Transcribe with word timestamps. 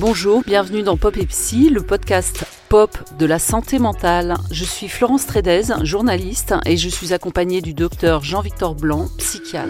Bonjour, 0.00 0.44
bienvenue 0.46 0.84
dans 0.84 0.96
Pop 0.96 1.16
et 1.16 1.26
Psy, 1.26 1.70
le 1.70 1.82
podcast 1.82 2.44
pop 2.68 2.96
de 3.18 3.26
la 3.26 3.40
santé 3.40 3.80
mentale. 3.80 4.36
Je 4.52 4.62
suis 4.62 4.86
Florence 4.86 5.26
Trédez, 5.26 5.62
journaliste, 5.82 6.54
et 6.66 6.76
je 6.76 6.88
suis 6.88 7.12
accompagnée 7.12 7.60
du 7.62 7.74
docteur 7.74 8.22
Jean-Victor 8.22 8.76
Blanc, 8.76 9.08
psychiatre. 9.18 9.68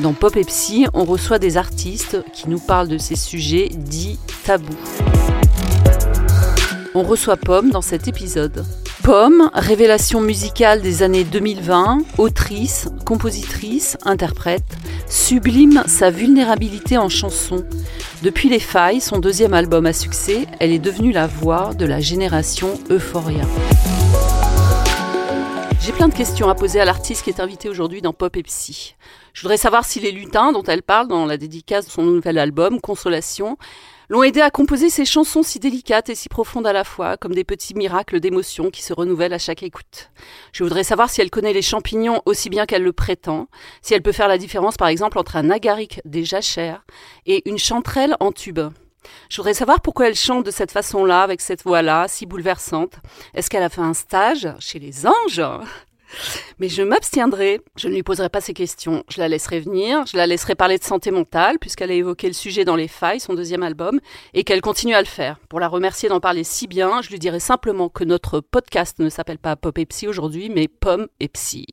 Dans 0.00 0.12
Pop 0.12 0.36
et 0.36 0.44
Psy, 0.44 0.86
on 0.92 1.04
reçoit 1.04 1.38
des 1.38 1.56
artistes 1.56 2.22
qui 2.34 2.50
nous 2.50 2.60
parlent 2.60 2.88
de 2.88 2.98
ces 2.98 3.16
sujets 3.16 3.70
dits 3.74 4.18
tabous. 4.44 4.76
On 6.94 7.02
reçoit 7.02 7.38
Pomme 7.38 7.70
dans 7.70 7.80
cet 7.80 8.06
épisode. 8.06 8.66
Pomme, 9.10 9.50
révélation 9.54 10.20
musicale 10.20 10.82
des 10.82 11.02
années 11.02 11.24
2020, 11.24 11.98
autrice, 12.18 12.88
compositrice, 13.04 13.98
interprète, 14.04 14.62
sublime 15.08 15.82
sa 15.86 16.12
vulnérabilité 16.12 16.96
en 16.96 17.08
chanson. 17.08 17.66
Depuis 18.22 18.48
Les 18.48 18.60
Failles, 18.60 19.00
son 19.00 19.18
deuxième 19.18 19.52
album 19.52 19.84
à 19.86 19.92
succès, 19.92 20.46
elle 20.60 20.70
est 20.70 20.78
devenue 20.78 21.10
la 21.10 21.26
voix 21.26 21.74
de 21.74 21.86
la 21.86 21.98
génération 21.98 22.78
Euphoria. 22.88 23.42
J'ai 25.80 25.90
plein 25.90 26.06
de 26.06 26.14
questions 26.14 26.48
à 26.48 26.54
poser 26.54 26.78
à 26.78 26.84
l'artiste 26.84 27.24
qui 27.24 27.30
est 27.30 27.40
invité 27.40 27.68
aujourd'hui 27.68 28.02
dans 28.02 28.12
Pop 28.12 28.36
et 28.36 28.44
Psy. 28.44 28.94
Je 29.32 29.42
voudrais 29.42 29.56
savoir 29.56 29.84
si 29.84 29.98
les 29.98 30.12
lutins 30.12 30.52
dont 30.52 30.62
elle 30.62 30.82
parle 30.82 31.08
dans 31.08 31.26
la 31.26 31.36
dédicace 31.36 31.86
de 31.86 31.90
son 31.90 32.04
nouvel 32.04 32.38
album, 32.38 32.80
Consolation, 32.80 33.56
l'ont 34.10 34.24
aidé 34.24 34.42
à 34.42 34.50
composer 34.50 34.90
ces 34.90 35.06
chansons 35.06 35.42
si 35.42 35.58
délicates 35.60 36.10
et 36.10 36.14
si 36.14 36.28
profondes 36.28 36.66
à 36.66 36.72
la 36.72 36.84
fois, 36.84 37.16
comme 37.16 37.32
des 37.32 37.44
petits 37.44 37.74
miracles 37.74 38.20
d'émotion 38.20 38.70
qui 38.70 38.82
se 38.82 38.92
renouvellent 38.92 39.32
à 39.32 39.38
chaque 39.38 39.62
écoute. 39.62 40.10
Je 40.52 40.64
voudrais 40.64 40.84
savoir 40.84 41.08
si 41.08 41.22
elle 41.22 41.30
connaît 41.30 41.52
les 41.52 41.62
champignons 41.62 42.20
aussi 42.26 42.50
bien 42.50 42.66
qu'elle 42.66 42.82
le 42.82 42.92
prétend, 42.92 43.46
si 43.80 43.94
elle 43.94 44.02
peut 44.02 44.12
faire 44.12 44.28
la 44.28 44.36
différence 44.36 44.76
par 44.76 44.88
exemple 44.88 45.18
entre 45.18 45.36
un 45.36 45.48
agaric 45.48 46.02
des 46.04 46.24
jachères 46.24 46.84
et 47.24 47.48
une 47.48 47.58
chanterelle 47.58 48.16
en 48.20 48.32
tube. 48.32 48.60
Je 49.30 49.36
voudrais 49.36 49.54
savoir 49.54 49.80
pourquoi 49.80 50.08
elle 50.08 50.16
chante 50.16 50.44
de 50.44 50.50
cette 50.50 50.72
façon-là, 50.72 51.22
avec 51.22 51.40
cette 51.40 51.62
voix-là, 51.62 52.06
si 52.08 52.26
bouleversante. 52.26 52.96
Est-ce 53.32 53.48
qu'elle 53.48 53.62
a 53.62 53.70
fait 53.70 53.80
un 53.80 53.94
stage 53.94 54.48
chez 54.58 54.78
les 54.78 55.06
anges? 55.06 55.42
Mais 56.58 56.68
je 56.68 56.82
m'abstiendrai, 56.82 57.60
je 57.76 57.88
ne 57.88 57.94
lui 57.94 58.02
poserai 58.02 58.28
pas 58.28 58.40
ces 58.40 58.54
questions. 58.54 59.04
Je 59.08 59.20
la 59.20 59.28
laisserai 59.28 59.60
venir, 59.60 60.04
je 60.06 60.16
la 60.16 60.26
laisserai 60.26 60.54
parler 60.54 60.78
de 60.78 60.84
santé 60.84 61.10
mentale, 61.10 61.58
puisqu'elle 61.58 61.90
a 61.90 61.94
évoqué 61.94 62.26
le 62.26 62.32
sujet 62.32 62.64
dans 62.64 62.76
Les 62.76 62.88
Failles, 62.88 63.20
son 63.20 63.34
deuxième 63.34 63.62
album, 63.62 64.00
et 64.34 64.44
qu'elle 64.44 64.60
continue 64.60 64.94
à 64.94 65.00
le 65.00 65.06
faire. 65.06 65.38
Pour 65.48 65.60
la 65.60 65.68
remercier 65.68 66.08
d'en 66.08 66.20
parler 66.20 66.44
si 66.44 66.66
bien, 66.66 67.02
je 67.02 67.10
lui 67.10 67.18
dirai 67.18 67.40
simplement 67.40 67.88
que 67.88 68.04
notre 68.04 68.40
podcast 68.40 68.98
ne 68.98 69.08
s'appelle 69.08 69.38
pas 69.38 69.56
Pop 69.56 69.76
et 69.78 69.86
Psy 69.86 70.08
aujourd'hui, 70.08 70.50
mais 70.50 70.68
Pomme 70.68 71.08
et 71.20 71.28
Psy. 71.28 71.66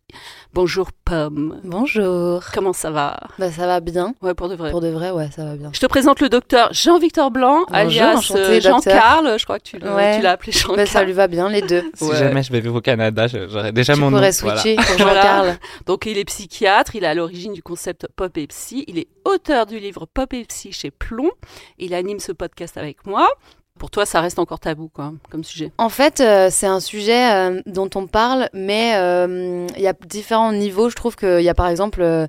Bonjour 0.54 0.92
Pomme. 1.06 1.60
Bonjour. 1.64 2.44
Comment 2.54 2.74
ça 2.74 2.92
va? 2.92 3.20
Bah 3.40 3.52
ça 3.52 3.68
va 3.68 3.80
bien. 3.80 4.14
Ouais, 4.22 4.34
pour 4.34 4.50
de 4.50 4.56
vrai. 4.56 4.72
Pour 4.72 4.82
de 4.82 4.90
vrai, 4.90 5.12
ouais, 5.12 5.30
ça 5.36 5.46
va 5.46 5.56
bien. 5.56 5.70
Je 5.74 5.80
te 5.80 5.86
présente 5.86 6.20
le 6.20 6.30
docteur 6.30 6.70
Jean-Victor 6.74 7.32
Blanc, 7.32 7.66
alias 7.72 8.32
euh, 8.36 8.60
Jean-Carl, 8.60 9.38
je 9.38 9.44
crois 9.44 9.60
que 9.60 9.64
tu 9.64 9.78
l'as 9.80 10.32
appelé 10.32 10.52
Jean-Carl. 10.52 10.78
Bah, 10.78 10.86
ça 10.86 11.04
lui 11.04 11.14
va 11.14 11.28
bien, 11.28 11.50
les 11.50 11.62
deux. 11.62 11.84
Si 11.94 12.16
jamais 12.16 12.44
je 12.44 12.52
vais 12.52 12.60
vivre 12.60 12.76
au 12.76 12.82
Canada, 12.82 13.28
j'aurais 13.28 13.72
déjà 13.72 13.96
mon 13.96 14.12
nom 14.12 14.20
switcher 14.32 14.76
pour 14.76 14.98
Jean-Carl. 14.98 15.58
Donc 15.86 16.06
il 16.06 16.18
est 16.18 16.26
psychiatre, 16.26 16.96
il 16.96 17.04
est 17.04 17.08
à 17.08 17.14
l'origine 17.14 17.54
du 17.54 17.64
concept 17.64 18.08
Pop 18.16 18.38
et 18.38 18.48
Psy, 18.48 18.84
il 18.88 19.00
est 19.00 19.08
auteur 19.26 19.66
du 19.66 19.80
livre 19.80 20.06
Pop 20.06 20.34
et 20.34 20.46
Psy 20.46 20.72
chez 20.72 20.92
Plomb, 20.92 21.32
il 21.78 21.94
anime 21.94 22.20
ce 22.20 22.32
podcast 22.32 22.78
avec 22.78 23.06
moi. 23.06 23.30
Pour 23.78 23.92
toi, 23.92 24.06
ça 24.06 24.22
reste 24.22 24.40
encore 24.40 24.60
tabou, 24.60 24.90
quoi, 24.90 25.14
comme 25.30 25.44
sujet. 25.44 25.72
En 25.78 25.90
fait, 25.90 26.20
euh, 26.20 26.50
c'est 26.52 26.68
un 26.68 26.80
sujet 26.80 27.32
euh, 27.32 27.62
dont 27.66 27.90
on 27.96 28.08
parle, 28.08 28.50
mais 28.54 28.96
euh, 28.96 29.68
il 29.76 29.82
y 29.82 29.88
a 29.88 29.94
différents 29.94 30.52
niveaux. 30.52 30.90
Je 30.90 30.96
trouve 30.96 31.16
qu'il 31.16 31.42
y 31.42 31.50
a 31.50 31.54
par 31.54 31.68
exemple 31.68 32.28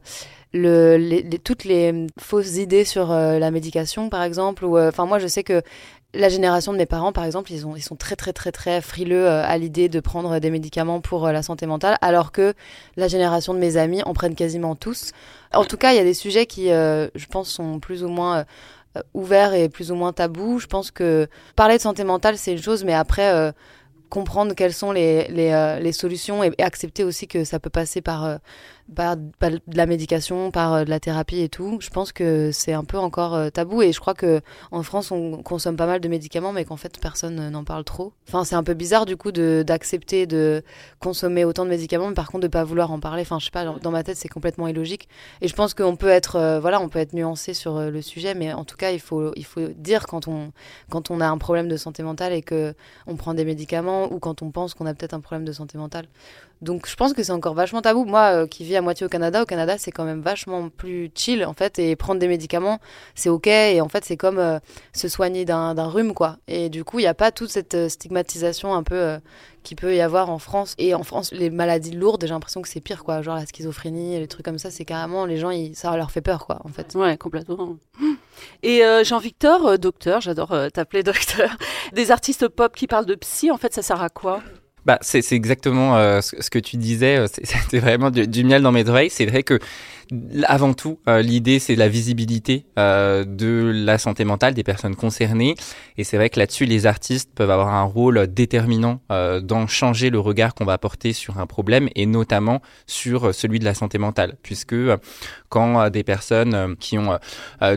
le, 0.53 1.39
toutes 1.45 1.65
les 1.65 2.07
fausses 2.19 2.57
idées 2.57 2.85
sur 2.85 3.09
la 3.09 3.51
médication, 3.51 4.09
par 4.09 4.23
exemple. 4.23 4.67
Enfin, 4.67 5.07
moi, 5.07 5.19
je 5.19 5.27
sais 5.27 5.43
que 5.43 5.63
la 6.15 6.31
génération 6.31 6.73
de 6.73 6.79
mes 6.79 6.87
parents, 6.87 7.13
par 7.13 7.25
exemple, 7.25 7.53
ils, 7.53 7.67
ont, 7.67 7.77
ils 7.77 7.83
sont 7.83 7.97
très 7.97 8.17
très 8.17 8.33
très 8.33 8.51
très 8.51 8.81
frileux 8.81 9.27
euh, 9.27 9.45
à 9.45 9.59
l'idée 9.59 9.91
de 9.91 10.01
prendre 10.01 10.39
des 10.39 10.51
médicaments 10.51 11.01
pour 11.01 11.27
euh, 11.27 11.33
la 11.33 11.43
santé 11.43 11.67
mentale, 11.67 11.99
alors 12.01 12.33
que 12.33 12.55
la 12.97 13.09
génération 13.09 13.53
de 13.53 13.59
mes 13.59 13.77
amis 13.77 14.03
en 14.05 14.15
prennent 14.15 14.35
quasiment 14.35 14.75
tous. 14.75 15.13
En 15.53 15.65
tout 15.65 15.77
cas, 15.77 15.93
il 15.93 15.97
y 15.97 16.01
a 16.01 16.05
des 16.05 16.15
sujets 16.15 16.47
qui, 16.47 16.71
euh, 16.71 17.09
je 17.15 17.27
pense, 17.27 17.51
sont 17.51 17.79
plus 17.79 18.05
ou 18.05 18.09
moins 18.09 18.45
ouverts 19.13 19.53
et 19.53 19.69
plus 19.69 19.93
ou 19.93 19.95
moins 19.95 20.13
tabous. 20.13 20.59
Je 20.59 20.67
pense 20.67 20.91
que 20.91 21.29
parler 21.57 21.77
de 21.77 21.83
santé 21.83 22.05
mentale, 22.05 22.39
c'est 22.39 22.53
une 22.53 22.63
chose, 22.63 22.85
mais 22.85 22.95
après, 22.95 23.53
comprendre 24.09 24.55
quelles 24.55 24.73
sont 24.73 24.93
les 24.93 25.93
solutions 25.93 26.43
et, 26.43 26.53
accepter 26.59 27.05
aussi 27.05 27.29
que 27.29 27.45
ça 27.45 27.61
peut 27.61 27.71
passer 27.71 28.01
par 28.01 28.39
par, 28.95 29.17
de 29.17 29.61
la 29.75 29.87
médication, 29.87 30.51
par 30.51 30.73
euh, 30.75 30.85
de 30.85 30.91
la 30.91 31.01
thérapie 31.01 31.41
et 31.41 31.49
tout. 31.49 31.79
Je 31.81 31.91
pense 31.91 32.13
que 32.13 32.51
c'est 32.53 32.73
un 32.73 32.85
peu 32.85 32.99
encore 32.99 33.35
euh, 33.35 33.51
tabou 33.51 33.83
et 33.83 33.93
je 33.93 34.01
crois 34.01 34.15
que 34.15 34.41
en 34.71 34.83
France 34.83 35.11
on 35.11 35.43
consomme 35.43 35.77
pas 35.77 35.87
mal 35.87 36.01
de 36.01 36.09
médicaments 36.09 36.53
mais 36.53 36.65
qu'en 36.65 36.77
fait 36.77 36.99
personne 37.01 37.51
n'en 37.51 37.65
parle 37.65 37.85
trop. 37.85 38.13
Enfin 38.29 38.45
c'est 38.45 38.55
un 38.55 38.63
peu 38.63 38.75
bizarre 38.75 39.07
du 39.07 39.17
coup 39.17 39.33
d'accepter 39.33 40.27
de, 40.27 40.63
consommer 41.01 41.45
autant 41.45 41.65
de 41.65 41.71
médicaments 41.71 42.09
mais 42.09 42.15
par 42.15 42.31
contre 42.31 42.43
de 42.43 42.49
pas 42.49 42.65
vouloir 42.65 42.91
en 42.91 43.01
parler. 43.01 43.23
Enfin 43.23 43.39
je 43.39 43.47
sais 43.47 43.51
pas 43.51 43.65
dans 43.65 43.91
ma 43.91 44.03
tête 44.03 44.17
c'est 44.17 44.29
complètement 44.29 44.69
illogique 44.69 45.09
et 45.41 45.49
je 45.49 45.55
pense 45.55 45.75
qu'on 45.75 45.97
peut 45.97 46.09
être 46.09 46.37
euh, 46.37 46.61
voilà 46.61 46.81
on 46.81 46.89
peut 46.89 46.99
être 46.99 47.13
nuancé 47.13 47.55
sur 47.55 47.81
le 47.81 48.03
sujet 48.03 48.35
mais 48.35 48.53
en 48.53 48.65
tout 48.65 48.77
cas 48.77 48.91
il 48.91 49.01
faut 49.01 49.33
il 49.37 49.45
faut 49.45 49.69
dire 49.77 50.07
quand 50.07 50.29
on 50.29 50.53
quand 50.91 51.11
on 51.11 51.21
a 51.21 51.27
un 51.29 51.39
problème 51.39 51.69
de 51.69 51.77
santé 51.77 52.03
mentale 52.03 52.33
et 52.33 52.43
que 52.43 52.75
on 53.07 53.17
prend 53.17 53.35
des 53.35 53.45
médicaments 53.45 54.13
ou 54.13 54.19
quand 54.19 54.43
on 54.43 54.51
pense 54.51 54.75
qu'on 54.75 54.87
a 54.87 54.95
peut-être 54.95 55.15
un 55.15 55.21
problème 55.21 55.45
de 55.45 55.53
santé 55.53 55.79
mentale. 55.79 56.07
Donc 56.63 56.89
je 56.89 56.97
pense 56.97 57.13
que 57.13 57.23
c'est 57.23 57.33
encore 57.33 57.55
vachement 57.55 57.83
tabou. 57.83 58.05
Moi 58.05 58.47
qui 58.47 58.65
vis 58.65 58.77
à 58.77 58.83
moitié 58.83 59.07
au 59.07 59.09
Canada. 59.09 59.43
Au 59.43 59.47
Canada, 59.47 59.77
c'est 59.79 59.93
quand 59.93 60.05
même 60.05 60.21
vachement 60.21 60.69
plus 60.69 61.11
chill, 61.15 61.45
en 61.45 61.53
fait, 61.53 61.79
et 61.79 61.97
prendre 61.97 62.21
des 62.21 62.29
médicaments, 62.29 62.79
c'est 63.15 63.29
ok. 63.29 63.47
Et 63.47 63.81
en 63.81 63.89
fait, 63.89 64.05
c'est 64.05 64.17
comme 64.17 64.39
euh, 64.39 64.59
se 64.93 65.09
soigner 65.09 65.45
d'un 65.45 65.89
rhume, 65.89 66.15
quoi. 66.15 66.37
Et 66.49 66.69
du 66.69 66.85
coup, 66.85 66.99
il 66.99 67.03
n'y 67.03 67.09
a 67.09 67.15
pas 67.15 67.31
toute 67.31 67.51
cette 67.51 67.75
euh, 67.75 67.89
stigmatisation 67.89 68.75
un 68.75 68.83
peu 68.83 68.95
euh, 68.95 69.19
qui 69.63 69.75
peut 69.75 69.95
y 69.95 70.01
avoir 70.01 70.31
en 70.31 70.39
France. 70.39 70.75
Et 70.79 70.95
en 70.95 71.03
France, 71.03 71.33
les 71.33 71.51
maladies 71.51 71.93
lourdes, 71.93 72.23
j'ai 72.23 72.29
l'impression 72.29 72.63
que 72.63 72.69
c'est 72.69 72.81
pire, 72.81 73.05
quoi. 73.05 73.23
Genre 73.23 73.37
la 73.37 73.47
schizophrénie, 73.47 74.19
les 74.19 74.29
trucs 74.29 74.45
comme 74.45 74.59
ça, 74.59 74.71
c'est 74.71 74.85
carrément, 74.85 75.27
les 75.27 75.37
gens, 75.37 75.51
ça 75.75 75.97
leur 75.97 76.11
fait 76.11 76.23
peur, 76.23 76.47
quoi, 76.47 76.61
en 76.65 76.69
fait. 76.69 76.95
Ouais, 76.95 77.17
complètement. 77.17 77.77
Et 78.63 78.83
Jean-Victor, 79.03 79.79
docteur, 79.79 80.21
j'adore 80.21 80.55
t'appeler 80.73 81.03
docteur, 81.05 81.51
des 81.93 82.11
artistes 82.11 82.49
pop 82.49 82.75
qui 82.75 82.87
parlent 82.87 83.07
de 83.07 83.15
psy, 83.17 83.51
en 83.51 83.57
fait, 83.59 83.75
ça 83.75 83.83
sert 83.83 84.03
à 84.03 84.09
quoi? 84.09 84.41
Bah, 84.89 84.99
c'est 85.03 85.33
exactement 85.33 85.99
euh, 85.99 86.23
ce, 86.23 86.49
que 86.49 86.59
tu 86.59 86.79
disais. 86.79 87.19
Euh, 87.19 87.27
c'était 87.45 87.79
vraiment 87.79 88.11
du, 88.11 88.27
du, 88.27 88.43
miel 88.43 88.63
dans 88.63 88.73
mes 88.73 88.89
oreilles. 88.89 89.11
C'est 89.11 89.27
vrai 89.27 89.43
que 89.43 89.59
avant 90.47 90.75
tout, 90.75 90.99
euh, 91.09 91.23
l'idée 91.23 91.59
c'est 91.59 91.77
la 91.77 91.89
visibilité 91.89 92.65
euh, 92.79 93.25
de 93.25 93.71
la 93.75 93.99
santé 93.99 94.25
mentale 94.25 94.55
des 94.55 94.63
personnes 94.63 94.97
concernées. 94.97 95.55
Et 95.97 96.05
c'est 96.05 96.17
vrai 96.17 96.31
que 96.31 96.39
là-dessus, 96.39 96.65
les 96.65 96.87
artistes 96.87 97.31
peuvent 97.35 97.51
avoir 97.51 97.75
un 97.75 97.83
rôle 97.83 98.27
déterminant 98.27 99.01
euh, 99.13 99.41
dans 99.41 99.67
changer 99.67 100.11
le 100.11 100.19
regard 100.19 100.55
qu'on 100.55 100.65
va 100.65 100.79
porter 100.79 101.13
sur 101.13 101.39
un 101.39 101.47
problème 101.47 101.89
et 101.95 102.07
notamment 102.07 102.63
sur 102.87 103.35
celui 103.35 103.59
de 103.59 103.65
la 103.65 103.75
santé 103.75 103.99
mentale. 103.99 104.37
Puisque 104.43 104.77
quand 105.49 105.91
des 105.91 106.05
personnes 106.05 106.77
qui 106.77 106.99
ont 106.99 107.19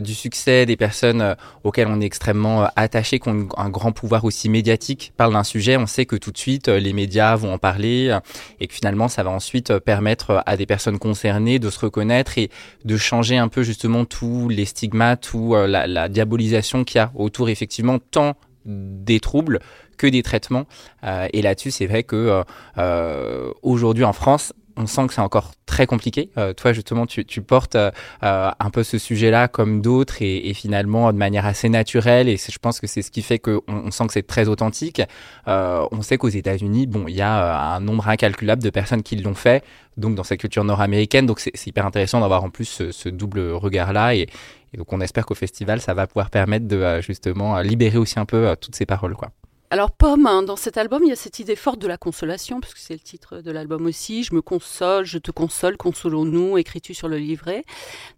du 0.00 0.14
succès, 0.14 0.66
des 0.66 0.76
personnes 0.76 1.36
auxquelles 1.64 1.88
on 1.88 2.00
est 2.00 2.04
extrêmement 2.04 2.68
attaché, 2.76 3.18
qui 3.18 3.28
ont 3.28 3.48
un 3.56 3.70
grand 3.70 3.92
pouvoir 3.92 4.24
aussi 4.24 4.48
médiatique, 4.48 5.12
parlent 5.16 5.32
d'un 5.32 5.44
sujet, 5.44 5.76
on 5.76 5.86
sait 5.86 6.06
que 6.06 6.16
tout 6.16 6.30
de 6.30 6.38
suite 6.38 6.68
les 6.68 6.92
médias 6.92 7.36
vont 7.36 7.54
en 7.54 7.58
parler 7.58 8.16
et 8.60 8.66
que 8.66 8.74
finalement 8.74 9.08
ça 9.08 9.22
va 9.22 9.30
ensuite 9.30 9.78
permettre 9.78 10.42
à 10.46 10.56
des 10.56 10.66
personnes 10.66 10.98
concernées 10.98 11.58
de 11.58 11.70
se 11.70 11.80
reconnaître 11.80 12.38
et 12.38 12.50
de 12.84 12.96
changer 12.96 13.36
un 13.36 13.48
peu 13.48 13.62
justement 13.62 14.04
tous 14.04 14.48
les 14.48 14.64
stigmates 14.64 15.32
ou 15.34 15.54
euh, 15.54 15.66
la, 15.66 16.08
diabolisation 16.08 16.84
qu'il 16.84 16.98
y 16.98 17.00
a 17.00 17.12
autour 17.14 17.48
effectivement 17.48 17.98
tant 17.98 18.34
des 18.64 19.20
troubles 19.20 19.60
que 19.96 20.06
des 20.06 20.22
traitements. 20.22 20.66
Euh, 21.04 21.28
et 21.32 21.42
là-dessus, 21.42 21.70
c'est 21.70 21.86
vrai 21.86 22.02
que 22.02 22.42
euh, 22.78 23.52
aujourd'hui 23.62 24.04
en 24.04 24.12
France, 24.12 24.52
on 24.76 24.86
sent 24.86 25.06
que 25.06 25.14
c'est 25.14 25.20
encore 25.20 25.52
très 25.66 25.86
compliqué. 25.86 26.30
Euh, 26.38 26.52
toi, 26.52 26.72
justement, 26.72 27.06
tu, 27.06 27.24
tu 27.24 27.42
portes 27.42 27.76
euh, 27.76 27.90
euh, 28.22 28.50
un 28.58 28.70
peu 28.70 28.82
ce 28.82 28.98
sujet-là 28.98 29.48
comme 29.48 29.80
d'autres 29.80 30.22
et, 30.22 30.48
et, 30.48 30.54
finalement 30.54 31.12
de 31.12 31.18
manière 31.18 31.46
assez 31.46 31.68
naturelle. 31.68 32.28
Et 32.28 32.36
je 32.36 32.58
pense 32.58 32.80
que 32.80 32.86
c'est 32.86 33.02
ce 33.02 33.10
qui 33.10 33.22
fait 33.22 33.38
qu'on 33.38 33.62
on 33.68 33.90
sent 33.90 34.06
que 34.06 34.12
c'est 34.12 34.26
très 34.26 34.48
authentique. 34.48 35.02
on 35.46 36.02
sait 36.02 36.18
qu'aux 36.18 36.28
États-Unis, 36.28 36.86
bon, 36.86 37.06
il 37.08 37.14
y 37.14 37.22
a 37.22 37.74
un 37.74 37.80
nombre 37.80 38.08
incalculable 38.08 38.62
de 38.62 38.70
personnes 38.70 39.02
qui 39.02 39.16
l'ont 39.16 39.34
fait, 39.34 39.64
donc 39.96 40.14
dans 40.14 40.24
cette 40.24 40.40
culture 40.40 40.64
nord-américaine. 40.64 41.26
Donc 41.26 41.40
c'est 41.40 41.66
hyper 41.66 41.86
intéressant 41.86 42.20
d'avoir 42.20 42.44
en 42.44 42.50
plus 42.50 42.66
ce, 42.66 42.92
ce 42.92 43.08
double 43.08 43.40
regard-là. 43.52 44.14
Et, 44.14 44.28
et, 44.74 44.76
donc 44.76 44.92
on 44.92 45.00
espère 45.00 45.26
qu'au 45.26 45.34
festival, 45.34 45.80
ça 45.80 45.94
va 45.94 46.06
pouvoir 46.06 46.30
permettre 46.30 46.66
de 46.66 47.00
justement 47.00 47.60
libérer 47.60 47.98
aussi 47.98 48.18
un 48.18 48.26
peu 48.26 48.54
toutes 48.60 48.76
ces 48.76 48.86
paroles, 48.86 49.14
quoi. 49.14 49.30
Alors 49.72 49.90
Pomme, 49.90 50.26
hein, 50.26 50.42
dans 50.42 50.56
cet 50.56 50.76
album, 50.76 51.02
il 51.02 51.08
y 51.08 51.12
a 51.12 51.16
cette 51.16 51.38
idée 51.38 51.56
forte 51.56 51.78
de 51.78 51.86
la 51.86 51.96
consolation, 51.96 52.60
puisque 52.60 52.76
c'est 52.76 52.92
le 52.92 53.00
titre 53.00 53.38
de 53.38 53.50
l'album 53.50 53.86
aussi. 53.86 54.22
Je 54.22 54.34
me 54.34 54.42
console, 54.42 55.06
je 55.06 55.16
te 55.16 55.30
console, 55.30 55.78
consolons-nous, 55.78 56.58
écris-tu 56.58 56.92
sur 56.92 57.08
le 57.08 57.16
livret. 57.16 57.64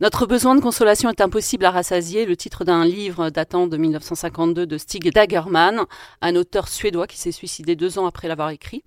Notre 0.01 0.27
besoin 0.27 0.57
de 0.57 0.61
consolation 0.61 1.11
est 1.11 1.21
impossible 1.21 1.65
à 1.65 1.71
rassasier, 1.71 2.27
le 2.27 2.37
titre 2.37 2.65
d'un 2.65 2.85
livre 2.85 3.31
datant 3.31 3.69
de 3.69 3.77
1952 3.77 4.67
de 4.67 4.79
Stig 4.79 5.13
Dagerman, 5.13 5.85
un 6.23 6.35
auteur 6.35 6.67
suédois 6.67 7.07
qui 7.07 7.19
s'est 7.19 7.31
suicidé 7.31 7.77
deux 7.77 8.01
ans 8.01 8.07
après 8.07 8.27
l'avoir 8.27 8.51
écrit. 8.51 8.83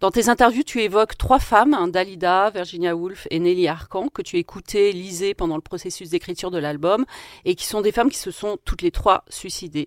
Dans 0.00 0.10
tes 0.10 0.28
interviews, 0.28 0.62
tu 0.62 0.82
évoques 0.82 1.16
trois 1.16 1.38
femmes, 1.38 1.72
hein, 1.72 1.88
Dalida, 1.88 2.50
Virginia 2.50 2.94
Woolf 2.94 3.26
et 3.30 3.38
Nelly 3.38 3.66
Arcan, 3.66 4.08
que 4.08 4.20
tu 4.20 4.36
écoutais, 4.36 4.92
lisais 4.92 5.32
pendant 5.32 5.56
le 5.56 5.62
processus 5.62 6.10
d'écriture 6.10 6.50
de 6.50 6.58
l'album, 6.58 7.06
et 7.46 7.54
qui 7.54 7.66
sont 7.66 7.80
des 7.80 7.92
femmes 7.92 8.10
qui 8.10 8.18
se 8.18 8.30
sont 8.30 8.58
toutes 8.64 8.82
les 8.82 8.90
trois 8.90 9.24
suicidées. 9.30 9.86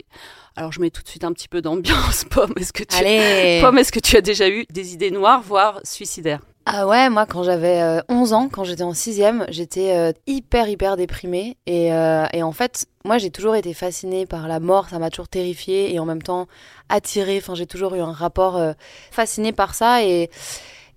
Alors 0.55 0.71
je 0.71 0.81
mets 0.81 0.89
tout 0.89 1.03
de 1.03 1.07
suite 1.07 1.23
un 1.23 1.31
petit 1.31 1.47
peu 1.47 1.61
d'ambiance, 1.61 2.25
Pomme. 2.29 2.53
Est-ce 2.57 2.73
que 2.73 2.83
tu, 2.83 3.61
Pomme, 3.61 3.77
est-ce 3.77 3.91
que 3.91 3.99
tu 3.99 4.17
as 4.17 4.21
déjà 4.21 4.49
eu 4.49 4.65
des 4.71 4.93
idées 4.93 5.11
noires, 5.11 5.41
voire 5.41 5.79
suicidaires? 5.83 6.41
Ah 6.71 6.85
ouais, 6.85 7.09
moi 7.09 7.25
quand 7.25 7.41
j'avais 7.41 7.81
11 8.09 8.31
euh, 8.31 8.35
ans, 8.35 8.47
quand 8.47 8.63
j'étais 8.63 8.83
en 8.83 8.93
sixième, 8.93 9.43
j'étais 9.49 9.91
euh, 9.91 10.11
hyper 10.27 10.69
hyper 10.69 10.97
déprimée 10.97 11.57
et, 11.65 11.91
euh, 11.91 12.27
et 12.31 12.43
en 12.43 12.51
fait, 12.51 12.85
moi 13.05 13.17
j'ai 13.17 13.31
toujours 13.31 13.55
été 13.55 13.73
fascinée 13.73 14.27
par 14.27 14.47
la 14.47 14.59
mort, 14.59 14.87
ça 14.87 14.99
m'a 14.99 15.09
toujours 15.09 15.29
terrifiée 15.29 15.91
et 15.91 15.97
en 15.97 16.05
même 16.05 16.21
temps 16.21 16.45
attirée. 16.87 17.37
Enfin, 17.41 17.55
j'ai 17.55 17.65
toujours 17.65 17.95
eu 17.95 18.01
un 18.01 18.11
rapport 18.11 18.61
fasciné 19.09 19.51
par 19.51 19.73
ça 19.73 20.03
et 20.03 20.29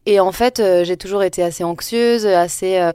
et 0.04 0.20
en 0.20 0.32
fait, 0.32 0.62
j'ai 0.82 0.98
toujours 0.98 1.22
été 1.22 1.42
assez 1.42 1.64
anxieuse, 1.64 2.26
assez 2.26 2.90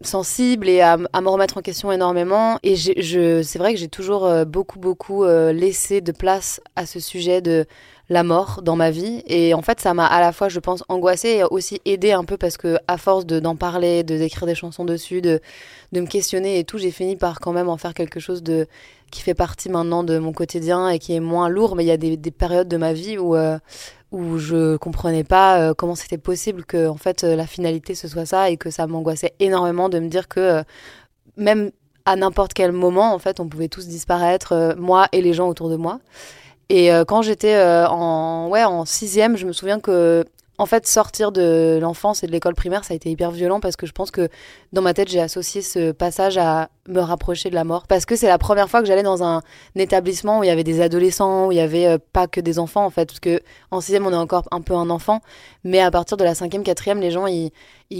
sensible 0.00 0.68
et 0.70 0.80
à, 0.80 0.96
me 0.96 1.28
remettre 1.28 1.58
en 1.58 1.60
question 1.60 1.92
énormément. 1.92 2.58
Et 2.62 2.76
je, 2.76 3.42
c'est 3.42 3.58
vrai 3.58 3.74
que 3.74 3.80
j'ai 3.80 3.88
toujours 3.88 4.30
beaucoup, 4.46 4.78
beaucoup 4.78 5.24
laissé 5.24 6.00
de 6.00 6.12
place 6.12 6.62
à 6.76 6.86
ce 6.86 6.98
sujet 6.98 7.42
de 7.42 7.66
la 8.08 8.22
mort 8.22 8.60
dans 8.62 8.76
ma 8.76 8.90
vie. 8.90 9.22
Et 9.26 9.54
en 9.54 9.62
fait, 9.62 9.80
ça 9.80 9.94
m'a 9.94 10.06
à 10.06 10.20
la 10.20 10.32
fois, 10.32 10.48
je 10.48 10.60
pense, 10.60 10.84
angoissée 10.88 11.28
et 11.40 11.44
aussi 11.44 11.80
aidé 11.84 12.12
un 12.12 12.24
peu 12.24 12.36
parce 12.36 12.56
que, 12.56 12.78
à 12.86 12.98
force 12.98 13.26
de, 13.26 13.40
d'en 13.40 13.56
parler, 13.56 14.04
de 14.04 14.16
d'écrire 14.16 14.46
des 14.46 14.54
chansons 14.54 14.84
dessus, 14.84 15.20
de, 15.20 15.40
de 15.92 16.00
me 16.00 16.06
questionner 16.06 16.58
et 16.58 16.64
tout, 16.64 16.78
j'ai 16.78 16.90
fini 16.90 17.16
par 17.16 17.40
quand 17.40 17.52
même 17.52 17.68
en 17.68 17.76
faire 17.76 17.94
quelque 17.94 18.20
chose 18.20 18.42
de 18.42 18.66
qui 19.10 19.22
fait 19.22 19.34
partie 19.34 19.68
maintenant 19.68 20.02
de 20.02 20.18
mon 20.18 20.32
quotidien 20.32 20.88
et 20.88 20.98
qui 20.98 21.14
est 21.14 21.20
moins 21.20 21.48
lourd. 21.48 21.76
Mais 21.76 21.84
il 21.84 21.88
y 21.88 21.92
a 21.92 21.96
des, 21.96 22.16
des 22.16 22.30
périodes 22.30 22.68
de 22.68 22.76
ma 22.76 22.92
vie 22.92 23.18
où, 23.18 23.36
euh, 23.36 23.58
où 24.12 24.38
je 24.38 24.76
comprenais 24.76 25.24
pas 25.24 25.60
euh, 25.60 25.74
comment 25.74 25.94
c'était 25.94 26.18
possible 26.18 26.64
que, 26.64 26.88
en 26.88 26.96
fait, 26.96 27.24
euh, 27.24 27.36
la 27.36 27.46
finalité 27.46 27.94
ce 27.94 28.08
soit 28.08 28.26
ça 28.26 28.50
et 28.50 28.56
que 28.56 28.70
ça 28.70 28.86
m'angoissait 28.86 29.34
énormément 29.40 29.88
de 29.88 29.98
me 29.98 30.08
dire 30.08 30.28
que 30.28 30.62
même 31.36 31.70
à 32.04 32.14
n'importe 32.14 32.54
quel 32.54 32.70
moment, 32.70 33.12
en 33.14 33.18
fait, 33.18 33.40
on 33.40 33.48
pouvait 33.48 33.68
tous 33.68 33.88
disparaître, 33.88 34.76
moi 34.78 35.08
et 35.10 35.22
les 35.22 35.32
gens 35.32 35.48
autour 35.48 35.68
de 35.68 35.76
moi. 35.76 35.98
Et 36.68 36.92
euh, 36.92 37.04
quand 37.04 37.22
j'étais 37.22 37.54
euh, 37.54 37.88
en 37.88 38.48
ouais 38.48 38.64
en 38.64 38.84
sixième, 38.84 39.36
je 39.36 39.46
me 39.46 39.52
souviens 39.52 39.80
que 39.80 40.24
en 40.58 40.66
fait 40.66 40.86
sortir 40.86 41.32
de 41.32 41.78
l'enfance 41.80 42.24
et 42.24 42.26
de 42.26 42.32
l'école 42.32 42.54
primaire, 42.54 42.84
ça 42.84 42.94
a 42.94 42.96
été 42.96 43.10
hyper 43.10 43.30
violent 43.30 43.60
parce 43.60 43.76
que 43.76 43.86
je 43.86 43.92
pense 43.92 44.10
que 44.10 44.28
dans 44.72 44.82
ma 44.82 44.94
tête 44.94 45.08
j'ai 45.08 45.20
associé 45.20 45.62
ce 45.62 45.92
passage 45.92 46.38
à 46.38 46.70
me 46.88 47.00
rapprocher 47.00 47.50
de 47.50 47.54
la 47.54 47.64
mort. 47.64 47.86
Parce 47.86 48.06
que 48.06 48.16
c'est 48.16 48.28
la 48.28 48.38
première 48.38 48.68
fois 48.68 48.80
que 48.80 48.86
j'allais 48.86 49.02
dans 49.02 49.22
un, 49.22 49.42
établissement 49.76 50.40
où 50.40 50.44
il 50.44 50.46
y 50.46 50.50
avait 50.50 50.64
des 50.64 50.80
adolescents, 50.80 51.48
où 51.48 51.52
il 51.52 51.58
y 51.58 51.60
avait 51.60 51.86
euh, 51.86 51.98
pas 52.12 52.26
que 52.26 52.40
des 52.40 52.58
enfants 52.58 52.84
en 52.84 52.90
fait, 52.90 53.06
parce 53.06 53.20
que 53.20 53.40
en 53.70 53.80
sixième 53.80 54.06
on 54.06 54.12
est 54.12 54.16
encore 54.16 54.44
un 54.50 54.60
peu 54.60 54.74
un 54.74 54.90
enfant, 54.90 55.20
mais 55.64 55.80
à 55.80 55.90
partir 55.90 56.16
de 56.16 56.24
la 56.24 56.34
cinquième, 56.34 56.62
quatrième, 56.62 57.00
les 57.00 57.10
gens 57.10 57.26
ils, 57.26 57.52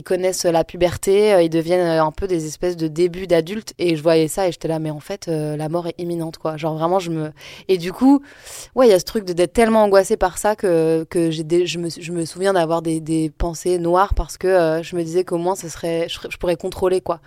connaissent 0.04 0.44
la 0.44 0.64
puberté, 0.64 1.34
euh, 1.34 1.42
ils 1.42 1.50
deviennent 1.50 1.86
euh, 1.86 2.04
un 2.04 2.12
peu 2.12 2.26
des 2.26 2.46
espèces 2.46 2.76
de 2.76 2.88
débuts 2.88 3.26
d'adultes. 3.26 3.74
Et 3.78 3.96
je 3.96 4.02
voyais 4.02 4.28
ça 4.28 4.48
et 4.48 4.52
j'étais 4.52 4.68
là 4.68 4.78
mais 4.78 4.90
en 4.90 5.00
fait 5.00 5.26
la 5.26 5.68
mort 5.68 5.86
est 5.86 5.94
imminente 5.98 6.38
quoi, 6.38 6.56
genre 6.56 6.76
vraiment 6.76 6.98
je 6.98 7.10
me 7.10 7.30
et 7.68 7.78
du 7.78 7.92
coup 7.92 8.22
ouais 8.74 8.86
il 8.88 8.90
y 8.90 8.94
a 8.94 8.98
ce 8.98 9.04
truc 9.04 9.24
d'être 9.24 9.52
tellement 9.52 9.82
angoissée 9.84 10.16
par 10.16 10.38
ça 10.38 10.56
que 10.56 11.06
que 11.10 11.30
j'ai 11.30 11.66
je 11.66 11.78
me 11.78 11.88
je 11.90 12.12
me 12.12 12.24
souviens 12.24 12.52
d'avoir 12.52 12.82
des, 12.82 13.00
des 13.00 13.30
pensées 13.30 13.78
noires 13.78 14.14
parce 14.14 14.38
que 14.38 14.80
je 14.82 14.96
me 14.96 15.02
disais 15.02 15.24
qu'au 15.24 15.38
moins 15.38 15.54
ça 15.54 15.68
serait 15.68 16.08
je 16.08 16.36
pourrais 16.38 16.56
contrôler 16.56 17.00
quoi 17.00 17.20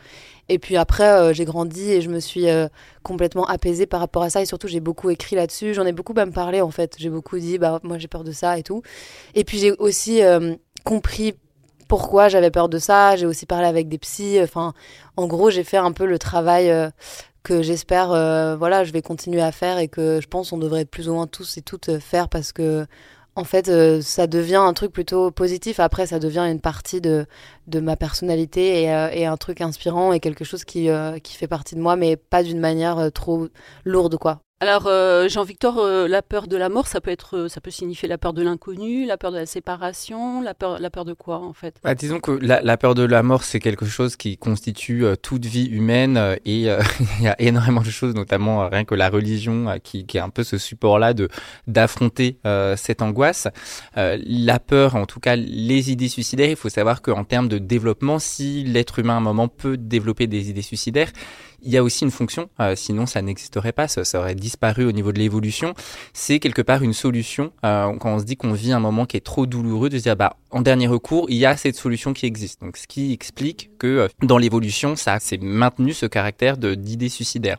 et 0.49 0.57
puis 0.57 0.77
après, 0.77 1.07
euh, 1.07 1.31
j'ai 1.33 1.45
grandi 1.45 1.91
et 1.91 2.01
je 2.01 2.09
me 2.09 2.19
suis 2.19 2.49
euh, 2.49 2.67
complètement 3.03 3.45
apaisée 3.45 3.85
par 3.85 3.99
rapport 3.99 4.23
à 4.23 4.31
ça. 4.31 4.41
Et 4.41 4.45
surtout, 4.45 4.67
j'ai 4.67 4.79
beaucoup 4.79 5.11
écrit 5.11 5.35
là-dessus. 5.35 5.75
J'en 5.75 5.85
ai 5.85 5.91
beaucoup 5.91 6.13
même 6.13 6.33
parlé, 6.33 6.59
en 6.59 6.71
fait. 6.71 6.95
J'ai 6.97 7.09
beaucoup 7.09 7.37
dit, 7.37 7.59
bah, 7.59 7.79
moi, 7.83 7.99
j'ai 7.99 8.07
peur 8.07 8.23
de 8.23 8.31
ça 8.31 8.57
et 8.57 8.63
tout. 8.63 8.81
Et 9.35 9.43
puis, 9.43 9.59
j'ai 9.59 9.71
aussi 9.73 10.23
euh, 10.23 10.55
compris 10.83 11.35
pourquoi 11.87 12.29
j'avais 12.29 12.49
peur 12.49 12.67
de 12.67 12.79
ça. 12.79 13.15
J'ai 13.15 13.27
aussi 13.27 13.45
parlé 13.45 13.67
avec 13.67 13.87
des 13.89 13.99
psys. 13.99 14.39
Enfin, 14.41 14.73
en 15.17 15.27
gros, 15.27 15.51
j'ai 15.51 15.63
fait 15.63 15.77
un 15.77 15.91
peu 15.91 16.05
le 16.05 16.17
travail 16.17 16.73
que 17.43 17.61
j'espère, 17.61 18.09
voilà, 18.57 18.83
je 18.83 18.91
vais 18.91 19.01
continuer 19.01 19.41
à 19.41 19.51
faire 19.51 19.79
et 19.79 19.87
que 19.87 20.19
je 20.21 20.27
pense 20.27 20.51
on 20.51 20.57
devrait 20.57 20.85
plus 20.85 21.09
ou 21.09 21.13
moins 21.13 21.25
tous 21.25 21.57
et 21.57 21.61
toutes 21.61 21.97
faire 21.99 22.29
parce 22.29 22.51
que 22.51 22.85
en 23.35 23.43
fait, 23.43 23.69
euh, 23.69 24.01
ça 24.01 24.27
devient 24.27 24.55
un 24.55 24.73
truc 24.73 24.91
plutôt 24.91 25.31
positif. 25.31 25.79
Après, 25.79 26.07
ça 26.07 26.19
devient 26.19 26.47
une 26.51 26.59
partie 26.59 27.01
de, 27.01 27.25
de 27.67 27.79
ma 27.79 27.95
personnalité 27.95 28.83
et, 28.83 28.93
euh, 28.93 29.09
et 29.11 29.25
un 29.25 29.37
truc 29.37 29.61
inspirant 29.61 30.11
et 30.13 30.19
quelque 30.19 30.43
chose 30.43 30.65
qui, 30.65 30.89
euh, 30.89 31.19
qui 31.19 31.35
fait 31.35 31.47
partie 31.47 31.75
de 31.75 31.81
moi, 31.81 31.95
mais 31.95 32.17
pas 32.17 32.43
d'une 32.43 32.59
manière 32.59 33.11
trop 33.13 33.47
lourde, 33.85 34.17
quoi. 34.17 34.41
Alors, 34.61 34.87
euh, 34.87 35.29
Jean-Victor, 35.29 35.77
euh, 35.77 36.09
la 36.09 36.21
peur 36.21 36.45
de 36.45 36.57
la 36.57 36.67
mort, 36.67 36.85
ça 36.85 36.99
peut 36.99 37.11
être, 37.11 37.37
euh, 37.37 37.47
ça 37.47 37.61
peut 37.61 37.71
signifier 37.71 38.09
la 38.09 38.17
peur 38.17 38.33
de 38.33 38.41
l'inconnu, 38.41 39.05
la 39.05 39.15
peur 39.15 39.31
de 39.31 39.37
la 39.37 39.45
séparation, 39.45 40.41
la 40.41 40.53
peur, 40.53 40.79
la 40.79 40.89
peur 40.89 41.05
de 41.05 41.13
quoi 41.13 41.37
en 41.37 41.53
fait? 41.53 41.77
Bah, 41.81 41.95
Disons 41.95 42.19
que 42.19 42.31
la, 42.31 42.75
peur 42.75 42.93
de 42.93 43.03
la 43.03 43.23
mort, 43.23 43.43
c'est 43.43 43.61
quelque 43.61 43.85
chose 43.85 44.17
qui 44.17 44.37
constitue 44.37 45.05
toute 45.21 45.45
vie 45.45 45.67
humaine 45.67 46.37
et 46.43 46.63
il 47.19 47.23
y 47.23 47.27
a 47.27 47.41
énormément 47.41 47.79
de 47.79 47.89
choses, 47.89 48.13
notamment 48.13 48.67
rien 48.67 48.83
que 48.83 48.95
la 48.95 49.09
religion, 49.09 49.79
qui, 49.81 50.05
qui, 50.05 50.17
est 50.17 50.21
un 50.21 50.29
peu 50.29 50.43
ce 50.43 50.57
support-là 50.57 51.13
de 51.13 51.29
d'affronter 51.67 52.37
cette 52.75 53.01
angoisse. 53.01 53.47
la 53.95 54.59
peur, 54.59 54.95
en 54.95 55.05
tout 55.05 55.21
cas, 55.21 55.37
les 55.37 55.89
idées 55.89 56.09
suicidaires. 56.09 56.49
Il 56.49 56.57
faut 56.57 56.67
savoir 56.67 57.01
qu'en 57.01 57.23
termes 57.23 57.47
de 57.47 57.59
développement, 57.59 58.19
si 58.19 58.65
l'être 58.65 58.99
humain 58.99 59.13
à 59.13 59.17
un 59.17 59.21
moment 59.21 59.47
peut 59.47 59.77
développer 59.77 60.27
des 60.27 60.49
idées 60.49 60.61
suicidaires, 60.61 61.11
il 61.63 61.71
y 61.71 61.77
a 61.77 61.83
aussi 61.83 62.03
une 62.03 62.11
fonction, 62.11 62.49
euh, 62.59 62.75
sinon 62.75 63.05
ça 63.05 63.21
n'existerait 63.21 63.71
pas, 63.71 63.87
ça, 63.87 64.19
aurait 64.19 64.35
disparu 64.35 64.85
au 64.85 64.91
niveau 64.91 65.11
de 65.11 65.19
l'évolution. 65.19 65.73
C'est 66.13 66.39
quelque 66.39 66.61
part 66.61 66.83
une 66.83 66.93
solution 66.93 67.51
euh, 67.65 67.93
quand 67.97 68.15
on 68.15 68.19
se 68.19 68.25
dit 68.25 68.37
qu'on 68.37 68.53
vit 68.53 68.71
un 68.71 68.79
moment 68.79 69.05
qui 69.05 69.17
est 69.17 69.25
trop 69.25 69.45
douloureux, 69.45 69.89
de 69.89 69.97
se 69.97 70.03
dire 70.03 70.15
bah 70.15 70.37
en 70.51 70.61
dernier 70.61 70.87
recours 70.87 71.27
il 71.29 71.37
y 71.37 71.45
a 71.45 71.55
cette 71.57 71.75
solution 71.75 72.13
qui 72.13 72.25
existe. 72.25 72.61
Donc 72.61 72.77
ce 72.77 72.87
qui 72.87 73.13
explique 73.13 73.71
que 73.77 73.87
euh, 73.87 74.07
dans 74.21 74.37
l'évolution 74.37 74.95
ça 74.95 75.19
s'est 75.19 75.39
maintenu 75.41 75.93
ce 75.93 76.05
caractère 76.05 76.57
d'idée 76.57 77.09
suicidaire. 77.09 77.57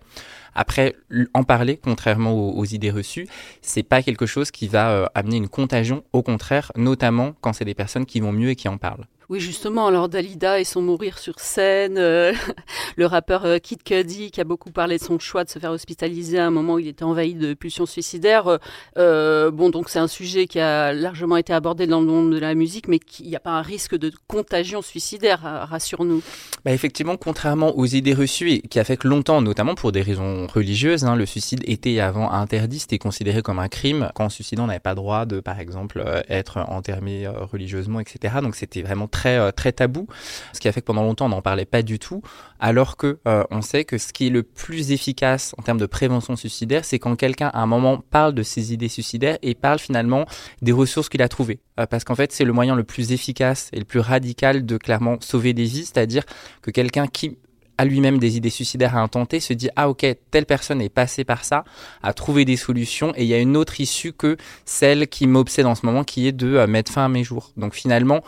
Après, 0.52 0.96
en 1.32 1.44
parler, 1.44 1.78
contrairement 1.82 2.32
aux, 2.32 2.64
idées 2.64 2.90
reçues, 2.90 3.28
c'est 3.62 3.84
pas 3.84 4.02
quelque 4.02 4.26
chose 4.26 4.50
qui 4.50 4.66
va 4.66 5.08
amener 5.14 5.36
une 5.36 5.48
contagion. 5.48 6.02
Au 6.12 6.22
contraire, 6.24 6.72
notamment 6.74 7.34
quand 7.40 7.52
c'est 7.52 7.64
des 7.64 7.74
personnes 7.74 8.04
qui 8.04 8.18
vont 8.18 8.32
mieux 8.32 8.50
et 8.50 8.56
qui 8.56 8.66
en 8.66 8.76
parlent. 8.76 9.06
Oui, 9.30 9.38
justement, 9.38 9.86
alors 9.86 10.08
Dalida 10.08 10.58
et 10.58 10.64
son 10.64 10.82
mourir 10.82 11.16
sur 11.16 11.38
scène, 11.38 11.98
euh, 11.98 12.32
le 12.96 13.06
rappeur 13.06 13.44
euh, 13.44 13.58
Kid 13.58 13.80
Cudi 13.84 14.32
qui 14.32 14.40
a 14.40 14.44
beaucoup 14.44 14.72
parlé 14.72 14.98
de 14.98 15.04
son 15.04 15.20
choix 15.20 15.44
de 15.44 15.48
se 15.48 15.60
faire 15.60 15.70
hospitaliser 15.70 16.40
à 16.40 16.46
un 16.46 16.50
moment 16.50 16.74
où 16.74 16.78
il 16.80 16.88
était 16.88 17.04
envahi 17.04 17.34
de 17.34 17.54
pulsions 17.54 17.86
suicidaires. 17.86 18.58
Euh, 18.98 19.52
bon, 19.52 19.70
donc 19.70 19.88
c'est 19.88 20.00
un 20.00 20.08
sujet 20.08 20.48
qui 20.48 20.58
a 20.58 20.92
largement 20.92 21.36
été 21.36 21.52
abordé 21.52 21.86
dans 21.86 22.00
le 22.00 22.08
monde 22.08 22.32
de 22.32 22.40
la 22.40 22.56
musique, 22.56 22.88
mais 22.88 22.98
il 23.20 23.28
n'y 23.28 23.36
a 23.36 23.40
pas 23.40 23.52
un 23.52 23.62
risque 23.62 23.96
de 23.96 24.10
contagion 24.26 24.82
suicidaire, 24.82 25.42
rassure-nous. 25.42 26.24
Bah 26.64 26.72
effectivement, 26.72 27.16
contrairement 27.16 27.78
aux 27.78 27.86
idées 27.86 28.14
reçues, 28.14 28.62
qui 28.68 28.80
a 28.80 28.84
fait 28.84 28.96
que 28.96 29.06
longtemps, 29.06 29.42
notamment 29.42 29.76
pour 29.76 29.92
des 29.92 30.02
raisons 30.02 30.48
religieuses, 30.48 31.04
hein, 31.04 31.14
le 31.14 31.24
suicide 31.24 31.62
était 31.68 32.00
avant 32.00 32.32
interdit, 32.32 32.80
c'était 32.80 32.98
considéré 32.98 33.42
comme 33.42 33.60
un 33.60 33.68
crime. 33.68 34.10
Quand 34.16 34.24
on 34.24 34.28
suicidait, 34.28 34.60
on 34.60 34.66
n'avait 34.66 34.80
pas 34.80 34.90
le 34.90 34.96
droit 34.96 35.24
de, 35.24 35.38
par 35.38 35.60
exemple, 35.60 36.04
être 36.28 36.56
enterré 36.56 37.28
religieusement, 37.28 38.00
etc. 38.00 38.34
Donc 38.42 38.56
c'était 38.56 38.82
vraiment 38.82 39.06
très 39.06 39.19
très 39.20 39.38
euh, 39.38 39.50
très 39.52 39.72
tabou, 39.72 40.06
ce 40.54 40.60
qui 40.60 40.68
a 40.68 40.72
fait 40.72 40.80
que 40.80 40.86
pendant 40.86 41.02
longtemps 41.02 41.26
on 41.26 41.30
n'en 41.30 41.42
parlait 41.42 41.66
pas 41.66 41.82
du 41.82 41.98
tout, 41.98 42.22
alors 42.58 42.96
que 42.96 43.18
euh, 43.28 43.44
on 43.50 43.60
sait 43.60 43.84
que 43.84 43.98
ce 43.98 44.14
qui 44.14 44.28
est 44.28 44.30
le 44.30 44.42
plus 44.42 44.92
efficace 44.92 45.54
en 45.58 45.62
termes 45.62 45.78
de 45.78 45.86
prévention 45.86 46.36
suicidaire, 46.36 46.86
c'est 46.86 46.98
quand 46.98 47.16
quelqu'un 47.16 47.48
à 47.48 47.60
un 47.60 47.66
moment 47.66 48.02
parle 48.10 48.34
de 48.34 48.42
ses 48.42 48.72
idées 48.72 48.88
suicidaires 48.88 49.36
et 49.42 49.54
parle 49.54 49.78
finalement 49.78 50.24
des 50.62 50.72
ressources 50.72 51.10
qu'il 51.10 51.20
a 51.20 51.28
trouvées, 51.28 51.60
euh, 51.78 51.84
parce 51.84 52.04
qu'en 52.04 52.14
fait 52.14 52.32
c'est 52.32 52.46
le 52.46 52.54
moyen 52.54 52.74
le 52.74 52.84
plus 52.84 53.12
efficace 53.12 53.68
et 53.74 53.78
le 53.78 53.84
plus 53.84 54.00
radical 54.00 54.64
de 54.64 54.76
clairement 54.78 55.18
sauver 55.20 55.52
des 55.52 55.64
vies, 55.64 55.84
c'est-à-dire 55.84 56.24
que 56.62 56.70
quelqu'un 56.70 57.06
qui 57.06 57.36
a 57.76 57.84
lui-même 57.84 58.18
des 58.18 58.38
idées 58.38 58.50
suicidaires 58.50 58.96
à 58.96 59.00
intenter, 59.00 59.38
se 59.40 59.52
dit 59.52 59.68
ah 59.76 59.90
ok 59.90 60.06
telle 60.30 60.46
personne 60.46 60.80
est 60.80 60.88
passée 60.88 61.24
par 61.24 61.44
ça, 61.44 61.64
a 62.02 62.14
trouvé 62.14 62.46
des 62.46 62.56
solutions 62.56 63.12
et 63.16 63.24
il 63.24 63.28
y 63.28 63.34
a 63.34 63.38
une 63.38 63.56
autre 63.56 63.80
issue 63.80 64.14
que 64.14 64.38
celle 64.64 65.08
qui 65.08 65.26
m'obsède 65.26 65.66
en 65.66 65.74
ce 65.74 65.84
moment 65.84 66.04
qui 66.04 66.26
est 66.26 66.32
de 66.32 66.64
mettre 66.66 66.90
fin 66.90 67.04
à 67.04 67.08
mes 67.08 67.24
jours. 67.24 67.52
Donc 67.58 67.74
finalement 67.74 68.22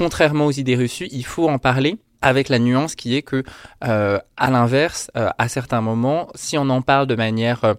contrairement 0.00 0.46
aux 0.46 0.50
idées 0.50 0.76
reçues, 0.76 1.08
il 1.12 1.26
faut 1.26 1.46
en 1.46 1.58
parler 1.58 1.98
avec 2.22 2.48
la 2.48 2.58
nuance 2.58 2.94
qui 2.94 3.16
est 3.16 3.20
que, 3.20 3.42
euh, 3.84 4.18
à 4.38 4.50
l'inverse, 4.50 5.10
euh, 5.14 5.28
à 5.36 5.46
certains 5.48 5.82
moments, 5.82 6.28
si 6.34 6.56
on 6.56 6.70
en 6.70 6.80
parle 6.80 7.06
de 7.06 7.14
manière, 7.14 7.76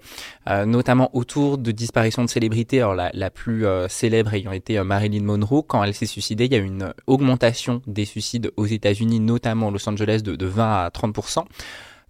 euh, 0.47 0.65
notamment 0.65 1.09
autour 1.13 1.57
de 1.57 1.71
disparitions 1.71 2.23
de 2.23 2.29
célébrités, 2.29 2.77
alors 2.77 2.93
la, 2.93 3.09
la 3.15 3.31
plus 3.31 3.65
célèbre 3.89 4.35
ayant 4.35 4.51
été 4.51 4.79
Marilyn 4.83 5.23
Monroe, 5.23 5.63
quand 5.63 5.83
elle 5.83 5.95
s'est 5.95 6.05
suicidée, 6.05 6.45
il 6.45 6.53
y 6.53 6.55
a 6.55 6.59
eu 6.59 6.65
une 6.65 6.93
augmentation 7.07 7.81
des 7.87 8.05
suicides 8.05 8.51
aux 8.55 8.67
États-Unis, 8.67 9.19
notamment 9.19 9.69
à 9.69 9.71
Los 9.71 9.89
Angeles, 9.89 10.21
de, 10.23 10.35
de 10.35 10.45
20 10.45 10.85
à 10.85 10.91
30 10.91 11.15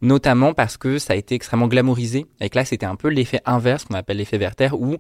notamment 0.02 0.54
parce 0.54 0.78
que 0.78 0.98
ça 0.98 1.14
a 1.14 1.16
été 1.16 1.36
extrêmement 1.36 1.68
glamourisé. 1.68 2.26
Et 2.40 2.50
que 2.50 2.58
là, 2.58 2.66
c'était 2.66 2.86
un 2.86 2.96
peu 2.96 3.08
l'effet 3.08 3.42
inverse 3.46 3.86
qu'on 3.86 3.96
appelle 3.96 4.18
l'effet 4.18 4.38
Werther, 4.38 4.70
où 4.74 4.98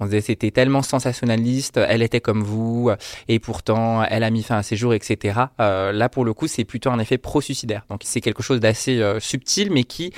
on 0.00 0.04
disait 0.04 0.20
c'était 0.20 0.50
tellement 0.50 0.82
sensationnaliste, 0.82 1.78
elle 1.78 2.02
était 2.02 2.20
comme 2.20 2.42
vous, 2.42 2.90
et 3.28 3.38
pourtant 3.38 4.02
elle 4.04 4.24
a 4.24 4.30
mis 4.30 4.42
fin 4.42 4.56
à 4.56 4.62
ses 4.62 4.76
jours, 4.76 4.94
etc. 4.94 5.40
Euh, 5.60 5.92
là, 5.92 6.08
pour 6.08 6.24
le 6.24 6.34
coup, 6.34 6.46
c'est 6.46 6.64
plutôt 6.64 6.90
un 6.90 6.98
effet 6.98 7.18
pro-suicidaire. 7.18 7.84
Donc 7.88 8.00
c'est 8.04 8.20
quelque 8.20 8.42
chose 8.42 8.60
d'assez 8.60 9.00
euh, 9.00 9.20
subtil, 9.20 9.70
mais 9.70 9.84
qui 9.84 10.12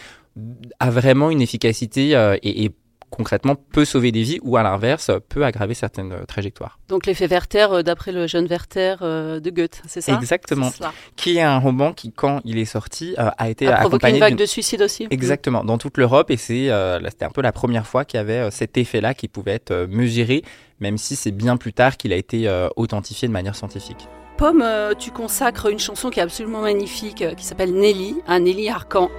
a 0.80 0.90
vraiment 0.90 1.30
une 1.30 1.40
efficacité 1.40 2.16
euh, 2.16 2.36
et, 2.42 2.64
et 2.64 2.72
concrètement 3.14 3.54
peut 3.54 3.84
sauver 3.84 4.12
des 4.12 4.22
vies 4.22 4.38
ou 4.42 4.56
à 4.56 4.62
l'inverse 4.62 5.10
peut 5.28 5.44
aggraver 5.44 5.74
certaines 5.74 6.12
euh, 6.12 6.24
trajectoires. 6.24 6.78
Donc 6.88 7.06
l'effet 7.06 7.26
Werther 7.26 7.66
euh, 7.70 7.82
d'après 7.82 8.12
le 8.12 8.26
jeune 8.26 8.46
Werther 8.46 8.96
euh, 9.02 9.40
de 9.40 9.50
Goethe, 9.50 9.82
c'est 9.86 10.00
ça? 10.00 10.14
Exactement. 10.14 10.70
Qui 11.16 11.38
est 11.38 11.42
un 11.42 11.58
roman 11.58 11.92
qui 11.92 12.12
quand 12.12 12.40
il 12.44 12.58
est 12.58 12.64
sorti 12.64 13.14
a 13.16 13.48
été 13.48 13.68
a 13.68 13.80
accompagné 13.80 14.18
une 14.18 14.20
vague 14.20 14.36
de 14.36 14.46
suicide 14.46 14.82
aussi? 14.82 15.06
Exactement, 15.10 15.64
dans 15.64 15.78
toute 15.78 15.98
l'Europe 15.98 16.30
et 16.30 16.36
c'est 16.36 16.70
c'était 17.08 17.24
un 17.24 17.30
peu 17.30 17.42
la 17.42 17.52
première 17.52 17.86
fois 17.86 18.04
qu'il 18.04 18.18
y 18.18 18.20
avait 18.20 18.50
cet 18.50 18.76
effet-là 18.76 19.14
qui 19.14 19.28
pouvait 19.28 19.52
être 19.52 19.86
mesuré 19.88 20.42
même 20.80 20.98
si 20.98 21.16
c'est 21.16 21.30
bien 21.30 21.56
plus 21.56 21.72
tard 21.72 21.96
qu'il 21.96 22.12
a 22.12 22.16
été 22.16 22.50
authentifié 22.76 23.28
de 23.28 23.32
manière 23.32 23.54
scientifique. 23.54 24.08
Pomme, 24.36 24.64
tu 24.98 25.10
consacres 25.12 25.66
une 25.66 25.78
chanson 25.78 26.10
qui 26.10 26.18
est 26.18 26.22
absolument 26.22 26.62
magnifique, 26.62 27.24
qui 27.36 27.44
s'appelle 27.44 27.72
Nelly, 27.72 28.16
à 28.26 28.40
Nelly 28.40 28.68
Arcan. 28.68 29.10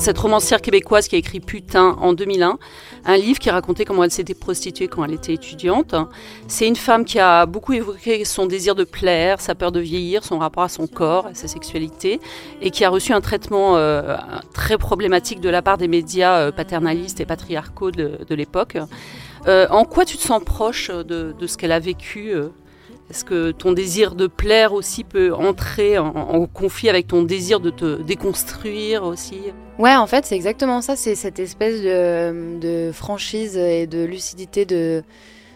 Cette 0.00 0.16
romancière 0.16 0.62
québécoise 0.62 1.08
qui 1.08 1.16
a 1.16 1.18
écrit 1.18 1.40
Putain 1.40 1.96
en 2.00 2.14
2001, 2.14 2.58
un 3.04 3.16
livre 3.18 3.38
qui 3.38 3.50
racontait 3.50 3.84
comment 3.84 4.02
elle 4.02 4.10
s'était 4.10 4.32
prostituée 4.32 4.88
quand 4.88 5.04
elle 5.04 5.12
était 5.12 5.34
étudiante. 5.34 5.94
C'est 6.48 6.66
une 6.66 6.74
femme 6.74 7.04
qui 7.04 7.18
a 7.18 7.44
beaucoup 7.44 7.74
évoqué 7.74 8.24
son 8.24 8.46
désir 8.46 8.74
de 8.74 8.84
plaire, 8.84 9.42
sa 9.42 9.54
peur 9.54 9.72
de 9.72 9.78
vieillir, 9.78 10.24
son 10.24 10.38
rapport 10.38 10.62
à 10.62 10.70
son 10.70 10.86
corps, 10.86 11.26
à 11.26 11.34
sa 11.34 11.48
sexualité, 11.48 12.18
et 12.62 12.70
qui 12.70 12.82
a 12.84 12.88
reçu 12.88 13.12
un 13.12 13.20
traitement 13.20 13.76
euh, 13.76 14.16
très 14.54 14.78
problématique 14.78 15.40
de 15.40 15.50
la 15.50 15.60
part 15.60 15.76
des 15.76 15.86
médias 15.86 16.38
euh, 16.38 16.50
paternalistes 16.50 17.20
et 17.20 17.26
patriarcaux 17.26 17.90
de, 17.90 18.34
l'époque. 18.34 18.78
Euh, 19.46 19.66
en 19.68 19.84
quoi 19.84 20.06
tu 20.06 20.16
te 20.16 20.22
sens 20.22 20.42
proche 20.42 20.90
de, 20.90 21.34
ce 21.46 21.58
qu'elle 21.58 21.72
a 21.72 21.78
vécu 21.78 22.32
est-ce 23.10 23.24
que 23.24 23.50
ton 23.50 23.72
désir 23.72 24.14
de 24.14 24.28
plaire 24.28 24.72
aussi 24.72 25.02
peut 25.02 25.34
entrer 25.34 25.98
en, 25.98 26.46
conflit 26.46 26.88
avec 26.88 27.08
ton 27.08 27.22
désir 27.22 27.58
de 27.58 27.70
te 27.70 28.00
déconstruire 28.00 29.02
aussi? 29.02 29.40
Ouais, 29.78 29.96
en 29.96 30.06
fait, 30.06 30.24
c'est 30.26 30.36
exactement 30.36 30.80
ça. 30.80 30.94
C'est 30.94 31.16
cette 31.16 31.40
espèce 31.40 31.82
de, 31.82 32.92
franchise 32.92 33.56
et 33.56 33.88
de 33.88 34.04
lucidité 34.04 34.64
de, 34.64 35.02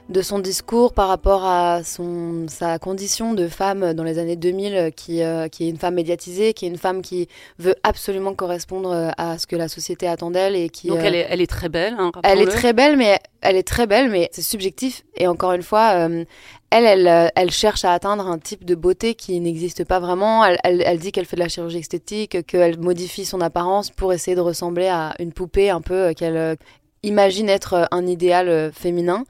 de 0.08 0.22
son 0.22 0.38
discours 0.38 0.92
par 0.92 1.08
rapport 1.08 1.44
à 1.44 1.82
son, 1.82 2.46
sa 2.48 2.78
condition 2.78 3.32
de 3.34 3.48
femme 3.48 3.94
dans 3.94 4.04
les 4.04 4.18
années 4.18 4.36
2000, 4.36 4.92
qui, 4.94 5.22
euh, 5.22 5.48
qui 5.48 5.66
est 5.66 5.70
une 5.70 5.78
femme 5.78 5.94
médiatisée, 5.94 6.52
qui 6.52 6.66
est 6.66 6.68
une 6.68 6.78
femme 6.78 7.02
qui 7.02 7.28
veut 7.58 7.74
absolument 7.82 8.34
correspondre 8.34 9.12
à 9.16 9.38
ce 9.38 9.46
que 9.46 9.56
la 9.56 9.68
société 9.68 10.06
attend 10.06 10.30
d'elle. 10.30 10.56
Et 10.56 10.68
qui, 10.68 10.88
Donc 10.88 10.98
elle, 11.02 11.14
est, 11.14 11.26
elle 11.28 11.40
est 11.40 11.50
très 11.50 11.68
belle. 11.68 11.96
Hein, 11.98 12.12
elle 12.22 12.40
est 12.40 12.46
très 12.46 12.72
belle, 12.72 12.96
mais 12.96 13.18
elle 13.40 13.56
est 13.56 13.66
très 13.66 13.86
belle, 13.86 14.10
mais 14.10 14.28
c'est 14.32 14.42
subjectif. 14.42 15.04
Et 15.16 15.26
encore 15.26 15.52
une 15.52 15.62
fois, 15.62 16.08
euh, 16.08 16.24
elle, 16.70 17.06
euh, 17.06 17.28
elle, 17.36 17.50
cherche 17.50 17.84
à 17.84 17.92
atteindre 17.92 18.26
un 18.26 18.38
type 18.38 18.64
de 18.64 18.74
beauté 18.74 19.14
qui 19.14 19.38
n'existe 19.38 19.84
pas 19.84 20.00
vraiment. 20.00 20.44
Elle, 20.44 20.98
dit 20.98 21.12
qu'elle 21.12 21.26
fait 21.26 21.36
de 21.36 21.42
la 21.42 21.48
chirurgie 21.48 21.78
esthétique, 21.78 22.44
qu'elle 22.46 22.78
modifie 22.80 23.24
son 23.24 23.40
apparence 23.40 23.90
pour 23.90 24.12
essayer 24.12 24.34
de 24.34 24.40
ressembler 24.40 24.88
à 24.88 25.14
une 25.18 25.32
poupée 25.32 25.70
un 25.70 25.80
peu 25.80 25.94
euh, 25.94 26.12
qu'elle 26.14 26.36
euh, 26.36 26.54
imagine 27.02 27.48
être 27.48 27.86
un 27.90 28.06
idéal 28.06 28.72
féminin. 28.72 29.24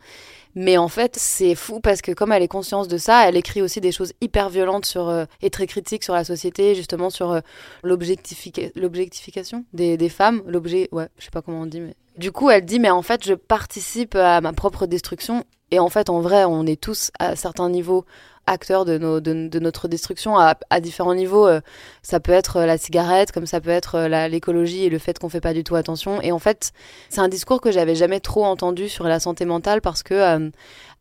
Mais 0.54 0.78
en 0.78 0.88
fait, 0.88 1.16
c'est 1.16 1.54
fou 1.54 1.80
parce 1.80 2.02
que 2.02 2.12
comme 2.12 2.32
elle 2.32 2.42
est 2.42 2.48
conscience 2.48 2.88
de 2.88 2.98
ça, 2.98 3.28
elle 3.28 3.36
écrit 3.36 3.62
aussi 3.62 3.80
des 3.80 3.92
choses 3.92 4.12
hyper 4.20 4.48
violentes 4.48 4.86
sur 4.86 5.26
et 5.42 5.50
très 5.50 5.66
critiques 5.66 6.04
sur 6.04 6.14
la 6.14 6.24
société, 6.24 6.74
justement 6.74 7.10
sur 7.10 7.40
l'objectification 7.82 9.64
des, 9.72 9.96
des, 9.96 10.08
femmes, 10.08 10.42
l'objet, 10.46 10.88
ouais, 10.92 11.08
je 11.18 11.24
sais 11.24 11.30
pas 11.30 11.42
comment 11.42 11.62
on 11.62 11.66
dit, 11.66 11.80
mais 11.80 11.94
du 12.18 12.30
coup, 12.30 12.50
elle 12.50 12.64
dit 12.64 12.78
mais 12.78 12.90
en 12.90 13.02
fait, 13.02 13.24
je 13.24 13.34
participe 13.34 14.14
à 14.14 14.40
ma 14.40 14.52
propre 14.52 14.86
destruction. 14.86 15.44
Et 15.70 15.78
en 15.80 15.88
fait, 15.88 16.08
en 16.08 16.20
vrai, 16.20 16.44
on 16.44 16.66
est 16.66 16.80
tous 16.80 17.10
à 17.18 17.34
certains 17.34 17.68
niveaux 17.68 18.04
acteurs 18.46 18.84
de, 18.84 18.98
nos, 18.98 19.20
de, 19.20 19.58
notre 19.58 19.88
destruction 19.88 20.38
à, 20.38 20.54
différents 20.80 21.14
niveaux. 21.14 21.46
Euh, 21.46 21.60
ça 22.02 22.20
peut 22.20 22.32
être 22.32 22.60
la 22.60 22.78
cigarette, 22.78 23.32
comme 23.32 23.46
ça 23.46 23.60
peut 23.60 23.70
être 23.70 23.96
euh, 23.96 24.28
l'écologie 24.28 24.84
et 24.84 24.90
le 24.90 24.98
fait 24.98 25.18
qu'on 25.18 25.28
fait 25.28 25.40
pas 25.40 25.54
du 25.54 25.64
tout 25.64 25.76
attention. 25.76 26.20
Et 26.22 26.32
en 26.32 26.38
fait, 26.38 26.72
c'est 27.08 27.20
un 27.20 27.28
discours 27.28 27.60
que 27.60 27.72
j'avais 27.72 27.94
jamais 27.94 28.20
trop 28.20 28.44
entendu 28.44 28.88
sur 28.88 29.04
la 29.04 29.20
santé 29.20 29.44
mentale 29.44 29.80
parce 29.80 30.02
que 30.02 30.14
euh, 30.14 30.50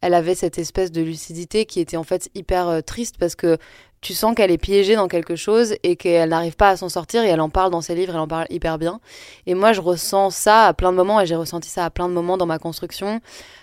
elle 0.01 0.13
avait 0.13 0.35
cette 0.35 0.57
espèce 0.57 0.91
de 0.91 1.01
lucidité 1.01 1.65
qui 1.65 1.79
était 1.79 1.97
en 1.97 2.03
fait 2.03 2.29
hyper 2.35 2.83
triste 2.83 3.15
parce 3.17 3.35
que 3.35 3.57
tu 4.03 4.13
sens 4.13 4.35
qu'elle 4.35 4.51
est 4.51 4.57
piégée 4.57 4.95
dans 4.95 5.07
quelque 5.07 5.35
chose 5.35 5.75
et 5.81 5.95
qu'elle 5.95 6.29
n'arrive 6.29 6.55
pas 6.55 6.69
à 6.69 6.77
s'en 6.77 6.89
sortir 6.89 7.23
et 7.23 7.29
elle 7.29 7.41
en 7.41 7.49
parle 7.49 7.71
dans 7.71 7.81
ses 7.81 7.95
livres, 7.95 8.13
elle 8.13 8.19
en 8.19 8.27
parle 8.27 8.45
hyper 8.49 8.77
bien. 8.77 8.99
Et 9.47 9.55
moi, 9.55 9.71
je 9.71 9.79
ressens 9.79 10.29
ça 10.31 10.67
à 10.67 10.73
plein 10.73 10.91
de 10.91 10.97
moments 10.97 11.21
et 11.21 11.25
j'ai 11.25 11.35
ressenti 11.35 11.69
ça 11.69 11.85
à 11.85 11.89
plein 11.89 12.09
de 12.09 12.13
moments 12.13 12.37
dans 12.37 12.45
ma 12.45 12.59
construction, 12.59 13.21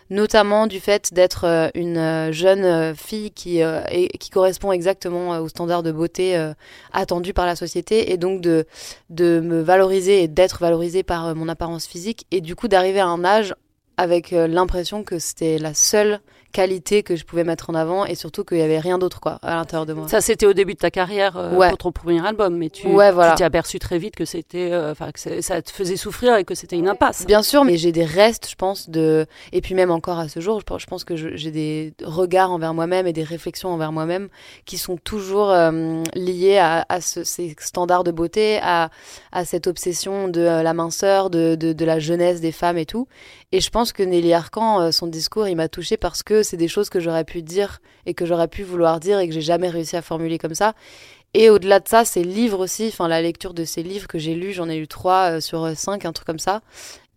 notamment 0.09 0.67
du 0.67 0.81
fait 0.81 1.13
d'être 1.13 1.45
euh, 1.45 1.69
une 1.75 1.99
euh, 1.99 2.33
jeune 2.33 2.65
euh, 2.65 2.95
fille 2.95 3.31
qui, 3.31 3.61
qui 4.19 4.31
correspond 4.31 4.73
exactement 4.73 5.39
aux 5.39 5.49
standards 5.49 5.83
de 5.83 5.93
beauté 5.93 6.53
attendus 6.93 7.35
par 7.35 7.45
la 7.45 7.55
société 7.55 8.11
et 8.13 8.17
donc 8.17 8.41
de, 8.41 8.67
de 9.11 9.41
me 9.41 9.61
valoriser 9.61 10.23
et 10.23 10.29
d'être 10.29 10.61
valorisée 10.61 11.03
par 11.03 11.35
mon 11.35 11.49
apparence 11.49 11.87
physique 11.87 12.27
et 12.31 12.41
du 12.41 12.57
coup 12.57 12.69
d'arriver 12.69 13.01
à 13.01 13.07
un 13.07 13.25
âge 13.25 13.55
avec 13.99 14.31
l'impression 14.31 15.05
que 15.05 15.19
c'était 15.19 15.59
la 15.59 15.75
seule 15.75 16.21
qualité 16.53 17.03
que 17.03 17.17
je 17.17 17.25
pouvais 17.25 17.45
mettre 17.45 17.71
en 17.71 17.75
avant 17.75 18.05
et 18.05 18.15
surtout 18.15 18.45
qu'il 18.45 18.59
y 18.59 18.63
avait 18.63 18.79
rien 18.79 18.99
d'autre 18.99 19.21
quoi 19.21 19.39
à 19.43 19.55
l'intérieur 19.57 19.87
de 19.87 19.93
moi. 19.93 20.09
Ça 20.09 20.21
c'était 20.21 20.47
au 20.47 20.53
début 20.53 20.75
de 20.75 20.79
ta 20.79 20.91
carrière 20.91 21.37
euh, 21.37 21.69
pour 21.69 21.79
ton 21.79 21.93
premier 21.93 22.25
album, 22.27 22.57
mais 22.57 22.71
tu 22.71 22.87
t'es 23.37 23.45
aperçu 23.45 23.79
très 23.79 23.99
vite 23.99 24.17
que 24.17 24.25
c'était, 24.25 24.73
euh, 24.73 24.93
enfin 24.93 25.11
que 25.13 25.41
ça 25.41 25.63
te 25.63 25.71
faisait 25.71 25.97
souffrir 25.97 26.37
et 26.37 26.45
que 26.45 26.55
c'était 26.55 26.77
une 26.77 26.89
impasse. 26.89 27.27
Bien 27.27 27.43
sûr, 27.43 27.65
mais 27.65 27.77
j'ai 27.77 27.93
des 27.93 28.05
restes, 28.05 28.49
je 28.51 28.57
pense 28.57 28.91
de, 28.91 29.27
et 29.53 29.61
puis 29.61 29.75
même 29.75 29.91
encore 29.91 30.19
à 30.19 30.29
ce 30.29 30.41
jour, 30.41 30.61
je 30.61 30.87
pense 30.87 31.05
que 31.05 31.17
j'ai 31.17 31.51
des 31.51 31.95
regards 32.03 32.51
envers 32.51 32.75
moi-même 32.75 33.07
et 33.07 33.13
des 33.13 33.23
réflexions 33.25 33.71
envers 33.71 33.93
moi-même 33.93 34.29
qui 34.65 34.79
sont 34.79 34.97
toujours 34.97 35.51
euh, 35.51 36.03
liés 36.15 36.59
à, 36.59 36.85
à 36.89 37.01
ce, 37.01 37.25
ces 37.25 37.55
standards 37.59 38.05
de 38.05 38.11
beauté, 38.11 38.59
à, 38.63 38.91
à 39.33 39.45
cette 39.45 39.67
obsession 39.67 40.29
de 40.29 40.41
la 40.41 40.75
minceur, 40.75 41.31
de, 41.31 41.55
de, 41.55 41.73
de, 41.73 41.85
la 41.85 41.99
jeunesse 41.99 42.41
des 42.41 42.53
femmes 42.53 42.79
et 42.79 42.87
tout. 42.87 43.07
Et 43.53 43.61
je 43.61 43.71
pense 43.71 43.93
que 43.93 44.05
Nelly 44.05 44.33
Arcan, 44.33 44.93
son 44.93 45.09
discours, 45.09 45.49
il 45.49 45.57
m'a 45.57 45.69
touchée 45.69 45.97
parce 45.97 46.23
que 46.23 46.45
c'est 46.45 46.57
des 46.57 46.69
choses 46.69 46.89
que 46.89 47.01
j'aurais 47.01 47.25
pu 47.25 47.43
dire 47.43 47.81
et 48.07 48.15
que 48.15 48.25
j'aurais 48.25 48.47
pu 48.47 48.63
vouloir 48.63 49.01
dire 49.01 49.19
et 49.19 49.27
que 49.27 49.35
j'ai 49.35 49.41
jamais 49.41 49.69
réussi 49.69 49.97
à 49.97 50.03
formuler 50.03 50.39
comme 50.39 50.55
ça. 50.55 50.75
Et 51.33 51.49
au-delà 51.49 51.79
de 51.79 51.87
ça, 51.87 52.05
ces 52.05 52.25
livres 52.25 52.59
aussi, 52.59 52.89
enfin 52.89 53.07
la 53.07 53.23
lecture 53.23 53.55
de 53.55 53.65
ces 53.65 53.83
livres 53.85 54.09
que 54.09 54.19
j'ai 54.19 54.35
lus, 54.35 54.53
j'en 54.53 54.69
ai 54.69 54.79
lu 54.79 54.89
trois 54.89 55.37
euh, 55.37 55.41
sur 55.41 55.65
euh, 55.65 55.75
cinq, 55.75 56.05
un 56.05 56.13
truc 56.13 56.27
comme 56.27 56.41
ça. 56.41 56.61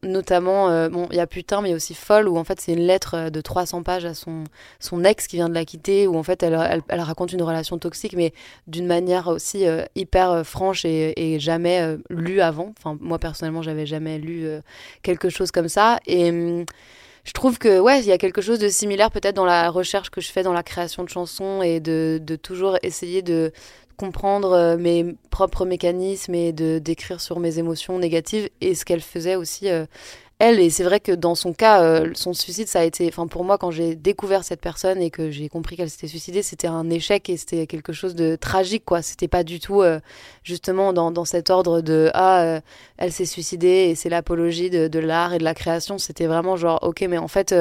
Notamment, 0.04 0.70
euh, 0.70 0.90
bon, 0.90 1.08
il 1.12 1.18
y 1.18 1.20
a 1.20 1.28
Putain, 1.28 1.62
mais 1.62 1.74
aussi 1.74 1.94
Folle, 1.94 2.28
où 2.28 2.38
en 2.38 2.44
fait 2.44 2.62
c'est 2.62 2.74
une 2.74 2.86
lettre 2.86 3.30
de 3.30 3.42
300 3.42 3.84
pages 3.84 4.06
à 4.06 4.14
son, 4.14 4.44
son 4.80 5.04
ex 5.04 5.28
qui 5.28 5.38
vient 5.38 5.50
de 5.50 5.54
la 5.54 5.66
quitter, 5.66 6.08
où 6.08 6.18
en 6.18 6.24
fait 6.24 6.44
elle, 6.44 6.84
elle, 6.88 7.02
raconte 7.02 7.34
une 7.34 7.42
relation 7.42 7.78
toxique, 7.78 8.14
mais 8.14 8.34
d'une 8.68 8.86
manière 8.86 9.28
aussi 9.28 9.66
hyper 9.96 10.46
franche 10.46 10.86
et, 10.86 11.36
et 11.36 11.40
jamais 11.40 11.98
lue 12.10 12.42
avant. 12.42 12.74
Enfin, 12.78 12.98
moi 13.00 13.20
personnellement, 13.20 13.62
j'avais 13.62 13.86
jamais 13.86 14.20
lu 14.20 14.48
quelque 15.02 15.30
chose 15.30 15.52
comme 15.52 15.70
ça. 15.70 16.00
Et. 16.06 16.30
Hum, 16.30 16.66
je 17.24 17.32
trouve 17.32 17.58
que 17.58 17.80
ouais, 17.80 18.02
il 18.02 18.06
y 18.06 18.12
a 18.12 18.18
quelque 18.18 18.42
chose 18.42 18.60
de 18.60 18.68
similaire 18.68 19.10
peut-être 19.10 19.36
dans 19.36 19.46
la 19.46 19.70
recherche 19.70 20.10
que 20.10 20.20
je 20.20 20.30
fais 20.30 20.44
dans 20.44 20.52
la 20.52 20.64
création 20.64 21.04
de 21.04 21.10
chansons 21.10 21.62
et 21.62 21.80
de, 21.80 22.20
de 22.22 22.36
toujours 22.36 22.78
essayer 22.84 23.22
de 23.22 23.54
comprendre 23.98 24.52
euh, 24.54 24.78
mes 24.78 25.16
propres 25.30 25.66
mécanismes 25.66 26.36
et 26.36 26.54
de 26.54 26.80
d'écrire 26.80 27.22
sur 27.22 27.40
mes 27.40 27.60
émotions 27.60 28.00
négatives 28.00 28.50
et 28.62 28.76
ce 28.76 28.86
qu'elle 28.86 29.02
faisait 29.02 29.36
aussi 29.36 29.70
euh, 29.70 29.86
elle. 30.40 30.60
Et 30.60 30.70
c'est 30.70 30.84
vrai 30.84 31.00
que 31.00 31.12
dans 31.12 31.36
son 31.36 31.54
cas, 31.54 31.84
euh, 31.84 32.12
son 32.14 32.34
suicide, 32.34 32.68
ça 32.68 32.80
a 32.82 32.84
été, 32.84 33.08
enfin 33.08 33.28
pour 33.28 33.44
moi, 33.44 33.58
quand 33.58 33.72
j'ai 33.72 33.96
découvert 33.96 34.44
cette 34.44 34.62
personne 34.62 35.02
et 35.02 35.12
que 35.12 35.32
j'ai 35.32 35.50
compris 35.50 35.78
qu'elle 35.78 35.90
s'était 35.90 36.08
suicidée, 36.08 36.42
c'était 36.42 36.68
un 36.68 36.90
échec 36.90 37.30
et 37.30 37.38
c'était 37.38 37.68
quelque 37.68 37.94
chose 37.94 38.16
de 38.16 38.36
tragique, 38.36 38.86
quoi. 38.86 39.02
C'était 39.02 39.28
pas 39.28 39.44
du 39.44 39.60
tout 39.60 39.84
justement 40.44 40.94
dans, 40.94 41.12
dans, 41.12 41.26
cet 41.26 41.50
ordre 41.50 41.82
de 41.82 42.10
ah, 42.14 42.60
elle 42.98 43.12
s'est 43.12 43.26
suicidée 43.26 43.90
et 43.90 43.96
c'est 43.96 44.10
l'apologie 44.10 44.70
de, 44.70 44.88
de 44.88 45.00
l'art 45.00 45.34
et 45.34 45.38
de 45.38 45.44
la 45.44 45.54
création. 45.54 45.98
C'était 45.98 46.28
vraiment 46.28 46.58
genre 46.58 46.80
ok, 46.84 47.06
mais 47.10 47.18
en 47.18 47.28
fait 47.28 47.56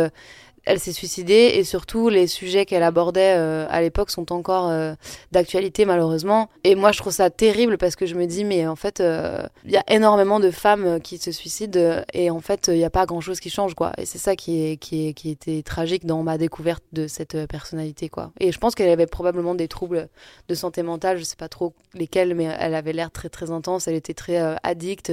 elle 0.65 0.79
s'est 0.79 0.93
suicidée 0.93 1.53
et 1.55 1.65
surtout 1.65 2.09
les 2.09 2.27
sujets 2.27 2.67
qu'elle 2.67 2.83
abordait 2.83 3.35
euh, 3.37 3.67
à 3.69 3.81
l'époque 3.81 4.11
sont 4.11 4.33
encore 4.33 4.69
euh, 4.69 4.95
d'actualité 5.33 5.85
malheureusement. 5.85 6.49
Et 6.65 6.75
moi 6.75 6.93
je 6.93 6.99
trouve 6.99 7.13
ça 7.13 7.31
terrible 7.31 7.79
parce 7.79 7.97
que 7.97 8.07
je 8.07 8.15
me 8.15 8.27
dis 8.27 8.45
mais 8.45 8.67
en 8.67 8.77
fait 8.77 9.01
euh, 9.01 9.43
il 9.65 9.73
y 9.73 9.77
a 9.77 9.85
énormément 9.89 10.41
de 10.41 10.51
femmes 10.51 11.01
qui 11.01 11.19
se 11.19 11.33
suicident 11.33 12.03
et 12.13 12.31
en 12.31 12.41
fait 12.41 12.69
il 12.69 12.75
n'y 12.75 12.85
a 12.85 12.91
pas 12.91 13.07
grand 13.07 13.21
chose 13.21 13.41
qui 13.41 13.51
change 13.51 13.75
quoi. 13.75 13.93
Et 13.99 14.07
c'est 14.07 14.19
ça 14.19 14.37
qui, 14.37 14.65
est, 14.65 14.77
qui, 14.77 15.09
est, 15.09 15.13
qui 15.15 15.31
était 15.31 15.63
tragique 15.63 16.07
dans 16.07 16.23
ma 16.23 16.39
découverte 16.39 16.85
de 16.93 17.07
cette 17.09 17.47
personnalité 17.47 18.09
quoi. 18.09 18.31
Et 18.39 18.53
je 18.53 18.59
pense 18.59 18.75
qu'elle 18.75 18.91
avait 18.91 19.07
probablement 19.07 19.55
des 19.55 19.69
troubles 19.69 20.09
de 20.49 20.55
santé 20.55 20.83
mentale, 20.83 21.19
je 21.19 21.25
sais 21.25 21.37
pas 21.37 21.49
trop 21.49 21.75
lesquels 21.95 22.35
mais 22.35 22.49
elle 22.59 22.75
avait 22.75 22.93
l'air 22.93 23.11
très 23.11 23.29
très 23.29 23.51
intense, 23.51 23.89
elle 23.89 23.95
était 23.95 24.15
très 24.15 24.39
addicte 24.63 25.13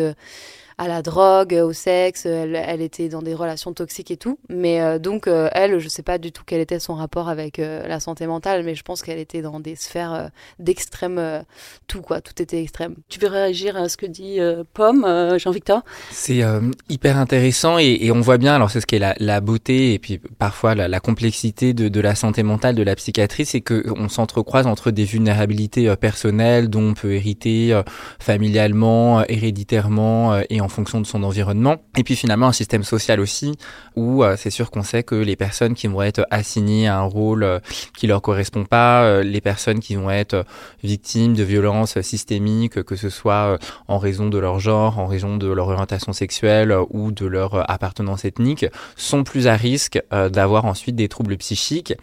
à 0.79 0.87
la 0.87 1.01
drogue, 1.01 1.53
au 1.61 1.73
sexe, 1.73 2.25
elle, 2.25 2.81
était 2.81 3.09
dans 3.09 3.21
des 3.21 3.33
relations 3.33 3.73
toxiques 3.73 4.11
et 4.11 4.17
tout. 4.17 4.39
Mais 4.47 4.97
donc, 4.97 5.27
elle, 5.27 5.79
je 5.79 5.89
sais 5.89 6.03
pas 6.03 6.17
du 6.17 6.31
tout 6.31 6.43
quel 6.45 6.61
était 6.61 6.79
son 6.79 6.95
rapport 6.95 7.27
avec 7.27 7.57
la 7.57 7.99
santé 7.99 8.25
mentale, 8.27 8.63
mais 8.63 8.75
je 8.75 8.83
pense 8.83 9.01
qu'elle 9.01 9.19
était 9.19 9.41
dans 9.41 9.59
des 9.59 9.75
sphères 9.75 10.29
d'extrême 10.57 11.43
tout, 11.87 12.01
quoi. 12.01 12.21
Tout 12.21 12.41
était 12.41 12.61
extrême. 12.61 12.95
Tu 13.09 13.19
veux 13.19 13.27
réagir 13.27 13.75
à 13.75 13.89
ce 13.89 13.97
que 13.97 14.05
dit 14.05 14.39
Pomme, 14.73 15.05
Jean-Victor? 15.37 15.81
C'est 16.11 16.43
hyper 16.87 17.17
intéressant 17.17 17.77
et, 17.77 18.09
on 18.11 18.21
voit 18.21 18.37
bien, 18.37 18.55
alors 18.55 18.71
c'est 18.71 18.79
ce 18.79 18.85
qui 18.85 18.95
est 18.95 19.15
la, 19.19 19.41
beauté 19.41 19.93
et 19.93 19.99
puis 19.99 20.17
parfois 20.37 20.75
la, 20.75 20.99
complexité 21.01 21.73
de, 21.73 21.89
de, 21.89 21.99
la 21.99 22.15
santé 22.15 22.41
mentale, 22.41 22.75
de 22.75 22.83
la 22.83 22.95
psychiatrie, 22.95 23.45
c'est 23.45 23.61
qu'on 23.61 24.07
s'entrecroise 24.07 24.65
entre 24.65 24.91
des 24.91 25.03
vulnérabilités 25.03 25.93
personnelles 25.97 26.69
dont 26.69 26.91
on 26.91 26.93
peut 26.93 27.11
hériter 27.11 27.77
familialement, 28.19 29.25
héréditairement 29.27 30.39
et 30.49 30.61
en 30.61 30.68
fonction 30.69 31.01
de 31.01 31.05
son 31.05 31.23
environnement. 31.23 31.77
Et 31.97 32.03
puis 32.03 32.15
finalement 32.15 32.47
un 32.47 32.53
système 32.53 32.83
social 32.83 33.19
aussi 33.19 33.57
où 33.95 34.23
c'est 34.37 34.49
sûr 34.49 34.71
qu'on 34.71 34.83
sait 34.83 35.03
que 35.03 35.15
les 35.15 35.35
personnes 35.35 35.73
qui 35.73 35.87
vont 35.87 36.01
être 36.01 36.25
assignées 36.31 36.87
à 36.87 36.99
un 36.99 37.03
rôle 37.03 37.61
qui 37.97 38.07
leur 38.07 38.21
correspond 38.21 38.65
pas, 38.65 39.21
les 39.21 39.41
personnes 39.41 39.79
qui 39.79 39.95
vont 39.95 40.09
être 40.09 40.45
victimes 40.83 41.33
de 41.33 41.43
violences 41.43 41.99
systémiques, 42.01 42.83
que 42.83 42.95
ce 42.95 43.09
soit 43.09 43.57
en 43.87 43.97
raison 43.97 44.29
de 44.29 44.37
leur 44.37 44.59
genre, 44.59 44.99
en 44.99 45.07
raison 45.07 45.37
de 45.37 45.47
leur 45.47 45.67
orientation 45.67 46.13
sexuelle 46.13 46.75
ou 46.89 47.11
de 47.11 47.25
leur 47.25 47.69
appartenance 47.69 48.25
ethnique, 48.25 48.65
sont 48.95 49.23
plus 49.23 49.47
à 49.47 49.55
risque 49.55 50.01
d'avoir 50.11 50.65
ensuite 50.65 50.95
des 50.95 51.09
troubles 51.09 51.37
psychiques. 51.37 51.93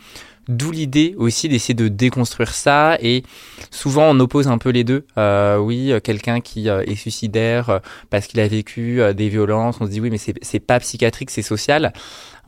D'où 0.48 0.70
l'idée 0.70 1.14
aussi 1.18 1.48
d'essayer 1.48 1.74
de 1.74 1.88
déconstruire 1.88 2.54
ça 2.54 2.96
et 3.00 3.24
souvent 3.72 4.04
on 4.10 4.20
oppose 4.20 4.46
un 4.46 4.58
peu 4.58 4.70
les 4.70 4.84
deux. 4.84 5.04
Euh, 5.18 5.58
oui, 5.58 5.92
quelqu'un 6.04 6.40
qui 6.40 6.68
euh, 6.68 6.84
est 6.86 6.94
suicidaire 6.94 7.68
euh, 7.68 7.78
parce 8.10 8.28
qu'il 8.28 8.38
a 8.38 8.46
vécu 8.46 9.00
des 9.14 9.28
violences, 9.28 9.78
on 9.80 9.86
se 9.86 9.90
dit 9.90 10.00
oui 10.00 10.10
mais 10.10 10.18
c'est 10.18 10.60
pas 10.60 10.78
psychiatrique, 10.78 11.30
c'est 11.30 11.42
social. 11.42 11.92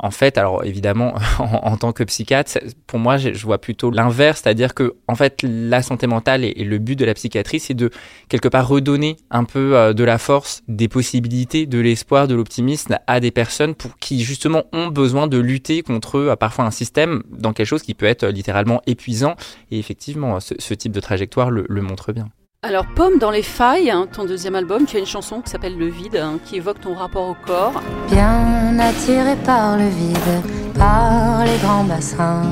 En 0.00 0.10
fait, 0.10 0.38
alors 0.38 0.64
évidemment, 0.64 1.14
en, 1.38 1.76
tant 1.76 1.92
que 1.92 2.04
psychiatre, 2.04 2.58
pour 2.86 2.98
moi, 2.98 3.16
je, 3.16 3.30
vois 3.44 3.58
plutôt 3.58 3.90
l'inverse, 3.90 4.40
c'est-à-dire 4.42 4.74
que 4.74 4.94
en 5.08 5.14
fait, 5.14 5.42
la 5.42 5.82
santé 5.82 6.06
mentale 6.06 6.44
et, 6.44 6.54
le 6.64 6.78
but 6.78 6.96
de 6.96 7.04
la 7.04 7.14
psychiatrie, 7.14 7.60
c'est 7.60 7.74
de 7.74 7.90
quelque 8.28 8.48
part 8.48 8.68
redonner 8.68 9.16
un 9.30 9.44
peu 9.44 9.76
euh, 9.76 9.92
de 9.92 10.04
la 10.04 10.18
force, 10.18 10.62
des 10.68 10.88
possibilités, 10.88 11.66
de 11.66 11.78
l'espoir, 11.78 12.28
de 12.28 12.34
l'optimisme 12.34 12.98
à 13.06 13.20
des 13.20 13.30
personnes 13.30 13.74
pour 13.74 13.98
qui 13.98 14.22
justement 14.22 14.64
ont 14.72 14.88
besoin 14.88 15.26
de 15.26 15.38
lutter 15.38 15.82
contre 15.82 16.16
euh, 16.16 16.36
parfois 16.36 16.64
un 16.64 16.70
système 16.70 17.22
dans 17.30 17.52
quelque 17.52 17.66
chose 17.66 17.82
qui 17.82 17.94
peut 17.94 18.06
être 18.06 18.26
littéralement 18.26 18.82
épuisant. 18.86 19.34
Et 19.70 19.78
effectivement, 19.78 20.38
ce, 20.40 20.74
type 20.74 20.92
de 20.92 21.00
trajectoire 21.00 21.50
le 21.50 21.82
montre 21.82 22.12
bien. 22.12 22.28
Alors 22.64 22.86
Pomme 22.96 23.18
dans 23.20 23.30
les 23.30 23.44
failles, 23.44 23.88
hein, 23.88 24.08
ton 24.12 24.24
deuxième 24.24 24.56
album, 24.56 24.84
tu 24.84 24.96
as 24.96 24.98
une 24.98 25.06
chanson 25.06 25.40
qui 25.40 25.48
s'appelle 25.48 25.78
Le 25.78 25.86
vide, 25.86 26.16
hein, 26.16 26.40
qui 26.44 26.56
évoque 26.56 26.80
ton 26.80 26.92
rapport 26.92 27.28
au 27.28 27.36
corps. 27.46 27.80
Bien 28.10 28.76
attirée 28.80 29.36
par 29.44 29.78
le 29.78 29.86
vide, 29.86 30.42
par 30.76 31.44
les 31.44 31.56
grands 31.58 31.84
bassins, 31.84 32.42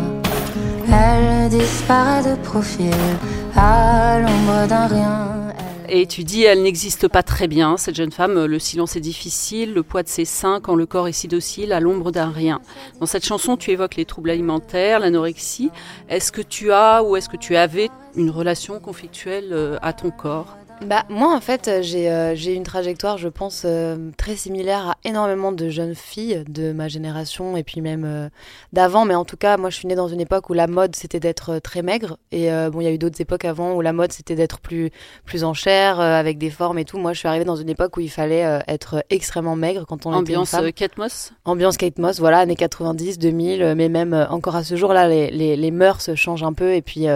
elle 0.87 1.49
disparaît 1.49 2.23
de 2.23 2.41
profil 2.43 2.95
à 3.57 4.21
l'ombre 4.21 4.69
d'un 4.69 4.87
rien. 4.87 5.46
Et 5.89 6.07
tu 6.07 6.25
dis, 6.25 6.43
elle 6.43 6.63
n'existe 6.63 7.09
pas 7.09 7.23
très 7.23 7.49
bien, 7.49 7.77
cette 7.77 7.95
jeune 7.95 8.13
femme. 8.13 8.45
Le 8.45 8.59
silence 8.59 8.97
est 8.97 9.01
difficile, 9.01 9.75
le 9.75 9.83
poids 9.83 10.03
de 10.03 10.09
ses 10.09 10.25
seins 10.25 10.61
quand 10.61 10.75
le 10.75 10.87
corps 10.87 11.09
est 11.09 11.13
si 11.13 11.29
docile, 11.29 11.73
à 11.73 11.81
l'ombre 11.81 12.11
d'un 12.11 12.31
rien. 12.31 12.61
Dans 13.01 13.07
cette 13.07 13.25
chanson, 13.25 13.57
tu 13.57 13.71
évoques 13.71 13.97
les 13.97 14.05
troubles 14.05 14.31
alimentaires, 14.31 15.01
l'anorexie. 15.01 15.71
Est-ce 16.09 16.33
que 16.33 16.43
tu 16.43 16.73
as 16.73 17.03
ou 17.03 17.17
est-ce 17.17 17.29
que 17.29 17.37
tu 17.37 17.57
avais 17.57 17.89
une 18.17 18.31
relation 18.31 18.81
conflictuelle 18.81 19.51
euh, 19.53 19.79
à 19.83 19.93
ton 19.93 20.11
corps? 20.11 20.57
Bah, 20.85 21.05
moi, 21.09 21.35
en 21.35 21.41
fait, 21.41 21.71
j'ai 21.81 22.11
euh, 22.11 22.35
j'ai 22.35 22.53
une 22.53 22.63
trajectoire, 22.63 23.17
je 23.17 23.29
pense, 23.29 23.63
euh, 23.65 24.11
très 24.19 24.37
similaire 24.37 24.91
à 24.91 24.97
énormément 25.05 25.51
de 25.51 25.71
jeunes 25.71 25.95
filles 25.95 26.45
de 26.49 26.73
ma 26.73 26.87
génération 26.89 27.57
et 27.57 27.63
puis 27.63 27.81
même 27.81 28.05
euh, 28.05 28.29
d'avant. 28.75 29.07
Mais 29.07 29.15
en 29.15 29.25
tout 29.25 29.39
cas, 29.39 29.57
moi, 29.57 29.71
je 29.71 29.77
suis 29.77 29.89
née 29.89 29.95
dans 29.95 30.09
une 30.09 30.21
époque 30.21 30.51
où 30.51 30.53
la 30.53 30.67
mode, 30.67 30.95
c'était 30.95 31.19
d'être 31.19 31.59
très 31.61 31.81
maigre. 31.81 32.19
Et 32.31 32.51
bon, 32.71 32.81
il 32.81 32.85
y 32.85 32.87
a 32.87 32.93
eu 32.93 32.99
d'autres 32.99 33.21
époques 33.21 33.45
avant 33.45 33.75
où 33.75 33.81
la 33.81 33.93
mode, 33.93 34.13
c'était 34.13 34.35
d'être 34.35 34.61
plus, 34.61 34.91
plus 35.25 35.45
en 35.45 35.55
chair, 35.55 36.01
avec 36.01 36.39
des 36.39 36.51
formes 36.51 36.79
et 36.79 36.85
tout. 36.85 36.99
Moi, 36.99 37.13
je 37.15 37.21
suis 37.21 37.29
arrivée 37.29 37.45
dans 37.45 37.57
une 37.57 37.69
époque 37.69 37.97
où 37.97 38.01
il 38.01 38.11
fallait 38.11 38.61
être 38.69 39.03
extrêmement 39.09 39.57
maigre 39.57 39.87
quand 39.87 40.05
on 40.07 40.13
Ambiance 40.13 40.49
était 40.49 40.59
une 40.59 40.65
femme. 40.65 40.73
Kate 40.73 40.99
Moss? 40.99 41.33
Ambiance 41.45 41.77
Kate 41.77 41.99
Moss, 41.99 42.21
voilà, 42.21 42.41
années 42.41 42.57
90, 42.57 43.19
2000. 43.19 43.75
Mais 43.77 43.89
même 43.89 44.27
encore 44.31 44.57
à 44.57 44.65
ce 44.65 44.77
jour-là, 44.77 45.09
les, 45.09 45.31
les, 45.31 45.57
les, 45.57 45.71
mœurs 45.71 46.15
changent 46.15 46.43
un 46.45 46.53
peu. 46.53 46.75
Et 46.75 46.83
puis, 46.83 47.07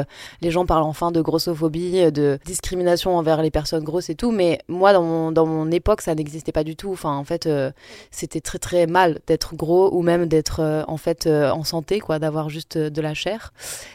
les 0.41 0.51
gens 0.51 0.65
parlent 0.65 0.85
enfin 0.85 1.11
de 1.11 1.21
grossophobie, 1.21 2.11
de 2.11 2.39
discrimination 2.45 3.17
envers 3.17 3.43
les 3.43 3.50
personnes 3.51 3.85
grosses 3.85 4.11
et 4.11 4.15
tout, 4.15 4.31
mais 4.31 4.59
moi, 4.69 4.93
dans 4.93 5.03
mon, 5.47 5.71
époque, 5.71 6.01
ça 6.01 6.15
n'existait 6.15 6.53
pas 6.53 6.65
du 6.65 6.77
tout. 6.77 6.91
Enfin, 6.93 7.17
en 7.17 7.25
fait, 7.25 7.47
euh, 7.47 7.71
c'était 8.11 8.41
très 8.41 8.59
très 8.59 8.87
mal 8.87 9.21
d'être 9.27 9.55
gros 9.55 9.95
ou 9.95 10.03
même 10.03 10.27
d'être 10.27 10.61
euh, 10.61 10.83
en 10.89 10.97
fait 10.97 11.27
euh, 11.27 11.51
en 11.51 11.65
santé, 11.65 12.01
quoi, 12.01 12.19
d'avoir 12.19 12.49
juste 12.49 12.77
de 12.77 13.01
la 13.01 13.15
chair. 13.15 13.53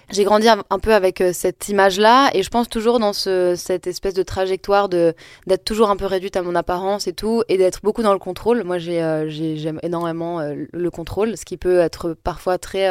J'ai 0.10 0.24
grandi 0.24 0.48
un 0.48 0.80
peu 0.80 0.94
avec 0.94 1.24
cette 1.34 1.68
image-là 1.70 2.30
et 2.34 2.44
je 2.44 2.50
pense 2.50 2.70
toujours 2.70 3.00
dans 3.00 3.14
ce, 3.14 3.56
cette 3.58 3.88
espèce 3.88 4.14
de 4.14 4.24
trajectoire 4.24 4.88
de 4.88 5.13
d'être 5.48 5.65
toujours 5.65 5.89
un 5.89 5.96
peu 5.96 6.06
réduite 6.06 6.38
à 6.38 6.44
mon 6.44 6.56
apparence 6.56 7.08
et 7.08 7.13
tout 7.13 7.44
et 7.50 7.58
d'être 7.58 7.80
beaucoup 7.84 8.04
dans 8.04 8.13
le 8.13 8.20
contrôle. 8.20 8.63
Moi, 8.63 8.78
j'ai 8.78 9.02
j'aime 9.28 9.80
énormément 9.84 10.41
le 10.72 10.89
contrôle, 10.91 11.38
ce 11.38 11.46
qui 11.46 11.58
peut 11.58 11.80
être 11.80 12.13
parfois 12.24 12.58
très 12.58 12.88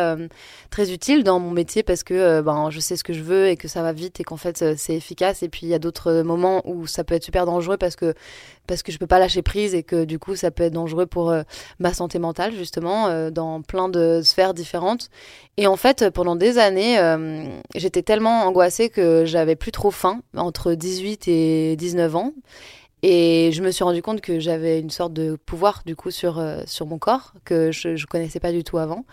très 0.71 0.93
utile 0.93 1.25
dans 1.25 1.39
mon 1.39 1.51
métier 1.51 1.83
parce 1.83 2.03
que 2.03 2.41
ben 2.41 2.71
je 2.71 2.81
sais 2.81 2.97
ce 2.97 3.05
que 3.05 3.13
je 3.13 3.23
veux 3.23 3.49
et 3.49 3.57
que 3.57 3.69
ça 3.69 3.83
va 3.83 3.93
vite 3.93 4.21
et 4.21 4.25
qu'en 4.25 4.37
fait 4.37 4.77
c'est 4.77 4.95
efficace 4.95 5.43
et 5.43 5.49
puis 5.49 5.61
il 5.63 5.69
y 5.69 5.75
a 5.75 5.79
d'autres 5.79 6.23
moments 6.23 6.54
où 6.65 6.87
ça 6.87 7.05
peut 7.05 7.15
être 7.15 7.25
super 7.25 7.47
dangereux 7.47 7.77
parce 7.77 7.97
que 7.97 8.15
parce 8.67 8.83
que 8.83 8.93
je 8.93 8.99
peux 8.99 9.07
pas 9.07 9.19
lâcher 9.19 9.43
prise 9.43 9.75
et 9.75 9.83
que 9.83 10.05
du 10.05 10.19
coup 10.19 10.37
ça 10.37 10.51
peut 10.51 10.65
être 10.65 10.73
dangereux 10.73 11.07
pour 11.07 11.31
euh, 11.31 11.43
ma 11.79 11.93
santé 11.93 12.19
mentale 12.19 12.55
justement 12.55 13.09
euh, 13.09 13.31
dans 13.31 13.63
plein 13.63 13.89
de 13.89 14.21
sphères 14.23 14.55
différentes. 14.55 15.11
Et 15.57 15.67
en 15.67 15.77
fait 15.77 16.11
pendant 16.11 16.37
des 16.37 16.59
années 16.59 16.99
euh, 16.99 17.45
j'étais 17.75 18.03
tellement 18.03 18.43
angoissée 18.47 18.89
que 18.89 19.25
j'avais 19.25 19.57
plus 19.57 19.73
trop 19.73 19.91
faim 19.91 20.21
entre 20.37 20.75
18 20.75 21.29
et 21.29 21.77
19 21.77 22.17
ans. 22.17 22.33
Et 23.03 23.51
je 23.53 23.63
me 23.63 23.71
suis 23.71 23.85
rendu 23.85 24.01
compte 24.01 24.23
que 24.23 24.41
j'avais 24.41 24.81
une 24.81 24.89
sorte 24.89 25.13
de 25.13 25.37
pouvoir 25.37 25.83
du 25.85 25.95
coup 25.95 26.11
sur, 26.11 26.43
sur 26.65 26.87
mon 26.87 26.97
corps 26.97 27.35
que 27.45 27.71
je 27.71 27.91
ne 27.91 28.07
connaissais 28.07 28.41
pas 28.41 28.51
du 28.51 28.65
tout 28.65 28.79
avant. 28.79 29.05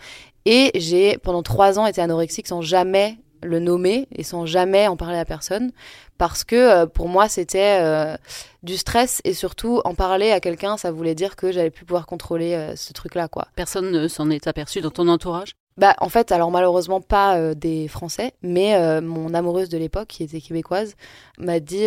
Et 0.46 0.70
j'ai 0.74 1.18
pendant 1.18 1.42
trois 1.42 1.78
ans 1.78 1.86
été 1.86 2.00
anorexique 2.00 2.48
sans 2.48 2.62
jamais 2.62 3.18
le 3.42 3.58
nommer 3.58 4.08
et 4.12 4.22
sans 4.22 4.46
jamais 4.46 4.86
en 4.88 4.96
parler 4.96 5.18
à 5.18 5.24
personne 5.24 5.72
parce 6.18 6.44
que 6.44 6.56
euh, 6.56 6.86
pour 6.86 7.08
moi 7.08 7.28
c'était 7.28 7.80
euh, 7.80 8.16
du 8.62 8.76
stress 8.76 9.20
et 9.24 9.34
surtout 9.34 9.80
en 9.84 9.94
parler 9.94 10.30
à 10.30 10.40
quelqu'un 10.40 10.76
ça 10.76 10.90
voulait 10.90 11.14
dire 11.14 11.36
que 11.36 11.50
j'allais 11.52 11.70
plus 11.70 11.84
pouvoir 11.84 12.06
contrôler 12.06 12.54
euh, 12.54 12.76
ce 12.76 12.92
truc 12.92 13.14
là 13.14 13.28
quoi. 13.28 13.48
Personne 13.56 13.90
ne 13.90 14.08
s'en 14.08 14.30
est 14.30 14.46
aperçu 14.46 14.80
dans 14.80 14.90
ton 14.90 15.08
entourage? 15.08 15.56
Bah, 15.78 15.94
en 16.00 16.10
fait, 16.10 16.32
alors 16.32 16.50
malheureusement 16.50 17.00
pas 17.00 17.54
des 17.54 17.88
Français, 17.88 18.34
mais 18.42 19.00
mon 19.00 19.32
amoureuse 19.32 19.70
de 19.70 19.78
l'époque, 19.78 20.08
qui 20.08 20.22
était 20.22 20.42
québécoise, 20.42 20.96
m'a 21.38 21.60
dit 21.60 21.86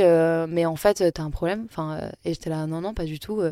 Mais 0.50 0.66
en 0.66 0.76
fait, 0.76 1.12
t'as 1.14 1.22
un 1.22 1.30
problème? 1.30 1.68
Enfin, 1.70 2.00
Et 2.26 2.34
j'étais 2.34 2.50
là 2.50 2.66
Non, 2.66 2.82
non, 2.82 2.96
pas 2.96 3.06
du 3.06 3.20
tout. 3.20 3.44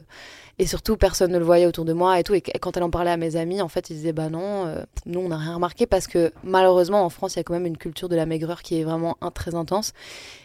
Et 0.59 0.67
surtout, 0.67 0.97
personne 0.97 1.31
ne 1.31 1.39
le 1.39 1.45
voyait 1.45 1.65
autour 1.65 1.83
de 1.83 1.93
moi 1.93 2.19
et 2.19 2.23
tout. 2.23 2.35
Et 2.35 2.41
quand 2.41 2.77
elle 2.77 2.83
en 2.83 2.91
parlait 2.91 3.09
à 3.09 3.17
mes 3.17 3.35
amis, 3.37 3.59
en 3.61 3.67
fait, 3.67 3.89
ils 3.89 3.95
disaient 3.95 4.13
Bah 4.13 4.29
non, 4.29 4.67
euh, 4.67 4.83
nous, 5.07 5.19
on 5.19 5.29
n'a 5.29 5.37
rien 5.37 5.55
remarqué 5.55 5.87
parce 5.87 6.05
que 6.05 6.31
malheureusement, 6.43 7.03
en 7.03 7.09
France, 7.09 7.33
il 7.33 7.37
y 7.37 7.39
a 7.39 7.43
quand 7.43 7.53
même 7.53 7.65
une 7.65 7.77
culture 7.77 8.07
de 8.07 8.15
la 8.15 8.27
maigreur 8.27 8.61
qui 8.61 8.79
est 8.79 8.83
vraiment 8.83 9.17
très 9.33 9.55
intense. 9.55 9.93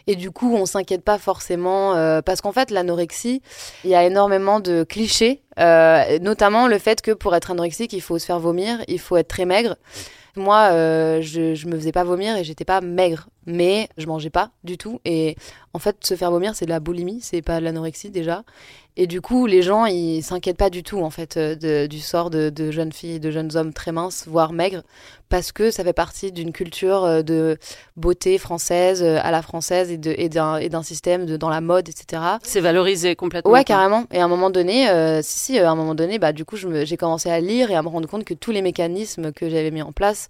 Et 0.07 0.15
du 0.15 0.31
coup, 0.31 0.55
on 0.55 0.65
s'inquiète 0.65 1.03
pas 1.03 1.19
forcément 1.19 1.95
euh, 1.95 2.21
parce 2.23 2.41
qu'en 2.41 2.51
fait, 2.51 2.71
l'anorexie, 2.71 3.43
il 3.83 3.91
y 3.91 3.95
a 3.95 4.03
énormément 4.03 4.59
de 4.59 4.83
clichés, 4.83 5.43
euh, 5.59 6.17
notamment 6.19 6.67
le 6.67 6.79
fait 6.79 7.01
que 7.01 7.11
pour 7.11 7.35
être 7.35 7.51
anorexique, 7.51 7.93
il 7.93 8.01
faut 8.01 8.17
se 8.17 8.25
faire 8.25 8.39
vomir, 8.39 8.79
il 8.87 8.99
faut 8.99 9.15
être 9.15 9.27
très 9.27 9.45
maigre. 9.45 9.77
Moi, 10.35 10.69
je, 11.21 11.53
je 11.53 11.67
me 11.67 11.75
faisais 11.75 11.91
pas 11.91 12.03
vomir 12.03 12.37
et 12.37 12.43
j'étais 12.43 12.63
pas 12.63 12.81
maigre, 12.81 13.27
mais 13.45 13.89
je 13.97 14.05
mangeais 14.07 14.29
pas 14.29 14.51
du 14.63 14.77
tout. 14.77 14.99
Et 15.05 15.35
en 15.73 15.79
fait, 15.79 15.97
se 16.05 16.15
faire 16.15 16.31
vomir, 16.31 16.55
c'est 16.55 16.65
de 16.65 16.69
la 16.69 16.79
boulimie, 16.79 17.19
c'est 17.21 17.41
pas 17.41 17.59
de 17.59 17.65
l'anorexie 17.65 18.09
déjà. 18.09 18.43
Et 19.01 19.07
du 19.07 19.21
coup, 19.21 19.45
les 19.45 19.61
gens, 19.61 19.85
ils 19.85 20.21
s'inquiètent 20.21 20.57
pas 20.57 20.69
du 20.69 20.83
tout, 20.83 20.99
en 20.99 21.09
fait, 21.09 21.37
euh, 21.37 21.87
du 21.87 21.99
sort 21.99 22.29
de, 22.29 22.51
jeunes 22.69 22.91
filles 22.91 23.13
et 23.13 23.19
de 23.19 23.31
jeunes 23.31 23.55
hommes 23.55 23.71
très 23.71 23.93
minces, 23.93 24.25
voire 24.27 24.51
maigres, 24.51 24.81
parce 25.29 25.53
que 25.53 25.71
ça 25.71 25.85
fait 25.85 25.93
partie 25.93 26.33
d'une 26.33 26.51
culture 26.51 27.05
euh, 27.05 27.21
de 27.21 27.57
beauté 27.95 28.37
française, 28.37 29.01
euh, 29.01 29.17
à 29.23 29.31
la 29.31 29.41
française, 29.41 29.89
et 29.89 30.27
d'un 30.27 30.83
système 30.83 31.25
de, 31.25 31.37
dans 31.37 31.47
la 31.47 31.61
mode, 31.61 31.87
etc. 31.87 32.21
C'est 32.43 32.59
valorisé 32.59 33.15
complètement. 33.15 33.51
Ouais, 33.51 33.63
carrément. 33.63 34.03
Et 34.11 34.19
à 34.19 34.25
un 34.25 34.27
moment 34.27 34.49
donné, 34.49 34.87
si, 35.23 35.39
si, 35.39 35.59
à 35.59 35.71
un 35.71 35.75
moment 35.75 35.95
donné, 35.95 36.19
bah, 36.19 36.33
du 36.33 36.43
coup, 36.43 36.57
j'ai 36.57 36.97
commencé 36.97 37.29
à 37.29 37.39
lire 37.39 37.71
et 37.71 37.75
à 37.75 37.81
me 37.81 37.87
rendre 37.87 38.09
compte 38.09 38.25
que 38.25 38.33
tous 38.33 38.51
les 38.51 38.61
mécanismes 38.61 39.31
que 39.31 39.49
j'avais 39.49 39.71
mis 39.71 39.81
en 39.81 39.93
place 39.93 40.27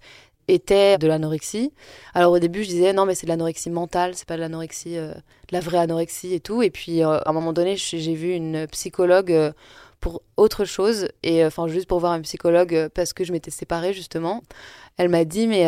était 0.50 0.98
de 0.98 1.06
l'anorexie. 1.06 1.72
Alors 2.14 2.32
au 2.32 2.38
début, 2.38 2.64
je 2.64 2.68
disais 2.68 2.92
non, 2.92 3.06
mais 3.06 3.14
c'est 3.14 3.26
de 3.26 3.30
l'anorexie 3.30 3.70
mentale, 3.70 4.14
c'est 4.14 4.26
pas 4.26 4.36
de 4.36 4.40
l'anorexie, 4.40 4.98
euh, 4.98 5.14
de 5.14 5.52
la 5.52 5.60
vraie 5.60 5.78
anorexie 5.78 6.34
et 6.34 6.40
tout. 6.40 6.62
Et 6.62 6.70
puis 6.70 7.02
euh, 7.02 7.18
à 7.18 7.30
un 7.30 7.32
moment 7.32 7.52
donné, 7.52 7.76
j'ai 7.76 8.14
vu 8.14 8.32
une 8.32 8.66
psychologue 8.68 9.32
euh, 9.32 9.52
pour 10.00 10.22
autre 10.36 10.64
chose 10.64 11.08
et 11.22 11.44
enfin 11.44 11.68
juste 11.68 11.86
pour 11.86 12.00
voir 12.00 12.12
un 12.12 12.22
psychologue 12.22 12.88
parce 12.94 13.12
que 13.12 13.22
je 13.22 13.32
m'étais 13.32 13.50
séparée 13.50 13.92
justement 13.92 14.40
elle 14.96 15.10
m'a 15.10 15.26
dit 15.26 15.46
mais 15.46 15.66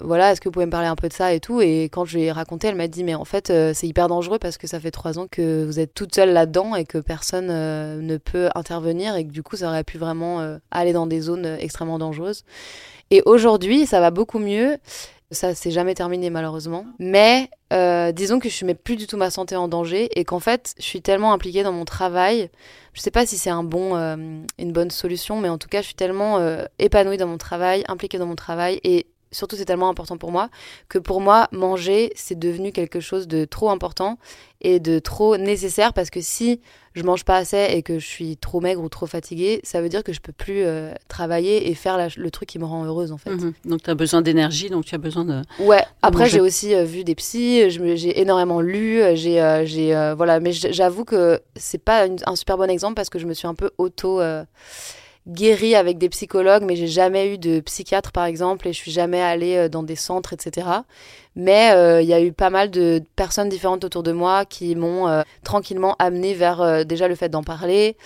voilà 0.00 0.32
est-ce 0.32 0.40
que 0.40 0.48
vous 0.48 0.52
pouvez 0.52 0.66
me 0.66 0.72
parler 0.72 0.88
un 0.88 0.96
peu 0.96 1.08
de 1.08 1.12
ça 1.12 1.32
et 1.32 1.38
tout? 1.38 1.60
Et 1.60 1.84
quand 1.84 2.04
je 2.04 2.16
lui 2.16 2.24
ai 2.24 2.32
raconté 2.32 2.66
elle 2.66 2.74
m'a 2.74 2.88
dit 2.88 3.04
mais 3.04 3.14
en 3.14 3.24
fait 3.24 3.52
c'est 3.72 3.86
hyper 3.86 4.08
dangereux 4.08 4.40
parce 4.40 4.58
que 4.58 4.66
ça 4.66 4.80
fait 4.80 4.90
trois 4.90 5.20
ans 5.20 5.28
que 5.30 5.64
vous 5.64 5.78
êtes 5.78 5.94
toute 5.94 6.12
seule 6.16 6.32
là-dedans 6.32 6.74
et 6.74 6.84
que 6.84 6.98
personne 6.98 7.46
ne 7.46 8.16
peut 8.16 8.48
intervenir 8.56 9.14
et 9.14 9.24
que 9.24 9.30
du 9.30 9.44
coup 9.44 9.54
ça 9.54 9.68
aurait 9.68 9.84
pu 9.84 9.98
vraiment 9.98 10.58
aller 10.72 10.92
dans 10.92 11.06
des 11.06 11.20
zones 11.20 11.46
extrêmement 11.60 12.00
dangereuses 12.00 12.42
et 13.10 13.22
aujourd'hui 13.26 13.86
ça 13.86 14.00
va 14.00 14.10
beaucoup 14.10 14.38
mieux 14.38 14.78
ça 15.30 15.54
s'est 15.54 15.70
jamais 15.70 15.94
terminé 15.94 16.30
malheureusement. 16.30 16.86
Mais 16.98 17.50
euh, 17.72 18.12
disons 18.12 18.40
que 18.40 18.48
je 18.48 18.64
mets 18.64 18.74
plus 18.74 18.96
du 18.96 19.06
tout 19.06 19.16
ma 19.16 19.30
santé 19.30 19.56
en 19.56 19.68
danger 19.68 20.08
et 20.18 20.24
qu'en 20.24 20.40
fait 20.40 20.74
je 20.78 20.84
suis 20.84 21.02
tellement 21.02 21.32
impliquée 21.32 21.62
dans 21.62 21.72
mon 21.72 21.84
travail. 21.84 22.50
Je 22.94 23.00
sais 23.00 23.12
pas 23.12 23.26
si 23.26 23.38
c'est 23.38 23.50
un 23.50 23.62
bon, 23.62 23.96
euh, 23.96 24.16
une 24.58 24.72
bonne 24.72 24.90
solution, 24.90 25.40
mais 25.40 25.48
en 25.48 25.58
tout 25.58 25.68
cas 25.68 25.82
je 25.82 25.86
suis 25.86 25.94
tellement 25.94 26.38
euh, 26.38 26.64
épanouie 26.78 27.16
dans 27.16 27.28
mon 27.28 27.38
travail, 27.38 27.84
impliquée 27.88 28.18
dans 28.18 28.26
mon 28.26 28.34
travail 28.34 28.80
et 28.82 29.06
surtout 29.32 29.56
c'est 29.56 29.64
tellement 29.64 29.88
important 29.88 30.16
pour 30.16 30.32
moi 30.32 30.48
que 30.88 30.98
pour 30.98 31.20
moi 31.20 31.48
manger 31.52 32.12
c'est 32.16 32.38
devenu 32.38 32.72
quelque 32.72 33.00
chose 33.00 33.28
de 33.28 33.44
trop 33.44 33.70
important 33.70 34.18
et 34.60 34.80
de 34.80 34.98
trop 34.98 35.36
nécessaire 35.36 35.92
parce 35.92 36.10
que 36.10 36.20
si 36.20 36.60
je 36.94 37.02
mange 37.02 37.24
pas 37.24 37.36
assez 37.36 37.68
et 37.70 37.82
que 37.82 37.98
je 37.98 38.06
suis 38.06 38.36
trop 38.36 38.60
maigre 38.60 38.82
ou 38.82 38.88
trop 38.88 39.06
fatiguée, 39.06 39.60
ça 39.62 39.80
veut 39.80 39.88
dire 39.88 40.02
que 40.02 40.12
je 40.12 40.20
peux 40.20 40.32
plus 40.32 40.64
euh, 40.64 40.92
travailler 41.08 41.70
et 41.70 41.74
faire 41.74 42.08
le 42.16 42.30
truc 42.30 42.48
qui 42.48 42.58
me 42.58 42.64
rend 42.64 42.84
heureuse 42.84 43.12
en 43.12 43.16
fait. 43.16 43.30
Mhm. 43.30 43.52
Donc 43.64 43.82
tu 43.82 43.90
as 43.90 43.94
besoin 43.94 44.22
d'énergie, 44.22 44.70
donc 44.70 44.84
tu 44.84 44.94
as 44.94 44.98
besoin 44.98 45.24
de 45.24 45.42
Ouais, 45.60 45.84
après 46.02 46.28
j'ai 46.28 46.40
aussi 46.40 46.74
euh, 46.74 46.84
vu 46.84 47.04
des 47.04 47.14
psys, 47.14 47.70
j'ai 47.70 48.20
énormément 48.20 48.60
lu, 48.60 49.00
euh, 49.00 49.14
j'ai 49.14 49.40
j'ai 49.64 50.12
voilà, 50.16 50.40
mais 50.40 50.52
j'avoue 50.52 51.04
que 51.04 51.40
c'est 51.54 51.82
pas 51.82 52.06
un 52.26 52.36
super 52.36 52.58
bon 52.58 52.68
exemple 52.68 52.94
parce 52.94 53.08
que 53.08 53.18
je 53.18 53.26
me 53.26 53.34
suis 53.34 53.46
un 53.46 53.54
peu 53.54 53.70
auto 53.78 54.20
guéri 55.26 55.74
avec 55.74 55.98
des 55.98 56.08
psychologues, 56.08 56.64
mais 56.64 56.76
j'ai 56.76 56.86
jamais 56.86 57.34
eu 57.34 57.38
de 57.38 57.60
psychiatre 57.60 58.12
par 58.12 58.24
exemple, 58.24 58.68
et 58.68 58.72
je 58.72 58.78
suis 58.78 58.90
jamais 58.90 59.20
allée 59.20 59.56
euh, 59.56 59.68
dans 59.68 59.82
des 59.82 59.96
centres, 59.96 60.32
etc. 60.32 60.66
Mais 61.36 61.72
euh, 61.72 62.02
il 62.02 62.08
y 62.08 62.14
a 62.14 62.20
eu 62.20 62.32
pas 62.32 62.50
mal 62.50 62.70
de 62.70 63.02
personnes 63.16 63.48
différentes 63.48 63.84
autour 63.84 64.02
de 64.02 64.12
moi 64.12 64.44
qui 64.44 64.74
m'ont 64.74 65.08
euh, 65.08 65.22
tranquillement 65.44 65.94
amené 65.98 66.34
vers 66.34 66.84
déjà 66.84 67.08
le 67.08 67.14
fait 67.14 67.28
d'en 67.28 67.42
parler 67.42 67.96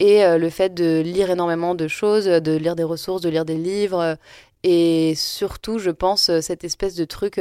et 0.00 0.24
le 0.24 0.50
fait 0.50 0.74
de 0.74 1.00
lire 1.00 1.30
énormément 1.30 1.76
de 1.76 1.86
choses, 1.86 2.24
de 2.24 2.56
lire 2.56 2.74
des 2.74 2.82
ressources, 2.82 3.22
de 3.22 3.28
lire 3.28 3.44
des 3.44 3.56
livres, 3.56 4.16
et 4.64 5.14
surtout, 5.14 5.78
je 5.78 5.90
pense, 5.90 6.40
cette 6.40 6.64
espèce 6.64 6.96
de 6.96 7.04
truc 7.04 7.40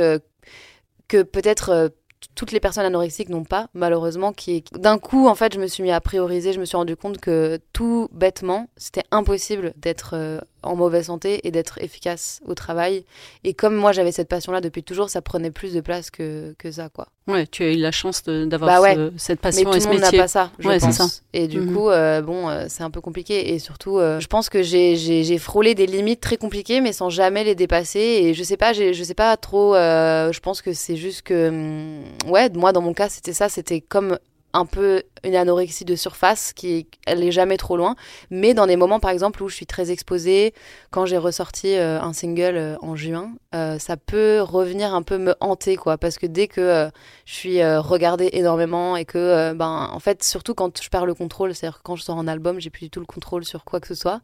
que 1.08 1.24
peut-être 1.24 1.92
toutes 2.36 2.52
les 2.52 2.60
personnes 2.60 2.86
anorexiques 2.86 3.30
n'ont 3.30 3.44
pas, 3.44 3.68
malheureusement, 3.74 4.34
qui 4.34 4.64
d'un 4.74 4.98
coup, 4.98 5.28
en 5.28 5.36
fait, 5.36 5.54
je 5.54 5.60
me 5.60 5.68
suis 5.68 5.84
mis 5.84 5.92
à 5.92 6.02
prioriser, 6.02 6.54
je 6.54 6.60
me 6.60 6.66
suis 6.66 6.78
rendu 6.78 6.96
compte 6.96 7.20
que 7.20 7.60
tout 7.74 8.10
bêtement, 8.12 8.68
c'était 8.78 9.04
impossible 9.12 9.74
d'être 9.78 10.16
euh, 10.16 10.40
en 10.64 10.76
mauvaise 10.76 11.08
santé 11.08 11.48
et 11.48 11.52
d'être 11.52 11.82
efficace 11.82 12.42
au 12.46 12.54
travail. 12.54 13.04
Et 13.44 13.54
comme 13.54 13.76
moi, 13.76 13.92
j'avais 13.92 14.12
cette 14.12 14.30
passion-là 14.30 14.62
depuis 14.62 14.84
toujours, 14.84 15.10
ça 15.10 15.22
prenait 15.22 15.52
plus 15.52 15.74
de 15.74 15.82
place 15.82 16.10
que, 16.12 16.56
que 16.58 16.72
ça, 16.72 16.90
quoi. 16.90 17.08
Ouais, 17.28 17.46
tu 17.46 17.64
as 17.64 17.72
eu 17.72 17.78
la 17.78 17.92
chance 17.92 18.24
d'avoir 18.24 18.82
bah 18.82 18.96
cette 19.16 19.40
passion 19.40 19.70
Mais 19.70 19.80
tout 19.80 19.86
le 19.86 19.92
monde 19.94 20.02
n'a 20.02 20.12
pas 20.12 20.28
ça, 20.28 20.52
je 20.58 20.68
ouais, 20.68 20.80
pense. 20.80 20.96
Ça. 20.96 21.06
Et 21.34 21.48
du 21.48 21.62
mhm. 21.62 21.76
coup, 21.76 21.90
euh, 21.90 22.22
bon, 22.22 22.50
euh, 22.50 22.66
c'est 22.68 22.82
un 22.82 22.90
peu 22.90 23.00
compliqué. 23.00 23.54
Et 23.54 23.60
surtout, 23.60 24.00
euh, 24.00 24.20
je 24.20 24.28
pense 24.28 24.50
que 24.50 24.64
j'ai 24.64 25.38
frôlé 25.38 25.76
des 25.76 25.86
limites 25.86 26.20
très 26.20 26.38
compliquées, 26.38 26.82
mais 26.82 26.94
sans 26.94 27.10
jamais 27.10 27.44
les 27.44 27.54
dépasser. 27.54 28.00
Et 28.00 28.34
je 28.34 28.44
sais 28.44 28.58
pas, 28.58 28.74
je 28.74 29.04
sais 29.04 29.14
pas 29.14 29.38
trop. 29.38 29.76
je 29.76 30.40
pense 30.40 30.64
que 30.64 30.74
c'est 30.74 30.96
juste 30.96 31.22
que, 31.22 31.50
hum, 31.50 32.32
ouais, 32.32 32.50
moi 32.56 32.72
dans 32.74 32.82
mon 32.82 32.94
cas, 32.94 33.08
c'était 33.08 33.34
ça. 33.34 33.50
C'était 33.50 33.82
comme 33.82 34.18
un 34.54 34.66
peu 34.66 35.04
une 35.24 35.36
anorexie 35.36 35.86
de 35.86 35.96
surface 35.96 36.54
qui 36.54 36.88
elle 37.06 37.32
jamais 37.32 37.58
trop 37.58 37.78
loin. 37.78 37.96
Mais 38.30 38.54
dans 38.54 38.68
des 38.68 38.76
moments 38.76 39.00
par 39.00 39.12
exemple 39.12 39.44
où 39.44 39.50
je 39.50 39.56
suis 39.56 39.66
très 39.66 39.92
exposée 39.92 40.54
quand 40.90 41.06
j'ai 41.06 41.18
ressorti 41.18 41.76
euh, 41.76 42.02
un 42.02 42.14
single 42.14 42.56
euh, 42.56 42.76
en 42.82 42.96
juin 42.96 43.34
euh, 43.54 43.80
ça 43.80 43.98
peut 43.98 44.42
revenir 44.42 44.94
un 44.94 45.04
peu 45.04 45.18
me 45.18 45.36
hanter 45.40 45.76
quoi. 45.76 45.98
Parce 45.98 46.18
que 46.18 46.26
dès 46.26 46.48
que 46.48 46.90
je 47.26 47.34
suis 47.34 47.64
regardée 47.64 48.30
énormément 48.34 48.96
et 48.96 49.06
que 49.06 49.54
ben 49.54 49.90
en 49.92 50.00
fait 50.00 50.24
surtout 50.24 50.54
quand 50.54 50.82
je 50.82 50.90
perds 50.90 51.06
le 51.06 51.14
contrôle 51.14 51.54
c'est-à-dire 51.54 51.82
quand 51.84 51.96
je 51.96 52.04
sors 52.04 52.18
un 52.18 52.28
album 52.28 52.60
j'ai 52.60 52.70
plus 52.70 52.86
du 52.86 52.90
tout 52.90 53.00
le 53.00 53.06
contrôle 53.06 53.46
sur 53.46 53.64
quoi 53.64 53.80
que 53.80 53.88
ce 53.88 53.96
soit. 53.96 54.22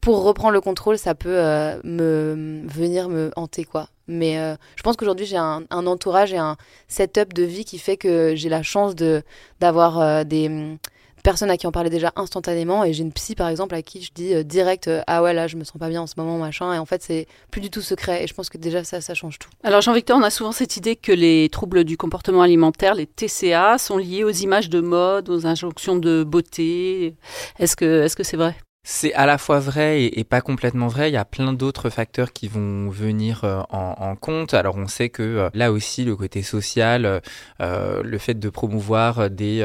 Pour 0.00 0.24
reprendre 0.24 0.52
le 0.52 0.60
contrôle, 0.60 0.98
ça 0.98 1.14
peut 1.14 1.38
me 1.84 2.62
venir 2.66 3.08
me 3.08 3.30
hanter 3.36 3.64
quoi. 3.64 3.88
Mais 4.12 4.38
euh, 4.38 4.54
je 4.76 4.82
pense 4.82 4.96
qu'aujourd'hui, 4.96 5.26
j'ai 5.26 5.36
un, 5.36 5.64
entourage 5.70 6.32
et 6.32 6.38
un 6.38 6.56
setup 6.88 7.32
de 7.32 7.42
vie 7.42 7.64
qui 7.64 7.78
fait 7.78 7.96
que 7.96 8.34
j'ai 8.36 8.48
la 8.48 8.62
chance 8.62 8.94
de 8.94 9.22
d'avoir 9.60 9.98
euh, 10.00 10.24
des 10.24 10.48
mm, 10.48 10.78
personnes 11.22 11.50
à 11.50 11.56
qui 11.56 11.66
on 11.66 11.72
parlait 11.72 11.90
déjà 11.90 12.12
instantanément. 12.16 12.84
Et 12.84 12.92
j'ai 12.92 13.02
une 13.02 13.12
psy, 13.12 13.34
par 13.34 13.48
exemple, 13.48 13.74
à 13.74 13.82
qui 13.82 14.02
je 14.02 14.10
dis 14.14 14.34
euh, 14.34 14.42
direct 14.42 14.90
Ah 15.06 15.22
ouais, 15.22 15.32
là, 15.32 15.46
je 15.46 15.56
me 15.56 15.64
sens 15.64 15.78
pas 15.78 15.88
bien 15.88 16.02
en 16.02 16.06
ce 16.06 16.14
moment, 16.16 16.38
machin. 16.38 16.72
Et 16.74 16.78
en 16.78 16.86
fait, 16.86 17.02
c'est 17.02 17.26
plus 17.50 17.60
du 17.60 17.70
tout 17.70 17.80
secret. 17.80 18.22
Et 18.22 18.26
je 18.26 18.34
pense 18.34 18.48
que 18.48 18.58
déjà, 18.58 18.84
ça, 18.84 19.00
ça 19.00 19.14
change 19.14 19.38
tout. 19.38 19.50
Alors, 19.62 19.80
Jean-Victor, 19.80 20.18
on 20.18 20.22
a 20.22 20.30
souvent 20.30 20.52
cette 20.52 20.76
idée 20.76 20.96
que 20.96 21.12
les 21.12 21.48
troubles 21.50 21.84
du 21.84 21.96
comportement 21.96 22.42
alimentaire, 22.42 22.94
les 22.94 23.06
TCA, 23.06 23.78
sont 23.78 23.96
liés 23.96 24.24
aux 24.24 24.30
images 24.30 24.68
de 24.68 24.80
mode, 24.80 25.28
aux 25.30 25.46
injonctions 25.46 25.96
de 25.96 26.22
beauté. 26.24 27.14
Est-ce 27.58 27.76
que 27.76 28.02
est-ce 28.02 28.16
que 28.16 28.22
c'est 28.22 28.36
vrai? 28.36 28.54
C'est 28.84 29.14
à 29.14 29.26
la 29.26 29.38
fois 29.38 29.60
vrai 29.60 30.04
et, 30.04 30.24
pas 30.24 30.40
complètement 30.40 30.88
vrai. 30.88 31.08
Il 31.08 31.14
y 31.14 31.16
a 31.16 31.24
plein 31.24 31.52
d'autres 31.52 31.88
facteurs 31.88 32.32
qui 32.32 32.48
vont 32.48 32.88
venir 32.90 33.44
euh, 33.44 33.62
en, 33.70 34.16
compte. 34.16 34.54
Alors 34.54 34.76
on 34.76 34.88
sait 34.88 35.08
que 35.08 35.22
euh, 35.22 35.50
là 35.54 35.70
aussi 35.70 36.04
le 36.04 36.16
côté 36.16 36.42
social, 36.42 37.22
euh, 37.60 38.02
le 38.02 38.18
fait 38.18 38.34
de 38.34 38.48
promouvoir 38.48 39.30
des 39.30 39.64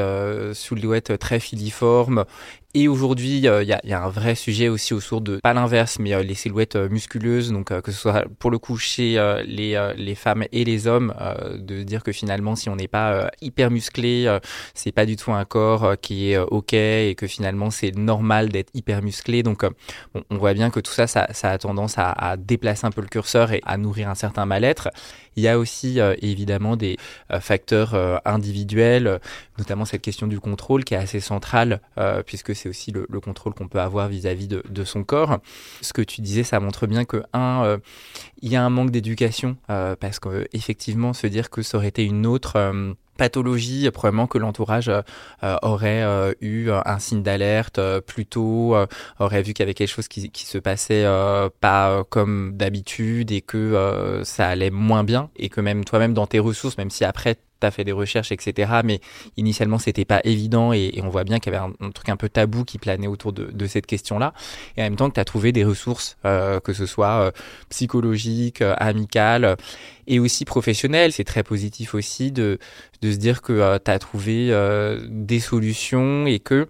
silhouettes 0.54 1.18
très 1.18 1.40
filiformes 1.40 2.24
et 2.74 2.86
aujourd'hui, 2.86 3.38
il 3.38 3.44
y, 3.44 3.48
a 3.48 4.02
un 4.04 4.08
vrai 4.10 4.34
sujet 4.34 4.68
aussi 4.68 4.92
autour 4.92 5.22
de, 5.22 5.38
pas 5.38 5.54
l'inverse, 5.54 5.98
mais 5.98 6.22
les 6.22 6.34
silhouettes 6.34 6.76
musculeuses, 6.76 7.50
donc 7.50 7.68
que 7.80 7.90
ce 7.90 7.98
soit 7.98 8.26
pour 8.38 8.50
le 8.50 8.58
coup 8.58 8.76
chez 8.76 9.18
les, 9.46 9.92
les 9.96 10.14
femmes 10.14 10.44
et 10.52 10.64
les 10.64 10.86
hommes, 10.86 11.14
de 11.54 11.82
dire 11.82 12.02
que 12.02 12.12
finalement, 12.12 12.56
si 12.56 12.68
on 12.68 12.76
n'est 12.76 12.86
pas 12.86 13.30
hyper 13.40 13.70
musclé, 13.70 14.38
c'est 14.74 14.92
pas 14.92 15.06
du 15.06 15.16
tout 15.16 15.32
un 15.32 15.46
corps 15.46 15.94
qui 16.02 16.30
est 16.30 16.36
ok 16.36 16.74
et 16.74 17.14
que 17.16 17.26
finalement 17.26 17.70
c'est 17.70 17.96
normal 17.96 18.50
d'être 18.50 18.70
hyper 18.74 19.02
musclé. 19.02 19.42
Donc 19.42 19.64
on 20.28 20.36
voit 20.36 20.52
bien 20.52 20.68
que 20.68 20.80
tout 20.80 20.92
ça, 20.92 21.06
ça, 21.06 21.26
a 21.42 21.56
tendance 21.58 21.96
à, 21.96 22.10
à, 22.10 22.36
déplacer 22.36 22.86
un 22.86 22.90
peu 22.90 23.00
le 23.00 23.08
curseur 23.08 23.50
et 23.52 23.62
à 23.64 23.78
nourrir 23.78 24.10
un 24.10 24.14
certain 24.14 24.44
mal-être. 24.44 24.90
Il 25.36 25.42
y 25.42 25.48
a 25.48 25.58
aussi 25.58 26.00
évidemment 26.20 26.76
des 26.76 26.98
facteurs 27.40 28.20
individuels, 28.26 29.20
notamment 29.56 29.86
cette 29.86 30.02
question 30.02 30.26
du 30.26 30.38
contrôle 30.38 30.84
qui 30.84 30.92
est 30.92 30.98
assez 30.98 31.20
centrale 31.20 31.80
puisque 32.26 32.57
c'est 32.58 32.68
aussi 32.68 32.92
le, 32.92 33.06
contrôle 33.20 33.54
qu'on 33.54 33.68
peut 33.68 33.80
avoir 33.80 34.08
vis-à-vis 34.08 34.48
de, 34.48 34.84
son 34.84 35.04
corps. 35.04 35.38
Ce 35.80 35.92
que 35.92 36.02
tu 36.02 36.20
disais, 36.20 36.42
ça 36.42 36.60
montre 36.60 36.86
bien 36.86 37.04
que, 37.04 37.22
un, 37.32 37.64
euh, 37.64 37.78
il 38.42 38.50
y 38.50 38.56
a 38.56 38.64
un 38.64 38.70
manque 38.70 38.90
d'éducation, 38.90 39.56
euh, 39.70 39.96
parce 39.96 40.18
qu'effectivement, 40.18 41.12
se 41.12 41.26
dire 41.26 41.50
que 41.50 41.62
ça 41.62 41.78
aurait 41.78 41.88
été 41.88 42.04
une 42.04 42.26
autre 42.26 42.56
euh, 42.56 42.92
pathologie, 43.18 43.90
probablement 43.90 44.26
que 44.26 44.38
l'entourage 44.38 44.90
aurait 45.62 46.34
eu 46.40 46.70
un 46.70 46.98
signe 46.98 47.22
d'alerte 47.22 47.80
plus 48.06 48.24
tôt, 48.24 48.74
aurait 49.18 49.42
vu 49.42 49.52
qu'il 49.52 49.62
y 49.62 49.66
avait 49.66 49.74
quelque 49.74 49.88
chose 49.90 50.08
qui, 50.08 50.30
qui 50.30 50.46
se 50.46 50.58
passait 50.58 51.04
pas 51.60 52.04
comme 52.08 52.56
d'habitude 52.56 53.30
et 53.30 53.42
que 53.42 54.22
ça 54.24 54.48
allait 54.48 54.70
moins 54.70 55.04
bien 55.04 55.28
et 55.36 55.48
que 55.48 55.60
même 55.60 55.84
toi-même 55.84 56.14
dans 56.14 56.26
tes 56.26 56.38
ressources, 56.38 56.78
même 56.78 56.90
si 56.90 57.04
après 57.04 57.36
tu 57.60 57.66
as 57.66 57.70
fait 57.70 57.84
des 57.84 57.92
recherches, 57.92 58.32
etc. 58.32 58.80
Mais 58.84 59.00
initialement, 59.36 59.78
c'était 59.78 60.04
pas 60.04 60.20
évident 60.24 60.72
et, 60.72 61.00
on 61.02 61.08
voit 61.08 61.24
bien 61.24 61.38
qu'il 61.38 61.52
y 61.52 61.56
avait 61.56 61.72
un, 61.80 61.90
truc 61.90 62.08
un 62.08 62.16
peu 62.16 62.28
tabou 62.28 62.64
qui 62.64 62.78
planait 62.78 63.06
autour 63.06 63.32
de, 63.32 63.66
cette 63.66 63.86
question-là. 63.86 64.32
Et 64.76 64.80
en 64.80 64.84
même 64.84 64.96
temps 64.96 65.08
que 65.08 65.14
tu 65.14 65.20
as 65.20 65.24
trouvé 65.24 65.52
des 65.52 65.64
ressources, 65.64 66.16
euh, 66.24 66.60
que 66.60 66.72
ce 66.72 66.86
soit 66.86 67.20
euh, 67.20 67.30
psychologiques, 67.68 68.62
euh, 68.62 68.74
amicales 68.78 69.56
et 70.08 70.18
aussi 70.18 70.44
professionnelles. 70.44 71.12
C'est 71.12 71.24
très 71.24 71.42
positif 71.42 71.94
aussi 71.94 72.32
de, 72.32 72.58
de 73.02 73.12
se 73.12 73.16
dire 73.16 73.42
que 73.42 73.78
tu 73.78 73.90
as 73.90 73.98
trouvé 73.98 74.52
des 75.08 75.40
solutions 75.40 76.26
et 76.26 76.40
que 76.40 76.66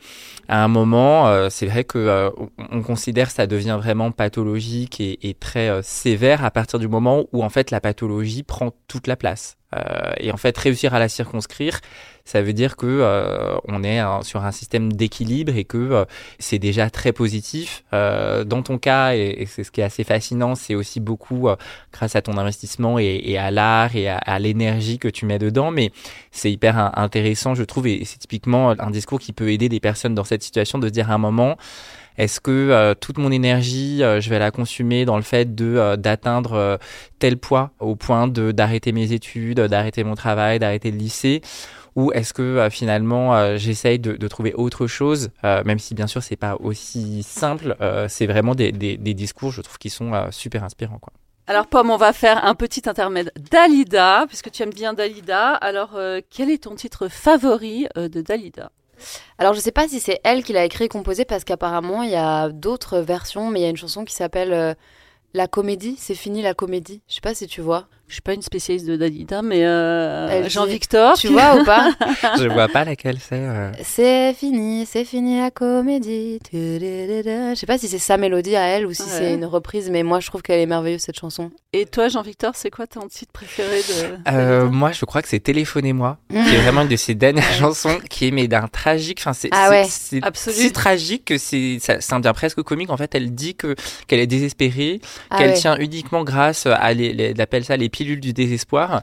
à 0.48 0.62
un 0.64 0.68
moment, 0.68 1.48
c'est 1.50 1.66
vrai 1.66 1.84
que 1.84 2.30
on 2.70 2.82
considère 2.82 3.30
ça 3.30 3.46
devient 3.46 3.78
vraiment 3.80 4.10
pathologique 4.10 5.00
et, 5.00 5.18
et 5.28 5.34
très 5.34 5.82
sévère 5.82 6.44
à 6.44 6.50
partir 6.50 6.78
du 6.78 6.88
moment 6.88 7.26
où 7.32 7.42
en 7.42 7.48
fait 7.48 7.70
la 7.70 7.80
pathologie 7.80 8.42
prend 8.42 8.72
toute 8.88 9.06
la 9.06 9.16
place. 9.16 9.57
Euh, 9.76 10.12
et 10.18 10.32
en 10.32 10.36
fait, 10.36 10.56
réussir 10.56 10.94
à 10.94 10.98
la 10.98 11.08
circonscrire, 11.08 11.80
ça 12.24 12.42
veut 12.42 12.52
dire 12.52 12.76
que 12.76 12.86
euh, 12.86 13.56
on 13.66 13.82
est 13.84 14.00
sur 14.22 14.44
un 14.44 14.52
système 14.52 14.92
d'équilibre 14.92 15.56
et 15.56 15.64
que 15.64 15.78
euh, 15.78 16.04
c'est 16.38 16.58
déjà 16.58 16.90
très 16.90 17.12
positif. 17.12 17.84
dans 17.92 18.62
ton 18.62 18.78
cas, 18.78 19.14
et, 19.14 19.46
c'est 19.46 19.64
ce 19.64 19.70
qui 19.70 19.80
est 19.80 19.84
assez 19.84 20.04
fascinant, 20.04 20.54
c'est 20.54 20.74
aussi 20.74 21.00
beaucoup 21.00 21.48
grâce 21.92 22.16
à 22.16 22.22
ton 22.22 22.36
investissement 22.38 22.98
et, 22.98 23.38
à 23.38 23.50
l'art 23.50 23.94
et 23.96 24.08
à, 24.08 24.38
l'énergie 24.38 24.98
que 24.98 25.08
tu 25.08 25.26
mets 25.26 25.38
dedans. 25.38 25.70
Mais 25.70 25.90
c'est 26.30 26.50
hyper 26.50 26.98
intéressant, 26.98 27.54
je 27.54 27.64
trouve, 27.64 27.86
et 27.86 28.04
c'est 28.04 28.18
typiquement 28.18 28.70
un 28.70 28.90
discours 28.90 29.20
qui 29.20 29.32
peut 29.32 29.50
aider 29.50 29.68
des 29.68 29.80
personnes 29.80 30.14
dans 30.14 30.24
cette 30.24 30.42
situation 30.42 30.78
de 30.78 30.88
dire 30.88 31.10
à 31.10 31.14
un 31.14 31.18
moment, 31.18 31.56
est-ce 32.18 32.40
que 32.40 32.50
euh, 32.50 32.94
toute 32.94 33.16
mon 33.16 33.30
énergie, 33.30 34.02
euh, 34.02 34.20
je 34.20 34.28
vais 34.28 34.40
la 34.40 34.50
consumer 34.50 35.04
dans 35.04 35.16
le 35.16 35.22
fait 35.22 35.54
de 35.54 35.76
euh, 35.76 35.96
d'atteindre 35.96 36.78
tel 37.20 37.38
poids 37.38 37.70
au 37.78 37.94
point 37.94 38.26
de 38.26 38.50
d'arrêter 38.50 38.90
mes 38.90 39.12
études, 39.12 39.60
d'arrêter 39.60 40.02
mon 40.02 40.16
travail, 40.16 40.58
d'arrêter 40.58 40.90
le 40.90 40.98
lycée? 40.98 41.40
Ou 41.94 42.12
est-ce 42.12 42.32
que 42.32 42.68
finalement 42.70 43.56
j'essaye 43.56 43.98
de, 43.98 44.28
trouver 44.28 44.54
autre 44.54 44.86
chose, 44.86 45.30
même 45.42 45.80
si 45.80 45.94
bien 45.94 46.06
sûr 46.06 46.22
c'est 46.22 46.36
pas 46.36 46.54
aussi 46.60 47.24
simple. 47.24 47.74
c'est 48.08 48.26
vraiment 48.26 48.54
des, 48.54 48.70
discours, 49.14 49.50
je 49.50 49.62
trouve, 49.62 49.78
qui 49.78 49.90
sont 49.90 50.12
super 50.30 50.62
inspirants. 50.62 51.00
Alors 51.48 51.66
Pomme, 51.66 51.90
on 51.90 51.96
va 51.96 52.12
faire 52.12 52.44
un 52.44 52.54
petit 52.54 52.88
intermède 52.88 53.32
Dalida, 53.50 54.26
puisque 54.28 54.52
tu 54.52 54.62
aimes 54.62 54.72
bien 54.72 54.92
Dalida. 54.92 55.54
Alors 55.54 55.98
quel 56.30 56.50
est 56.50 56.62
ton 56.64 56.76
titre 56.76 57.08
favori 57.08 57.88
de 57.96 58.20
Dalida? 58.20 58.70
Alors 59.38 59.54
je 59.54 59.60
sais 59.60 59.72
pas 59.72 59.88
si 59.88 60.00
c'est 60.00 60.20
elle 60.24 60.42
qui 60.42 60.52
l'a 60.52 60.64
écrit 60.64 60.84
et 60.84 60.88
composé 60.88 61.24
parce 61.24 61.44
qu'apparemment 61.44 62.02
il 62.02 62.10
y 62.10 62.16
a 62.16 62.48
d'autres 62.48 62.98
versions, 63.00 63.50
mais 63.50 63.60
il 63.60 63.62
y 63.62 63.66
a 63.66 63.70
une 63.70 63.76
chanson 63.76 64.04
qui 64.04 64.14
s'appelle 64.14 64.76
La 65.34 65.48
comédie, 65.48 65.96
c'est 65.98 66.14
fini 66.14 66.42
la 66.42 66.54
comédie. 66.54 67.02
Je 67.08 67.14
sais 67.14 67.20
pas 67.20 67.34
si 67.34 67.46
tu 67.46 67.60
vois. 67.60 67.88
Je 68.08 68.14
suis 68.14 68.22
pas 68.22 68.32
une 68.32 68.40
spécialiste 68.40 68.86
de 68.86 68.96
Dalida, 68.96 69.42
mais 69.42 69.66
euh, 69.66 70.48
Jean-Victor. 70.48 71.18
Tu 71.18 71.28
vois 71.28 71.60
ou 71.60 71.64
pas? 71.66 71.92
Je 72.38 72.48
vois 72.48 72.68
pas 72.68 72.84
laquelle 72.84 73.18
c'est. 73.20 73.34
Euh. 73.34 73.70
C'est 73.82 74.32
fini, 74.32 74.86
c'est 74.86 75.04
fini 75.04 75.38
la 75.38 75.50
comédie. 75.50 76.38
Je 76.50 77.52
sais 77.54 77.66
pas 77.66 77.76
si 77.76 77.86
c'est 77.86 77.98
sa 77.98 78.16
mélodie 78.16 78.56
à 78.56 78.62
elle 78.62 78.86
ou 78.86 78.94
si 78.94 79.02
c'est 79.02 79.34
une 79.34 79.44
reprise, 79.44 79.90
mais 79.90 80.02
moi 80.02 80.20
je 80.20 80.26
trouve 80.28 80.40
qu'elle 80.40 80.60
est 80.60 80.66
merveilleuse 80.66 81.02
cette 81.02 81.18
chanson. 81.18 81.50
Et 81.74 81.84
toi, 81.84 82.08
Jean-Victor, 82.08 82.52
c'est 82.54 82.70
quoi 82.70 82.86
ton 82.86 83.06
titre 83.08 83.30
préféré 83.30 83.80
de 83.80 84.32
euh, 84.32 84.70
Moi, 84.70 84.92
je 84.92 85.04
crois 85.04 85.20
que 85.20 85.28
c'est 85.28 85.40
Téléphonez-moi, 85.40 86.16
qui 86.30 86.36
est 86.36 86.62
vraiment 86.62 86.82
une 86.82 86.88
de 86.88 86.96
ses 86.96 87.14
dernières 87.14 87.52
chansons, 87.52 87.98
qui 88.08 88.28
est 88.28 88.30
mais 88.30 88.48
d'un 88.48 88.68
tragique. 88.68 89.18
Enfin, 89.20 89.34
c'est 89.34 89.50
ah 89.52 89.68
ouais. 89.68 89.84
si 89.86 90.72
tragique 90.72 91.26
que 91.26 91.36
c'est 91.36 91.76
ça, 91.78 92.00
ça 92.00 92.18
devient 92.18 92.32
presque 92.34 92.62
comique. 92.62 92.88
En 92.88 92.96
fait, 92.96 93.14
elle 93.14 93.34
dit 93.34 93.54
que 93.54 93.76
qu'elle 94.06 94.20
est 94.20 94.26
désespérée, 94.26 95.02
ah 95.28 95.36
qu'elle 95.36 95.52
tient 95.52 95.76
uniquement 95.76 96.24
grâce 96.24 96.64
à 96.64 96.94
les, 96.94 97.12
les, 97.12 97.38
appelle 97.38 97.66
ça 97.66 97.76
les 97.76 97.90
pilule 97.98 98.20
du 98.20 98.32
désespoir. 98.32 99.02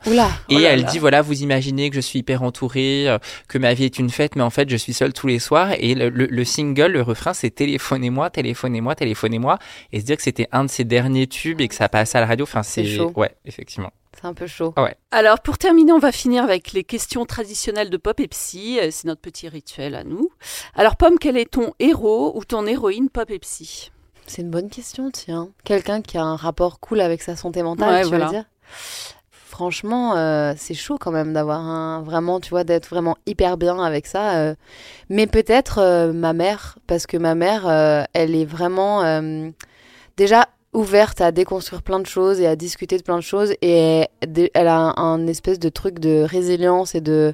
et 0.49 0.61
elle 0.61 0.85
dit 0.85 0.99
voilà, 0.99 1.21
vous 1.21 1.41
imaginez 1.41 1.89
que 1.89 1.95
je 1.97 2.01
suis 2.01 2.19
hyper 2.19 2.43
entourée, 2.43 3.09
euh, 3.09 3.17
que 3.49 3.57
ma 3.57 3.73
vie 3.73 3.83
est 3.83 3.99
une 3.99 4.09
fête, 4.09 4.37
mais 4.37 4.41
en 4.41 4.49
fait 4.49 4.69
je 4.69 4.77
suis 4.77 4.93
seule 4.93 5.11
tous 5.11 5.27
les 5.27 5.39
soirs. 5.39 5.73
Et 5.79 5.95
le, 5.95 6.43
single, 6.45 6.93
le 6.93 7.01
refrain, 7.01 7.33
c'est 7.33 7.49
téléphonez-moi, 7.49 8.29
téléphonez-moi, 8.29 8.95
téléphonez-moi. 8.95 9.59
Et 9.91 9.99
se 9.99 10.05
dire 10.05 10.15
que 10.15 10.23
c'était 10.23 10.47
un 10.53 10.63
de 10.63 10.69
ses 10.69 10.85
derniers 10.85 11.27
tubes 11.27 11.59
et 11.59 11.67
que 11.67 11.75
ça 11.75 11.89
passe 11.89 12.15
à 12.15 12.21
la 12.21 12.25
radio, 12.25 12.43
enfin 12.43 12.63
c'est 12.63 12.85
chaud. 12.85 13.11
Ouais, 13.15 13.35
effectivement. 13.43 13.91
C'est 14.17 14.27
un 14.27 14.33
peu 14.33 14.47
chaud. 14.47 14.73
Ouais. 14.77 14.95
Alors 15.11 15.41
pour 15.41 15.57
terminer, 15.57 15.91
on 15.91 15.99
va 15.99 16.13
finir 16.13 16.45
avec 16.45 16.71
les 16.71 16.85
questions 16.85 17.25
traditionnelles 17.25 17.89
de 17.89 17.97
Pop 17.97 18.17
et 18.21 18.29
Psy. 18.29 18.79
Euh, 18.79 18.87
c'est 18.91 19.07
notre 19.07 19.19
petit 19.19 19.49
rituel 19.49 19.93
à 19.93 20.05
nous. 20.05 20.29
Alors 20.73 20.95
Pomme, 20.95 21.19
quel 21.19 21.35
est 21.35 21.51
ton 21.51 21.73
héros 21.79 22.31
ou 22.37 22.45
ton 22.45 22.65
héroïne 22.65 23.09
Pop 23.09 23.29
et 23.29 23.39
Psy? 23.39 23.91
C'est 24.27 24.41
une 24.41 24.49
bonne 24.49 24.69
question, 24.69 25.11
tiens. 25.11 25.49
Quelqu'un 25.63 26.01
qui 26.01 26.17
a 26.17 26.23
un 26.23 26.35
rapport 26.35 26.79
cool 26.79 26.99
avec 26.99 27.21
sa 27.21 27.35
santé 27.35 27.61
mentale, 27.61 28.05
tu 28.05 28.15
veux 28.15 28.25
dire? 28.25 28.45
Franchement, 29.55 30.17
euh, 30.17 30.53
c'est 30.57 30.73
chaud 30.73 30.97
quand 30.99 31.11
même 31.11 31.31
d'avoir 31.31 31.61
un 31.61 32.01
vraiment, 32.01 32.41
tu 32.41 32.49
vois, 32.49 32.65
d'être 32.65 32.89
vraiment 32.89 33.15
hyper 33.25 33.55
bien 33.55 33.79
avec 33.79 34.05
ça. 34.05 34.35
Euh. 34.35 34.55
Mais 35.09 35.27
peut-être 35.27 35.77
euh, 35.79 36.11
ma 36.11 36.33
mère, 36.33 36.77
parce 36.87 37.07
que 37.07 37.15
ma 37.15 37.35
mère, 37.35 37.65
elle 38.13 38.35
est 38.35 38.43
vraiment 38.43 39.03
déjà 40.17 40.49
ouverte 40.73 41.21
à 41.21 41.31
déconstruire 41.31 41.83
plein 41.83 41.99
de 42.01 42.05
choses 42.05 42.41
et 42.41 42.47
à 42.47 42.57
discuter 42.57 42.97
de 42.97 43.03
plein 43.03 43.15
de 43.15 43.21
choses, 43.21 43.53
et 43.61 44.09
elle 44.53 44.67
a 44.67 44.99
un 44.99 45.25
espèce 45.25 45.57
de 45.57 45.69
truc 45.69 45.99
de 45.99 46.23
résilience 46.23 46.93
et 46.93 47.01
de 47.01 47.33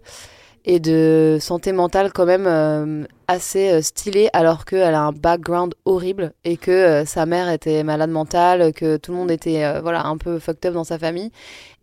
et 0.66 0.80
de 0.80 1.38
santé 1.40 1.72
mentale 1.72 2.12
quand 2.14 2.26
même 2.26 2.46
euh, 2.46 3.04
assez 3.28 3.72
euh, 3.72 3.82
stylée 3.82 4.30
alors 4.34 4.66
qu'elle 4.66 4.94
a 4.94 5.02
un 5.02 5.12
background 5.12 5.74
horrible 5.86 6.34
et 6.44 6.56
que 6.58 6.72
euh, 6.72 7.06
sa 7.06 7.26
mère 7.26 7.50
était 7.50 7.84
malade 7.84 8.12
mentale, 8.12 8.72
que 8.74 8.98
tout 8.98 9.12
le 9.12 9.18
monde 9.18 9.32
était 9.32 9.80
voilà 9.82 10.06
un 10.06 10.18
peu 10.18 10.38
fucked 10.38 10.66
up 10.68 10.74
dans 10.74 10.84
sa 10.84 11.00
famille 11.00 11.32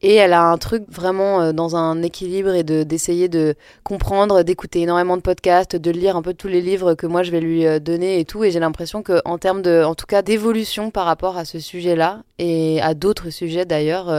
et 0.01 0.15
elle 0.15 0.33
a 0.33 0.45
un 0.45 0.59
truc 0.59 0.85
vraiment 0.89 1.53
dans 1.53 1.75
un 1.75 2.03
équilibre 2.03 2.55
et 2.55 2.63
de 2.63 2.85
d'essayer 2.85 3.29
de 3.29 3.57
comprendre, 3.83 4.45
d'écouter 4.45 4.83
énormément 4.83 5.17
de 5.17 5.23
podcasts, 5.23 5.75
de 5.75 5.91
lire 5.91 6.17
un 6.17 6.23
peu 6.23 6.35
tous 6.35 6.47
les 6.47 6.61
livres 6.61 6.95
que 6.95 7.07
moi 7.09 7.25
je 7.25 7.33
vais 7.33 7.41
lui 7.41 7.65
donner 7.81 8.21
et 8.21 8.25
tout 8.25 8.45
et 8.45 8.53
j'ai 8.53 8.61
l'impression 8.61 9.03
que 9.03 9.21
en 9.25 9.39
termes 9.39 9.63
de 9.63 9.83
en 9.83 9.97
tout 9.97 10.07
cas 10.07 10.23
d'évolution 10.23 10.93
par 10.93 11.07
rapport 11.07 11.37
à 11.37 11.45
ce 11.45 11.59
sujet-là 11.59 12.23
et 12.39 12.81
à 12.81 12.95
d'autres 12.95 13.31
sujets 13.31 13.65
d'ailleurs, 13.65 14.13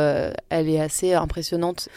elle 0.50 0.70
est 0.70 0.82
assez 0.82 1.14
impressionnante. 1.14 1.88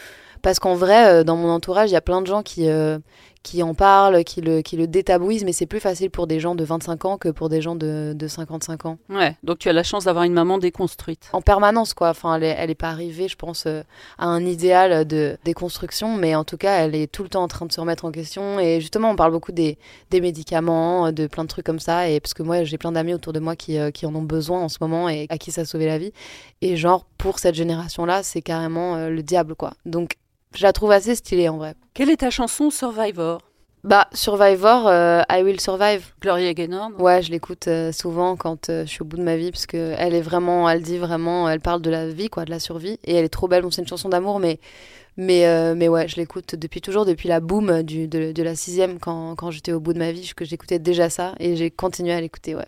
Parce 0.43 0.59
qu'en 0.59 0.75
vrai, 0.75 1.07
euh, 1.07 1.23
dans 1.23 1.37
mon 1.37 1.49
entourage, 1.49 1.89
il 1.89 1.93
y 1.93 1.95
a 1.95 2.01
plein 2.01 2.21
de 2.21 2.27
gens 2.27 2.43
qui, 2.43 2.67
euh, 2.67 2.99
qui 3.43 3.63
en 3.63 3.73
parlent, 3.73 4.25
qui 4.25 4.41
le, 4.41 4.61
qui 4.61 4.75
le 4.75 4.87
détabouisent, 4.87 5.45
mais 5.45 5.53
c'est 5.53 5.65
plus 5.65 5.79
facile 5.79 6.11
pour 6.11 6.27
des 6.27 6.41
gens 6.41 6.53
de 6.53 6.65
25 6.65 7.05
ans 7.05 7.17
que 7.17 7.29
pour 7.29 7.47
des 7.47 7.61
gens 7.61 7.75
de, 7.75 8.11
de 8.13 8.27
55 8.27 8.85
ans. 8.85 8.97
Ouais, 9.07 9.37
donc 9.43 9.59
tu 9.59 9.69
as 9.69 9.73
la 9.73 9.83
chance 9.83 10.03
d'avoir 10.03 10.25
une 10.25 10.33
maman 10.33 10.57
déconstruite. 10.57 11.29
En 11.31 11.41
permanence, 11.41 11.93
quoi. 11.93 12.09
Enfin, 12.09 12.35
elle 12.35 12.43
est, 12.43 12.55
elle 12.59 12.69
est 12.69 12.75
pas 12.75 12.89
arrivée, 12.89 13.29
je 13.29 13.37
pense, 13.37 13.63
euh, 13.67 13.83
à 14.17 14.25
un 14.25 14.45
idéal 14.45 15.07
de 15.07 15.37
déconstruction, 15.45 16.17
mais 16.17 16.35
en 16.35 16.43
tout 16.43 16.57
cas, 16.57 16.79
elle 16.83 16.93
est 16.93 17.09
tout 17.09 17.23
le 17.23 17.29
temps 17.29 17.43
en 17.43 17.47
train 17.47 17.65
de 17.65 17.71
se 17.71 17.79
remettre 17.79 18.03
en 18.03 18.11
question. 18.11 18.59
Et 18.59 18.81
justement, 18.81 19.11
on 19.11 19.15
parle 19.15 19.31
beaucoup 19.31 19.53
des, 19.53 19.77
des 20.09 20.19
médicaments, 20.19 21.13
de 21.13 21.27
plein 21.27 21.43
de 21.43 21.49
trucs 21.49 21.65
comme 21.65 21.79
ça. 21.79 22.09
Et 22.09 22.19
parce 22.19 22.33
que 22.33 22.43
moi, 22.43 22.65
j'ai 22.65 22.77
plein 22.77 22.91
d'amis 22.91 23.13
autour 23.13 23.31
de 23.31 23.39
moi 23.39 23.55
qui, 23.55 23.77
qui 23.93 24.05
en 24.05 24.13
ont 24.13 24.21
besoin 24.21 24.59
en 24.59 24.67
ce 24.67 24.79
moment 24.81 25.07
et 25.07 25.25
à 25.29 25.37
qui 25.37 25.53
ça 25.53 25.61
a 25.61 25.65
sauvé 25.65 25.85
la 25.85 25.99
vie. 25.99 26.11
Et 26.61 26.75
genre, 26.75 27.05
pour 27.17 27.39
cette 27.39 27.55
génération-là, 27.55 28.23
c'est 28.23 28.41
carrément 28.41 29.07
le 29.07 29.23
diable, 29.23 29.55
quoi. 29.55 29.71
Donc, 29.85 30.17
je 30.55 30.63
la 30.63 30.73
trouve 30.73 30.91
assez 30.91 31.15
stylée 31.15 31.49
en 31.49 31.57
vrai. 31.57 31.75
Quelle 31.93 32.09
est 32.09 32.17
ta 32.17 32.29
chanson 32.29 32.69
Survivor? 32.69 33.39
Bah, 33.83 34.07
Survivor, 34.13 34.87
euh, 34.87 35.23
I 35.29 35.43
Will 35.43 35.59
Survive. 35.59 36.13
Gloria 36.21 36.53
Gaynor 36.53 36.91
Ouais, 36.99 37.21
je 37.21 37.31
l'écoute 37.31 37.67
euh, 37.67 37.91
souvent 37.91 38.37
quand 38.37 38.69
euh, 38.69 38.85
je 38.85 38.89
suis 38.89 39.01
au 39.01 39.05
bout 39.05 39.17
de 39.17 39.23
ma 39.23 39.35
vie, 39.35 39.51
parce 39.51 39.65
que 39.65 39.93
elle 39.97 40.15
est 40.15 40.21
vraiment, 40.21 40.69
elle 40.69 40.81
dit 40.81 40.97
vraiment, 40.97 41.49
elle 41.49 41.59
parle 41.59 41.81
de 41.81 41.89
la 41.89 42.07
vie, 42.07 42.29
quoi, 42.29 42.45
de 42.45 42.49
la 42.49 42.59
survie, 42.59 42.97
et 43.03 43.15
elle 43.15 43.25
est 43.25 43.29
trop 43.29 43.49
belle. 43.49 43.61
Bon, 43.63 43.71
c'est 43.71 43.81
une 43.81 43.87
chanson 43.87 44.07
d'amour, 44.07 44.39
mais, 44.39 44.61
mais, 45.17 45.75
mais 45.75 45.89
ouais, 45.89 46.07
je 46.07 46.15
l'écoute 46.15 46.55
depuis 46.55 46.79
toujours, 46.79 47.05
depuis 47.05 47.27
la 47.27 47.41
boom 47.41 47.83
du, 47.83 48.07
de, 48.07 48.31
de 48.31 48.43
la 48.43 48.55
sixième, 48.55 48.99
quand, 48.99 49.35
quand 49.35 49.51
j'étais 49.51 49.73
au 49.73 49.81
bout 49.81 49.91
de 49.91 49.99
ma 49.99 50.13
vie, 50.13 50.31
que 50.33 50.45
j'écoutais 50.45 50.79
déjà 50.79 51.09
ça, 51.09 51.33
et 51.39 51.57
j'ai 51.57 51.69
continué 51.69 52.13
à 52.13 52.21
l'écouter, 52.21 52.55
ouais. 52.55 52.67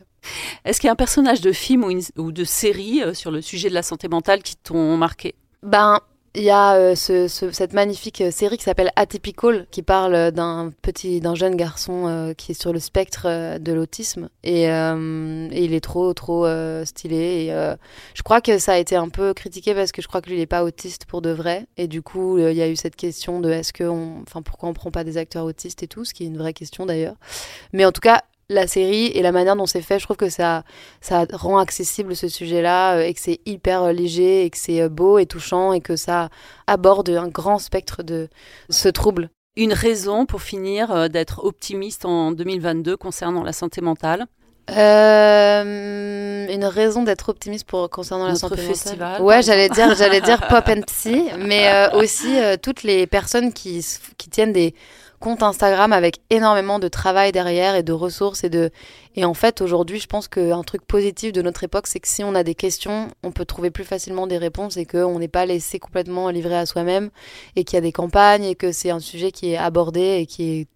Est-ce 0.66 0.82
qu'il 0.82 0.88
y 0.88 0.90
a 0.90 0.94
un 0.94 0.98
personnage 0.98 1.40
de 1.40 1.54
film 1.54 1.86
ou, 1.86 1.92
ou 2.22 2.32
de 2.34 2.44
série 2.44 3.02
sur 3.16 3.32
le 3.32 3.42
sujet 3.42 3.70
de 3.70 3.74
la 3.74 3.84
santé 3.84 4.10
mentale 4.10 4.44
qui 4.44 4.58
t'ont 4.58 4.98
marqué? 4.98 5.36
Ben, 5.64 6.00
il 6.36 6.44
y 6.44 6.50
a 6.50 6.76
euh, 6.76 6.96
ce, 6.96 7.28
cette 7.28 7.74
magnifique 7.74 8.22
euh, 8.22 8.32
série 8.32 8.58
qui 8.58 8.64
s'appelle 8.64 8.92
Atypical, 8.96 9.68
qui 9.72 9.82
parle 9.82 10.32
d'un 10.32 10.72
petit, 10.82 11.20
d'un 11.22 11.36
jeune 11.36 11.56
garçon 11.56 12.08
euh, 12.08 12.34
qui 12.34 12.52
est 12.52 12.62
sur 12.62 12.74
le 12.74 12.80
spectre 12.80 13.58
de 13.58 13.74
l'autisme 13.74 14.30
et, 14.44 14.64
et, 14.64 15.64
il 15.64 15.74
est 15.74 15.84
trop, 15.84 16.14
trop 16.14 16.46
stylé. 16.86 17.16
Et, 17.16 17.76
je 18.14 18.24
crois 18.24 18.42
que 18.42 18.58
ça 18.58 18.74
a 18.74 18.78
été 18.78 18.96
un 18.96 19.10
peu 19.10 19.34
critiqué 19.34 19.74
parce 19.74 19.92
que 19.92 20.02
je 20.02 20.08
crois 20.08 20.22
que 20.22 20.30
lui 20.30 20.38
il 20.38 20.42
est 20.42 20.46
pas 20.46 20.64
autiste 20.64 21.06
pour 21.06 21.22
de 21.22 21.30
vrai. 21.30 21.68
Et 21.78 21.88
du 21.88 22.02
coup, 22.02 22.38
il 22.38 22.56
y 22.56 22.62
a 22.62 22.68
eu 22.68 22.76
cette 22.76 22.96
question 22.96 23.40
de 23.40 23.50
est-ce 23.50 23.74
que, 23.74 23.84
on, 23.84 24.22
enfin, 24.22 24.42
pourquoi 24.42 24.70
on 24.70 24.74
prend 24.74 24.92
pas 24.92 25.04
des 25.04 25.18
acteurs 25.18 25.46
autistes 25.46 25.84
et 25.84 25.88
tout, 25.88 26.06
ce 26.06 26.14
qui 26.14 26.24
est 26.24 26.28
une 26.28 26.38
vraie 26.38 26.54
question 26.54 26.86
d'ailleurs. 26.86 27.16
Mais 27.74 27.86
en 27.86 27.92
tout 27.92 28.02
cas, 28.02 28.24
la 28.50 28.68
série 28.68 29.08
et 29.08 29.22
la 29.22 29.32
manière 29.32 29.56
dont 29.56 29.66
c'est 29.66 29.82
fait, 29.82 30.00
je 30.00 30.06
trouve 30.06 30.18
que 30.18 30.30
ça, 30.30 30.64
ça 31.02 31.26
rend 31.34 31.58
accessible 31.58 32.16
ce 32.16 32.28
sujet-là 32.28 32.98
euh, 32.98 33.02
et 33.02 33.14
que 33.14 33.20
c'est 33.20 33.40
hyper 33.46 33.84
euh, 33.84 33.92
léger 33.92 34.46
et 34.46 34.50
que 34.50 34.58
c'est 34.58 34.82
euh, 34.82 34.90
beau 34.90 35.18
et 35.18 35.26
touchant 35.26 35.74
et 35.74 35.82
que 35.82 35.96
ça 35.96 36.30
aborde 36.68 37.10
un 37.10 37.28
grand 37.28 37.60
spectre 37.60 38.04
de 38.04 38.30
ce 38.70 38.90
trouble. 38.90 39.30
Une 39.58 39.74
raison 39.74 40.26
pour 40.26 40.42
finir 40.42 41.10
d'être 41.10 41.46
optimiste 41.46 42.04
en 42.04 42.32
2022 42.32 42.98
concernant 42.98 43.42
la 43.42 43.54
santé 43.54 43.80
mentale? 43.80 44.26
Une 44.68 46.66
raison 46.66 47.04
d'être 47.04 47.30
optimiste 47.30 47.66
pour 47.66 47.90
concernant 47.90 48.28
la 48.28 48.36
santé 48.36 48.58
festival, 48.58 49.22
Ouais, 49.22 49.42
j'allais 49.42 49.70
dire, 49.70 49.96
j'allais 49.96 50.20
dire 50.20 50.46
pop 50.50 50.68
and 50.68 50.82
psy, 50.88 51.30
mais 51.40 51.88
aussi 51.94 52.36
toutes 52.62 52.84
les 52.84 53.08
personnes 53.08 53.54
qui, 53.54 53.86
qui 54.18 54.30
tiennent 54.30 54.52
des 54.52 54.76
compte 55.26 55.42
Instagram 55.42 55.92
avec 55.92 56.20
énormément 56.30 56.78
de 56.78 56.88
travail 56.88 57.32
derrière 57.32 57.74
et 57.74 57.82
de 57.82 57.94
ressources 57.94 58.44
et 58.44 58.50
de 58.52 58.70
et 59.16 59.26
en 59.26 59.34
fait 59.34 59.60
aujourd'hui 59.60 60.00
je 60.00 60.06
pense 60.06 60.28
qu'un 60.28 60.62
truc 60.62 60.86
positif 60.86 61.34
de 61.34 61.42
notre 61.42 61.64
époque 61.64 61.88
c'est 61.88 62.00
que 62.00 62.08
si 62.08 62.24
on 62.24 62.36
a 62.36 62.44
des 62.44 62.54
questions 62.54 63.08
on 63.24 63.32
peut 63.32 63.44
trouver 63.44 63.72
plus 63.72 63.86
facilement 63.86 64.28
des 64.28 64.38
réponses 64.38 64.78
et 64.78 64.86
qu'on 64.86 65.18
n'est 65.18 65.28
pas 65.28 65.48
laissé 65.48 65.80
complètement 65.80 66.30
livré 66.30 66.56
à 66.56 66.68
soi-même 66.68 67.10
et 67.56 67.64
qu'il 67.64 67.76
y 67.76 67.80
a 67.80 67.82
des 67.82 67.92
campagnes 67.92 68.44
et 68.44 68.54
que 68.54 68.72
c'est 68.72 68.92
un 68.92 69.00
sujet 69.00 69.32
qui 69.32 69.54
est 69.54 69.58
abordé 69.58 70.20
et 70.20 70.28
qui 70.28 70.60
est 70.60 70.68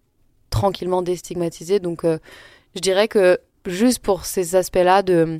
tranquillement 0.50 1.02
déstigmatisé. 1.02 1.78
Donc 1.78 2.04
euh, 2.04 2.18
je 2.74 2.80
dirais 2.80 3.06
que 3.06 3.38
juste 3.66 4.00
pour 4.00 4.24
ces 4.24 4.56
aspects-là 4.56 5.02
de 5.04 5.38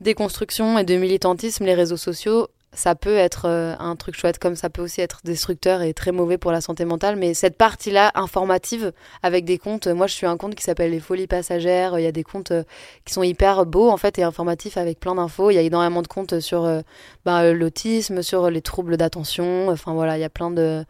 déconstruction 0.00 0.78
et 0.78 0.84
de 0.84 0.96
militantisme 0.96 1.66
les 1.66 1.74
réseaux 1.74 1.98
sociaux 1.98 2.48
ça 2.72 2.94
peut 2.94 3.16
être 3.16 3.46
euh, 3.46 3.74
un 3.80 3.96
truc 3.96 4.16
chouette 4.16 4.38
comme 4.38 4.54
ça 4.54 4.70
peut 4.70 4.82
aussi 4.82 5.00
être 5.00 5.20
destructeur 5.24 5.82
et 5.82 5.92
très 5.92 6.12
mauvais 6.12 6.38
pour 6.38 6.52
la 6.52 6.60
santé 6.60 6.84
mentale. 6.84 7.16
Mais 7.16 7.34
cette 7.34 7.56
partie-là 7.56 8.12
informative 8.14 8.92
avec 9.22 9.44
des 9.44 9.58
comptes, 9.58 9.88
moi 9.88 10.06
je 10.06 10.14
suis 10.14 10.26
un 10.26 10.36
compte 10.36 10.54
qui 10.54 10.62
s'appelle 10.62 10.92
Les 10.92 11.00
Folies 11.00 11.26
Passagères. 11.26 11.98
Il 11.98 12.02
y 12.02 12.06
a 12.06 12.12
des 12.12 12.22
comptes 12.22 12.52
euh, 12.52 12.62
qui 13.04 13.12
sont 13.12 13.22
hyper 13.22 13.66
beaux 13.66 13.90
en 13.90 13.96
fait 13.96 14.18
et 14.18 14.22
informatifs 14.22 14.76
avec 14.76 15.00
plein 15.00 15.16
d'infos. 15.16 15.50
Il 15.50 15.54
y 15.54 15.58
a 15.58 15.62
énormément 15.62 16.02
de 16.02 16.06
comptes 16.06 16.38
sur 16.40 16.64
euh, 16.64 16.80
bah, 17.24 17.52
l'autisme, 17.52 18.22
sur 18.22 18.50
les 18.50 18.62
troubles 18.62 18.96
d'attention. 18.96 19.68
Enfin 19.68 19.92
voilà, 19.92 20.16
il 20.16 20.20
y 20.20 20.24
a 20.24 20.30
plein 20.30 20.50
de, 20.50 20.84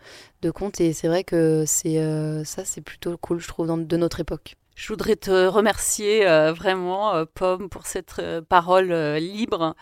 comptes 0.55 0.81
et 0.81 0.93
c'est 0.93 1.09
vrai 1.09 1.25
que 1.25 1.65
c'est 1.67 2.03
ça 2.45 2.65
c'est 2.65 2.81
plutôt 2.81 3.17
cool 3.19 3.41
je 3.41 3.49
trouve 3.49 3.67
dans, 3.67 3.79
de 3.79 3.97
notre 3.97 4.21
époque. 4.21 4.57
Je 4.75 4.89
voudrais 4.89 5.17
te 5.17 5.47
remercier 5.47 6.25
vraiment, 6.25 7.13
Pomme, 7.35 7.69
pour 7.69 7.87
cette 7.87 8.23
parole 8.49 8.93
libre 9.17 9.75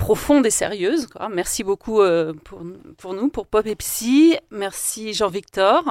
profonde 0.00 0.46
et 0.46 0.50
sérieuse. 0.50 1.06
Quoi. 1.06 1.28
Merci 1.28 1.62
beaucoup 1.62 2.00
euh, 2.00 2.32
pour, 2.44 2.60
pour 2.96 3.12
nous, 3.14 3.28
pour 3.28 3.46
Pop 3.46 3.66
et 3.66 3.76
Psy. 3.76 4.34
Merci 4.50 5.12
Jean-Victor. 5.12 5.84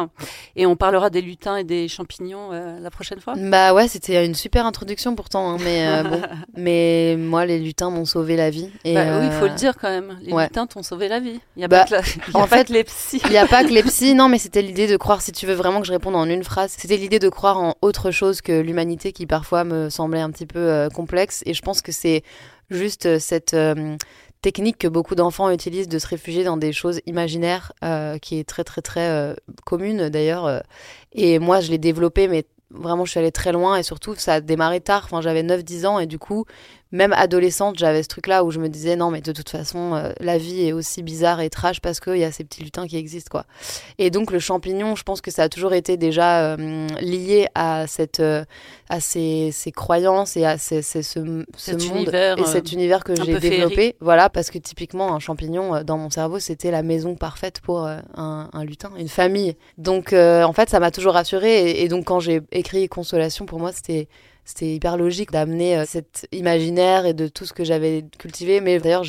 Et 0.55 0.65
on 0.65 0.75
parlera 0.75 1.09
des 1.11 1.21
lutins 1.21 1.55
et 1.57 1.63
des 1.63 1.87
champignons 1.87 2.49
euh, 2.51 2.79
la 2.79 2.89
prochaine 2.89 3.19
fois. 3.21 3.35
Bah 3.37 3.73
ouais, 3.73 3.87
c'était 3.87 4.25
une 4.25 4.33
super 4.33 4.65
introduction 4.65 5.15
pourtant, 5.15 5.51
hein, 5.51 5.57
mais 5.63 5.87
euh, 5.87 6.03
bon. 6.03 6.21
Mais 6.57 7.15
moi, 7.17 7.45
les 7.45 7.59
lutins 7.59 7.89
m'ont 7.91 8.03
sauvé 8.05 8.35
la 8.35 8.49
vie. 8.49 8.69
Et, 8.83 8.95
Bah 8.95 9.19
oui, 9.19 9.27
il 9.27 9.31
faut 9.31 9.45
le 9.47 9.53
dire 9.53 9.75
quand 9.79 9.89
même. 9.89 10.17
Les 10.21 10.33
ouais. 10.33 10.45
lutins 10.45 10.65
t'ont 10.67 10.83
sauvé 10.83 11.07
la 11.07 11.19
vie. 11.19 11.39
Il 11.55 11.59
n'y 11.59 11.63
a, 11.63 11.67
Bah, 11.67 11.81
pas 11.81 11.85
que 11.85 11.91
la- 11.93 11.99
y 12.01 12.35
a 12.35 12.37
en 12.37 12.47
pas 12.47 12.57
fait, 12.57 12.65
que 12.65 12.73
les 12.73 12.83
psys. 12.83 13.21
Il 13.25 13.31
n'y 13.31 13.37
a 13.37 13.47
pas 13.47 13.63
que 13.63 13.69
les 13.69 13.83
psys, 13.89 14.15
non, 14.15 14.27
mais 14.27 14.39
c'était 14.39 14.63
l'idée 14.63 14.87
de 14.87 14.97
croire, 14.97 15.21
si 15.21 15.31
tu 15.31 15.45
veux 15.45 15.53
vraiment 15.53 15.79
que 15.81 15.87
je 15.87 15.93
réponde 15.93 16.15
en 16.15 16.25
une 16.27 16.43
phrase, 16.43 16.73
c'était 16.77 16.97
l'idée 16.97 17.19
de 17.19 17.29
croire 17.29 17.59
en 17.59 17.75
autre 17.83 18.09
chose 18.11 18.41
que 18.41 18.59
l'humanité 18.59 19.13
qui 19.13 19.27
parfois 19.27 19.63
me 19.63 19.89
semblait 19.89 20.19
un 20.21 20.31
petit 20.31 20.47
peu 20.47 20.89
complexe. 20.95 21.43
Et 21.45 21.53
je 21.53 21.61
pense 21.61 21.81
que 21.83 21.91
c'est 21.91 22.23
juste 22.69 23.05
euh, 23.05 23.19
cette 23.19 23.53
euh, 23.53 23.95
technique 24.41 24.77
que 24.77 24.87
beaucoup 24.87 25.15
d'enfants 25.15 25.49
utilisent 25.49 25.89
de 25.89 25.99
se 25.99 26.07
réfugier 26.07 26.43
dans 26.43 26.57
des 26.57 26.71
choses 26.71 27.01
imaginaires, 27.05 27.73
euh, 27.83 28.17
qui 28.17 28.39
est 28.39 28.47
très 28.47 28.63
très 28.63 28.81
très 28.81 29.35
commune 29.65 30.09
d'ailleurs. 30.09 30.63
Et 31.11 31.39
moi, 31.39 31.59
je 31.59 31.71
l'ai 31.71 31.77
développée, 31.77 32.29
mais 32.29 32.45
vraiment, 32.71 33.03
je 33.03 33.11
suis 33.11 33.19
allée 33.19 33.33
très 33.33 33.51
loin 33.51 33.75
et 33.75 33.83
surtout, 33.83 34.15
ça 34.15 34.35
a 34.35 34.41
démarré 34.41 34.79
tard. 34.79 35.03
Enfin, 35.05 35.19
j'avais 35.21 35.43
9-10 35.43 35.85
ans 35.87 35.99
et 35.99 36.05
du 36.05 36.19
coup, 36.19 36.45
même 36.91 37.13
adolescente, 37.13 37.77
j'avais 37.77 38.01
ce 38.01 38.07
truc-là 38.07 38.43
où 38.43 38.49
je 38.51 38.59
me 38.59 38.67
disais 38.67 38.95
non, 38.95 39.11
mais 39.11 39.21
de 39.21 39.31
toute 39.31 39.49
façon, 39.49 39.93
euh, 39.93 40.11
la 40.19 40.37
vie 40.39 40.65
est 40.67 40.73
aussi 40.73 41.03
bizarre 41.03 41.39
et 41.39 41.49
trash 41.49 41.81
parce 41.81 41.99
qu'il 41.99 42.17
y 42.17 42.23
a 42.23 42.31
ces 42.31 42.43
petits 42.43 42.63
lutins 42.63 42.87
qui 42.87 42.97
existent, 42.97 43.29
quoi. 43.29 43.45
Et 43.99 44.09
donc, 44.09 44.31
le 44.31 44.39
champignon, 44.39 44.95
je 44.95 45.03
pense 45.03 45.21
que 45.21 45.29
ça 45.29 45.43
a 45.43 45.49
toujours 45.49 45.73
été 45.73 45.97
déjà 45.97 46.53
euh, 46.55 46.87
lié 46.99 47.47
à 47.53 47.85
cette, 47.87 48.19
euh, 48.21 48.43
à 48.89 48.99
ces, 48.99 49.51
ces 49.51 49.71
croyances 49.71 50.35
et 50.35 50.45
à 50.45 50.57
ces- 50.57 50.81
ces- 50.81 51.03
ce, 51.03 51.19
monde 51.19 51.45
univers, 51.97 52.39
et 52.39 52.45
cet 52.45 52.71
univers 52.71 53.03
que 53.03 53.13
j'ai 53.15 53.37
développé. 53.37 53.75
féerique. 53.75 53.95
Voilà, 54.01 54.29
parce 54.29 54.49
que 54.49 54.57
typiquement, 54.57 55.13
un 55.13 55.19
champignon 55.19 55.83
dans 55.83 55.97
mon 55.97 56.09
cerveau, 56.09 56.39
c'était 56.39 56.71
la 56.71 56.81
maison 56.81 57.15
parfaite 57.15 57.61
pour 57.61 57.85
un, 57.85 58.01
un 58.51 58.63
lutin, 58.63 58.91
une 58.97 59.09
famille. 59.09 59.55
Donc, 59.77 60.11
en 60.13 60.53
fait, 60.53 60.69
ça 60.69 60.79
m'a 60.79 60.89
toujours 60.91 61.13
rassurée. 61.13 61.69
Et, 61.69 61.83
et 61.83 61.87
donc, 61.87 62.05
quand 62.05 62.19
j'ai 62.19 62.41
écrit 62.51 62.87
Consolation, 62.89 63.45
pour 63.45 63.59
moi, 63.59 63.71
c'était 63.71 64.07
c'était 64.49 64.73
hyper 64.73 64.97
logique 64.97 65.29
d'amener 65.29 65.77
euh, 65.77 65.85
cet 65.85 66.27
imaginaire 66.31 67.05
et 67.05 67.13
de 67.13 67.27
tout 67.27 67.45
ce 67.45 67.53
que 67.53 67.63
j'avais 67.63 68.03
cultivé. 68.17 68.61
Mais 68.61 68.79
d'ailleurs, 68.79 69.03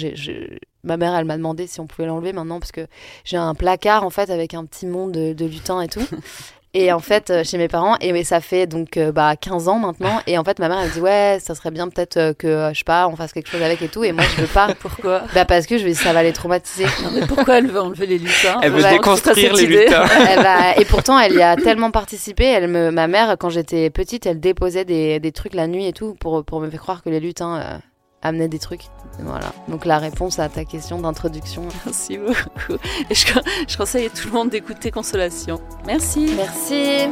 ma 0.85 0.99
mère, 0.99 1.15
elle 1.15 1.25
m'a 1.25 1.39
demandé 1.39 1.67
si 1.67 1.81
on 1.81 1.87
pouvait 1.87 2.07
l'enlever 2.07 2.35
maintenant 2.35 2.61
parce 2.61 2.73
que 2.73 2.87
j'ai 3.25 3.39
un 3.39 3.55
placard 3.55 4.05
en 4.05 4.11
fait 4.11 4.29
avec 4.29 4.53
un 4.53 4.67
petit 4.67 4.87
monde 4.87 5.13
de, 5.13 5.33
de 5.33 5.47
lutins 5.47 5.81
et 5.81 5.89
tout. 5.89 6.07
Et 6.73 6.93
en 6.93 7.01
fait, 7.01 7.31
euh, 7.31 7.43
chez 7.43 7.59
mes 7.59 7.67
parents, 7.67 7.97
et 8.01 8.13
mais 8.13 8.23
ça 8.23 8.41
fait 8.41 8.69
donc 8.69 8.97
euh, 8.97 9.11
bah, 9.11 9.35
15 9.35 9.67
ans 9.67 9.81
maintenant. 9.81 10.21
Et 10.29 10.39
en 10.39 10.45
fait, 10.45 10.61
ma 10.61 10.69
mère, 10.69 10.79
elle 10.85 10.91
dit 10.91 11.01
Ouais, 11.01 11.39
ça 11.41 11.57
serait 11.57 11.73
bien 11.73 11.89
peut-être 11.89 12.17
euh, 12.17 12.33
que, 12.33 12.71
je 12.73 12.79
sais 12.79 12.85
pas, 12.85 13.09
on 13.09 13.17
fasse 13.17 13.33
quelque 13.33 13.49
chose 13.51 13.61
avec 13.63 13.83
et 13.83 13.89
tout. 13.89 14.05
Et 14.05 14.13
moi, 14.13 14.23
je 14.37 14.43
veux 14.43 14.47
pas. 14.47 14.69
Pourquoi? 14.81 15.23
Bah, 15.35 15.45
parce 15.45 15.67
que 15.67 15.79
je 15.79 15.85
vais, 15.85 15.95
ça 15.95 16.13
va 16.13 16.23
les 16.23 16.33
traumatiser. 16.33 16.85
Non, 17.03 17.11
mais 17.13 17.27
pourquoi 17.27 17.59
elle 17.59 17.67
veut 17.67 17.81
enlever 17.81 18.07
les 18.07 18.19
lutins? 18.19 18.61
Elle 18.63 18.71
veut 18.71 18.83
déconstruire 18.89 19.53
les 19.53 19.59
cette 19.59 19.69
idée. 19.69 19.85
lutins. 19.87 20.05
Elle 20.31 20.43
va- 20.43 20.77
et 20.77 20.85
pourtant, 20.85 21.19
elle 21.19 21.35
y 21.35 21.43
a 21.43 21.57
tellement 21.57 21.91
participé. 21.91 22.45
Elle 22.45 22.69
me, 22.69 22.91
ma 22.93 23.09
mère, 23.09 23.37
quand 23.39 23.49
j'étais 23.51 23.91
petite, 23.91 24.27
elle 24.27 24.39
déposait 24.39 24.85
des, 24.85 25.19
des 25.19 25.33
trucs 25.33 25.55
la 25.55 25.67
nuit 25.67 25.87
et 25.87 25.93
tout 25.93 26.15
pour, 26.21 26.45
pour 26.45 26.61
me 26.61 26.71
faire 26.71 26.81
croire 26.81 27.03
que 27.03 27.11
les 27.11 27.19
lutins 27.21 27.81
amenaient 28.23 28.49
des 28.49 28.59
trucs. 28.59 28.83
Voilà. 29.21 29.53
Donc 29.69 29.85
la 29.85 29.99
réponse 29.99 30.39
à 30.39 30.49
ta 30.49 30.65
question 30.65 30.99
d'introduction. 31.01 31.63
Merci 31.85 32.19
beaucoup. 32.19 32.81
Et 33.09 33.15
je, 33.15 33.27
je 33.69 33.77
conseille 33.77 34.07
à 34.07 34.11
tout 34.11 34.29
le 34.29 34.33
monde 34.35 34.51
d'écouter 34.51 34.91
Consolation. 34.91 35.61
Merci. 35.87 36.35
Merci. 36.37 37.09